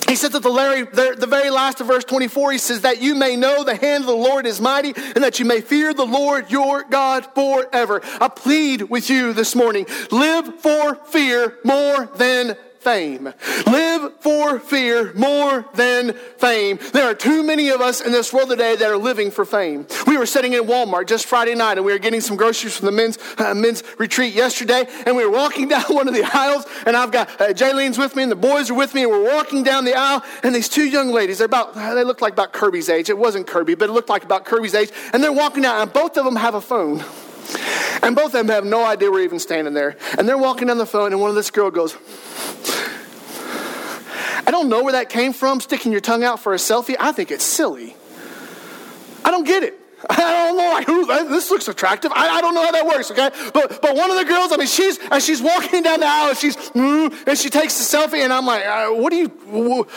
he 0.09 0.17
says 0.17 0.35
at 0.35 0.43
the 0.43 0.51
very, 0.51 0.83
the 0.83 1.27
very 1.29 1.49
last 1.49 1.79
of 1.79 1.87
verse 1.87 2.03
24, 2.03 2.51
he 2.51 2.57
says, 2.57 2.81
That 2.81 3.01
you 3.01 3.15
may 3.15 3.37
know 3.37 3.63
the 3.63 3.77
hand 3.77 4.03
of 4.03 4.07
the 4.07 4.15
Lord 4.15 4.45
is 4.45 4.59
mighty, 4.59 4.93
and 5.15 5.23
that 5.23 5.39
you 5.39 5.45
may 5.45 5.61
fear 5.61 5.93
the 5.93 6.05
Lord 6.05 6.51
your 6.51 6.83
God 6.83 7.25
forever. 7.33 8.01
I 8.19 8.27
plead 8.27 8.81
with 8.81 9.09
you 9.09 9.31
this 9.31 9.55
morning 9.55 9.85
live 10.11 10.59
for 10.59 10.95
fear 11.05 11.57
more 11.63 12.07
than 12.17 12.57
fame. 12.79 13.33
Live 13.65 14.13
for 14.21 14.59
fear 14.59 15.13
more 15.13 15.65
than 15.73 16.13
fame. 16.37 16.79
There 16.93 17.05
are 17.05 17.15
too 17.15 17.43
many 17.43 17.69
of 17.69 17.81
us 17.81 18.01
in 18.01 18.11
this 18.11 18.31
world 18.31 18.49
today 18.49 18.75
that 18.75 18.89
are 18.89 18.97
living 18.97 19.31
for 19.31 19.45
fame. 19.45 19.87
We 20.05 20.17
were 20.17 20.25
sitting 20.25 20.53
in 20.53 20.63
Walmart 20.63 21.07
just 21.07 21.25
Friday 21.25 21.55
night 21.55 21.77
and 21.77 21.85
we 21.85 21.91
were 21.91 21.99
getting 21.99 22.21
some 22.21 22.37
groceries 22.37 22.77
from 22.77 22.85
the 22.85 22.91
men's, 22.91 23.17
uh, 23.37 23.53
men's 23.53 23.83
retreat 23.97 24.33
yesterday 24.33 24.87
and 25.05 25.15
we 25.15 25.25
were 25.25 25.31
walking 25.31 25.67
down 25.69 25.83
one 25.83 26.07
of 26.07 26.13
the 26.13 26.23
aisles 26.23 26.65
and 26.85 26.95
I've 26.95 27.11
got 27.11 27.29
uh, 27.41 27.53
Jaylene's 27.53 27.97
with 27.97 28.15
me 28.15 28.23
and 28.23 28.31
the 28.31 28.35
boys 28.35 28.69
are 28.69 28.75
with 28.75 28.93
me 28.93 29.03
and 29.03 29.11
we're 29.11 29.35
walking 29.35 29.63
down 29.63 29.85
the 29.85 29.95
aisle 29.95 30.23
and 30.43 30.53
these 30.53 30.69
two 30.69 30.85
young 30.85 31.11
ladies, 31.11 31.39
they're 31.39 31.45
about, 31.45 31.75
they 31.75 32.03
look 32.03 32.21
like 32.21 32.33
about 32.33 32.53
Kirby's 32.53 32.89
age. 32.89 33.09
It 33.09 33.17
wasn't 33.17 33.47
Kirby, 33.47 33.75
but 33.75 33.89
it 33.89 33.93
looked 33.93 34.09
like 34.09 34.23
about 34.23 34.45
Kirby's 34.45 34.75
age 34.75 34.91
and 35.13 35.23
they're 35.23 35.33
walking 35.33 35.63
down 35.63 35.81
and 35.81 35.91
both 35.91 36.17
of 36.17 36.25
them 36.25 36.35
have 36.35 36.55
a 36.55 36.61
phone. 36.61 37.03
And 38.01 38.15
both 38.15 38.27
of 38.27 38.33
them 38.33 38.47
have 38.49 38.65
no 38.65 38.85
idea 38.85 39.11
we're 39.11 39.21
even 39.21 39.39
standing 39.39 39.73
there. 39.73 39.97
And 40.17 40.27
they're 40.27 40.37
walking 40.37 40.67
down 40.67 40.77
the 40.77 40.85
phone, 40.85 41.11
and 41.11 41.21
one 41.21 41.29
of 41.29 41.35
this 41.35 41.51
girl 41.51 41.71
goes, 41.71 41.95
I 44.45 44.51
don't 44.51 44.69
know 44.69 44.83
where 44.83 44.93
that 44.93 45.09
came 45.09 45.33
from, 45.33 45.59
sticking 45.59 45.91
your 45.91 46.01
tongue 46.01 46.23
out 46.23 46.39
for 46.39 46.53
a 46.53 46.57
selfie. 46.57 46.95
I 46.99 47.11
think 47.11 47.31
it's 47.31 47.43
silly. 47.43 47.95
I 49.25 49.31
don't 49.31 49.45
get 49.45 49.63
it. 49.63 49.79
I 50.09 50.15
don't 50.15 50.57
know, 50.57 50.69
like, 50.69 50.85
who, 50.85 51.29
this 51.29 51.49
looks 51.49 51.67
attractive. 51.67 52.11
I, 52.13 52.37
I, 52.37 52.41
don't 52.41 52.53
know 52.53 52.63
how 52.63 52.71
that 52.71 52.85
works, 52.85 53.09
okay? 53.11 53.31
But 53.51 53.81
but 53.81 53.95
one 53.95 54.11
of 54.11 54.17
the 54.17 54.25
girls, 54.25 54.51
I 54.51 54.57
mean, 54.57 54.67
she's, 54.67 54.99
as 55.09 55.25
she's 55.25 55.41
walking 55.41 55.81
down 55.81 56.01
the 56.01 56.05
aisle, 56.05 56.35
she's, 56.35 56.55
mm, 56.55 57.27
and 57.27 57.37
she 57.37 57.49
takes 57.49 57.77
the 57.77 57.97
selfie, 57.97 58.23
and 58.23 58.31
I'm 58.31 58.45
like, 58.45 58.63
uh, 58.63 58.89
what 58.89 59.09
do 59.09 59.17
you, 59.17 59.87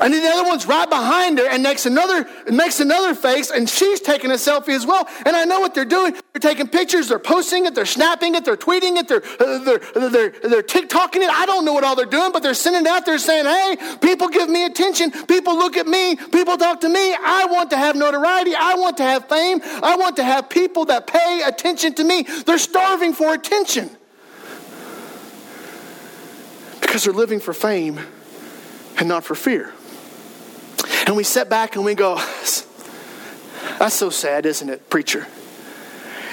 and 0.00 0.12
then 0.12 0.22
the 0.22 0.28
other 0.28 0.48
one's 0.48 0.66
right 0.66 0.88
behind 0.88 1.38
her 1.38 1.48
and 1.48 1.62
makes 1.62 1.86
another, 1.86 2.28
makes 2.50 2.80
another 2.80 3.14
face, 3.14 3.50
and 3.50 3.68
she's 3.68 4.00
taking 4.00 4.30
a 4.30 4.34
selfie 4.34 4.70
as 4.70 4.86
well. 4.86 5.08
And 5.26 5.36
I 5.36 5.44
know 5.44 5.60
what 5.60 5.74
they're 5.74 5.84
doing. 5.84 6.12
They're 6.12 6.40
taking 6.40 6.68
pictures, 6.68 7.08
they're 7.08 7.18
posting 7.18 7.66
it, 7.66 7.74
they're 7.74 7.86
snapping 7.86 8.34
it, 8.34 8.44
they're 8.44 8.56
tweeting 8.56 8.96
it, 8.96 9.08
they're, 9.08 9.22
uh, 9.40 9.58
they're, 9.58 10.08
they're, 10.08 10.30
they're 10.30 10.62
TikToking 10.62 11.16
it. 11.16 11.30
I 11.30 11.46
don't 11.46 11.64
know 11.64 11.72
what 11.72 11.84
all 11.84 11.96
they're 11.96 12.06
doing, 12.06 12.32
but 12.32 12.42
they're 12.42 12.54
sending 12.54 12.82
it 12.82 12.88
out 12.88 13.06
there 13.06 13.18
saying, 13.18 13.44
hey, 13.44 13.96
people 14.00 14.28
give 14.28 14.48
me 14.48 14.64
attention. 14.64 15.10
People 15.26 15.56
look 15.56 15.76
at 15.76 15.86
me. 15.86 16.16
People 16.16 16.56
talk 16.56 16.80
to 16.82 16.88
me. 16.88 17.14
I 17.14 17.46
want 17.50 17.70
to 17.70 17.76
have 17.76 17.96
notoriety. 17.96 18.54
I 18.54 18.74
want 18.74 18.96
to 18.98 19.02
have 19.02 19.28
fame. 19.28 19.60
I 19.82 19.96
want 19.96 20.16
to 20.16 20.24
have 20.24 20.48
people 20.48 20.84
that 20.86 21.06
pay 21.06 21.42
attention 21.44 21.94
to 21.94 22.04
me. 22.04 22.22
They're 22.22 22.58
starving 22.58 23.12
for 23.12 23.34
attention 23.34 23.90
because 26.80 27.04
they're 27.04 27.12
living 27.12 27.40
for 27.40 27.52
fame 27.52 28.00
and 28.98 29.08
not 29.08 29.24
for 29.24 29.34
fear. 29.34 29.72
And 31.06 31.16
we 31.16 31.24
sit 31.24 31.48
back 31.48 31.76
and 31.76 31.84
we 31.84 31.94
go, 31.94 32.16
that's 33.78 33.94
so 33.94 34.10
sad, 34.10 34.44
isn't 34.44 34.68
it, 34.68 34.90
preacher? 34.90 35.26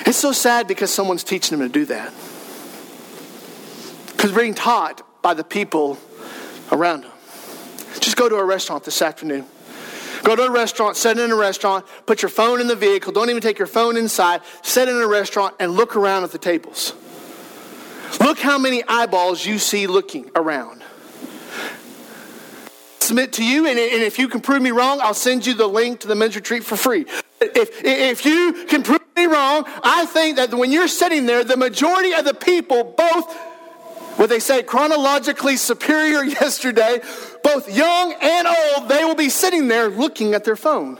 It's 0.05 0.17
so 0.17 0.31
sad 0.31 0.67
because 0.67 0.91
someone's 0.91 1.23
teaching 1.23 1.57
them 1.57 1.67
to 1.67 1.71
do 1.71 1.85
that. 1.85 2.13
Because 4.07 4.31
being 4.31 4.53
taught 4.53 5.01
by 5.21 5.33
the 5.33 5.43
people 5.43 5.97
around 6.71 7.01
them. 7.01 7.11
Just 7.99 8.17
go 8.17 8.29
to 8.29 8.35
a 8.35 8.43
restaurant 8.43 8.83
this 8.83 9.01
afternoon. 9.01 9.45
Go 10.23 10.35
to 10.35 10.43
a 10.43 10.51
restaurant, 10.51 10.97
sit 10.97 11.19
in 11.19 11.31
a 11.31 11.35
restaurant, 11.35 11.85
put 12.05 12.21
your 12.21 12.29
phone 12.29 12.59
in 12.59 12.67
the 12.67 12.75
vehicle, 12.75 13.13
don't 13.13 13.29
even 13.29 13.41
take 13.41 13.59
your 13.59 13.67
phone 13.67 13.95
inside, 13.95 14.41
sit 14.63 14.89
in 14.89 14.95
a 14.95 15.07
restaurant 15.07 15.55
and 15.59 15.71
look 15.71 15.95
around 15.95 16.23
at 16.23 16.31
the 16.31 16.39
tables. 16.39 16.93
Look 18.19 18.39
how 18.39 18.57
many 18.57 18.83
eyeballs 18.87 19.45
you 19.45 19.59
see 19.59 19.87
looking 19.87 20.31
around 20.35 20.81
submit 23.05 23.33
to 23.33 23.45
you, 23.45 23.67
and, 23.67 23.79
and 23.79 24.03
if 24.03 24.19
you 24.19 24.27
can 24.27 24.41
prove 24.41 24.61
me 24.61 24.71
wrong, 24.71 24.99
I'll 25.01 25.13
send 25.13 25.45
you 25.45 25.53
the 25.53 25.67
link 25.67 26.01
to 26.01 26.07
the 26.07 26.15
men's 26.15 26.35
retreat 26.35 26.63
for 26.63 26.75
free. 26.75 27.05
If, 27.39 27.83
if 27.83 28.25
you 28.25 28.65
can 28.67 28.83
prove 28.83 29.01
me 29.15 29.25
wrong, 29.25 29.63
I 29.83 30.05
think 30.05 30.37
that 30.37 30.53
when 30.53 30.71
you're 30.71 30.87
sitting 30.87 31.25
there, 31.25 31.43
the 31.43 31.57
majority 31.57 32.13
of 32.13 32.25
the 32.25 32.33
people, 32.33 32.83
both 32.83 33.33
what 34.17 34.29
they 34.29 34.39
say 34.39 34.63
chronologically 34.63 35.57
superior 35.57 36.23
yesterday, 36.41 36.99
both 37.43 37.73
young 37.73 38.13
and 38.21 38.47
old, 38.47 38.89
they 38.89 39.05
will 39.05 39.15
be 39.15 39.29
sitting 39.29 39.67
there 39.67 39.89
looking 39.89 40.33
at 40.33 40.43
their 40.43 40.55
phone. 40.55 40.99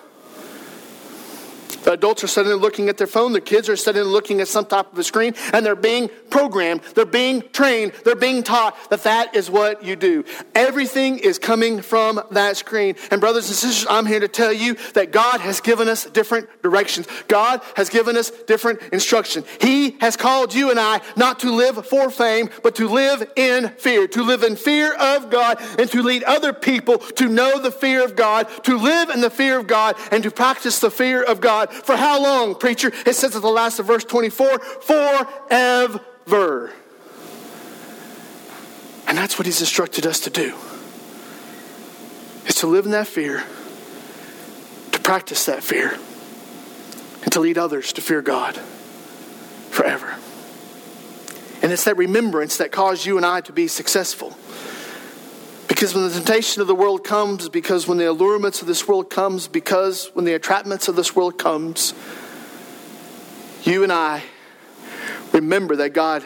The 1.86 1.92
adults 1.92 2.24
are 2.24 2.28
sitting 2.28 2.52
looking 2.54 2.90
at 2.90 2.98
their 2.98 3.06
phone. 3.06 3.32
The 3.32 3.40
kids 3.40 3.70
are 3.70 3.76
sitting 3.76 4.02
looking 4.02 4.42
at 4.42 4.48
some 4.48 4.66
type 4.66 4.92
of 4.92 4.98
a 4.98 5.04
screen, 5.04 5.36
and 5.54 5.64
they're 5.64 5.76
being 5.76 6.10
programmed, 6.32 6.82
they're 6.96 7.06
being 7.06 7.44
trained, 7.54 7.94
they're 8.04 8.16
being 8.16 8.42
taught 8.42 8.76
that 8.90 9.04
that 9.04 9.36
is 9.36 9.52
what 9.52 9.84
you 9.84 9.96
do. 9.96 10.26
Everything 10.56 11.20
is 11.20 11.38
coming 11.38 11.84
from 11.84 12.20
that 12.32 12.58
screen. 12.58 12.96
And, 13.12 13.22
brothers 13.22 13.48
and 13.48 13.56
sisters, 13.56 13.86
I'm 13.88 14.08
here 14.08 14.20
to 14.20 14.28
tell 14.28 14.52
you 14.52 14.74
that 14.96 15.12
God 15.12 15.42
has 15.42 15.62
given 15.62 15.88
us 15.88 16.06
different 16.06 16.50
directions. 16.64 17.08
God 17.28 17.62
has 17.76 17.90
given 17.90 18.18
us 18.18 18.32
different 18.32 18.82
instruction. 18.92 19.46
He 19.62 19.92
has 20.02 20.18
called 20.18 20.56
you 20.56 20.72
and 20.72 20.80
I 20.80 21.02
not 21.16 21.40
to 21.42 21.52
live 21.52 21.86
for 21.86 22.10
fame, 22.10 22.50
but 22.64 22.76
to 22.78 22.90
live 22.90 23.32
in 23.36 23.70
fear, 23.78 24.08
to 24.08 24.24
live 24.24 24.42
in 24.42 24.56
fear 24.56 24.96
of 24.96 25.30
God, 25.30 25.62
and 25.78 25.88
to 25.92 26.02
lead 26.02 26.24
other 26.24 26.52
people 26.52 26.98
to 26.98 27.28
know 27.30 27.60
the 27.62 27.72
fear 27.72 28.04
of 28.04 28.16
God, 28.16 28.48
to 28.64 28.76
live 28.76 29.12
in 29.12 29.22
the 29.22 29.30
fear 29.30 29.60
of 29.60 29.68
God, 29.68 29.96
and 30.12 30.24
to 30.24 30.32
practice 30.32 30.80
the 30.80 30.90
fear 30.90 31.22
of 31.22 31.42
God 31.42 31.70
for 31.84 31.96
how 31.96 32.22
long, 32.22 32.56
preacher? 32.56 32.92
It 33.06 33.16
says 33.16 33.36
at 33.36 33.42
the 33.42 33.48
last 33.48 33.80
of 33.80 33.86
verse 33.86 34.04
24, 34.04 34.60
forever. 34.60 36.72
And 39.08 39.18
that's 39.18 39.38
what 39.38 39.46
he's 39.46 39.62
instructed 39.62 40.06
us 40.06 40.22
to 40.22 40.30
do. 40.30 40.56
Is 42.48 42.56
to 42.56 42.68
live 42.68 42.86
in 42.86 42.92
that 42.92 43.08
fear, 43.08 43.44
to 44.92 45.00
practice 45.00 45.46
that 45.46 45.64
fear, 45.64 45.98
and 47.24 47.32
to 47.34 47.40
lead 47.40 47.58
others 47.58 47.94
to 47.94 48.02
fear 48.02 48.22
God 48.22 48.56
forever. 49.72 50.16
And 51.62 51.72
it's 51.72 51.86
that 51.86 51.98
remembrance 51.98 52.58
that 52.58 52.72
caused 52.72 53.06
you 53.06 53.18
and 53.18 53.26
I 53.26 53.42
to 53.42 53.54
be 53.54 53.68
successful. 53.68 54.38
Because 55.68 55.94
when 55.94 56.04
the 56.04 56.14
temptation 56.14 56.62
of 56.62 56.68
the 56.68 56.76
world 56.76 57.04
comes, 57.04 57.50
because 57.50 57.88
when 57.88 57.98
the 57.98 58.06
allurements 58.06 58.62
of 58.62 58.68
this 58.68 58.88
world 58.88 59.10
comes, 59.10 59.48
because 59.48 60.10
when 60.14 60.24
the 60.24 60.38
entrapments 60.38 60.88
of 60.88 60.96
this 60.96 61.16
world 61.16 61.38
comes, 61.38 61.94
you 63.64 63.84
and 63.84 63.92
I 63.92 64.24
remember 65.34 65.76
that 65.78 65.90
God 65.90 66.24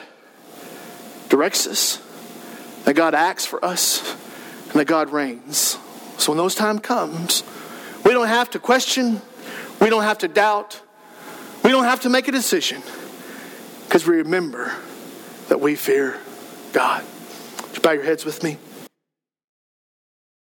directs 1.30 1.66
us, 1.68 2.02
that 2.84 2.96
God 2.96 3.16
acts 3.16 3.46
for 3.46 3.64
us, 3.64 4.16
and 4.66 4.74
that 4.74 4.86
God 4.86 5.12
reigns. 5.12 5.78
So 6.18 6.32
when 6.32 6.38
those 6.38 6.54
time 6.54 6.80
comes, 6.80 7.44
we 8.04 8.12
don't 8.12 8.28
have 8.28 8.50
to 8.52 8.60
question, 8.60 9.22
we 9.80 9.90
don't 9.90 10.04
have 10.04 10.20
to 10.20 10.28
doubt, 10.28 10.82
we 11.64 11.72
don't 11.72 11.86
have 11.86 12.02
to 12.02 12.10
make 12.10 12.28
a 12.28 12.32
decision, 12.32 12.82
because 13.86 14.06
we 14.06 14.18
remember 14.18 14.74
that 15.48 15.60
we 15.62 15.76
fear 15.76 16.20
God. 16.74 17.04
Would 17.64 17.76
you 17.78 17.82
bow 17.82 17.92
your 17.94 18.04
heads 18.04 18.26
with 18.26 18.44
me? 18.44 18.58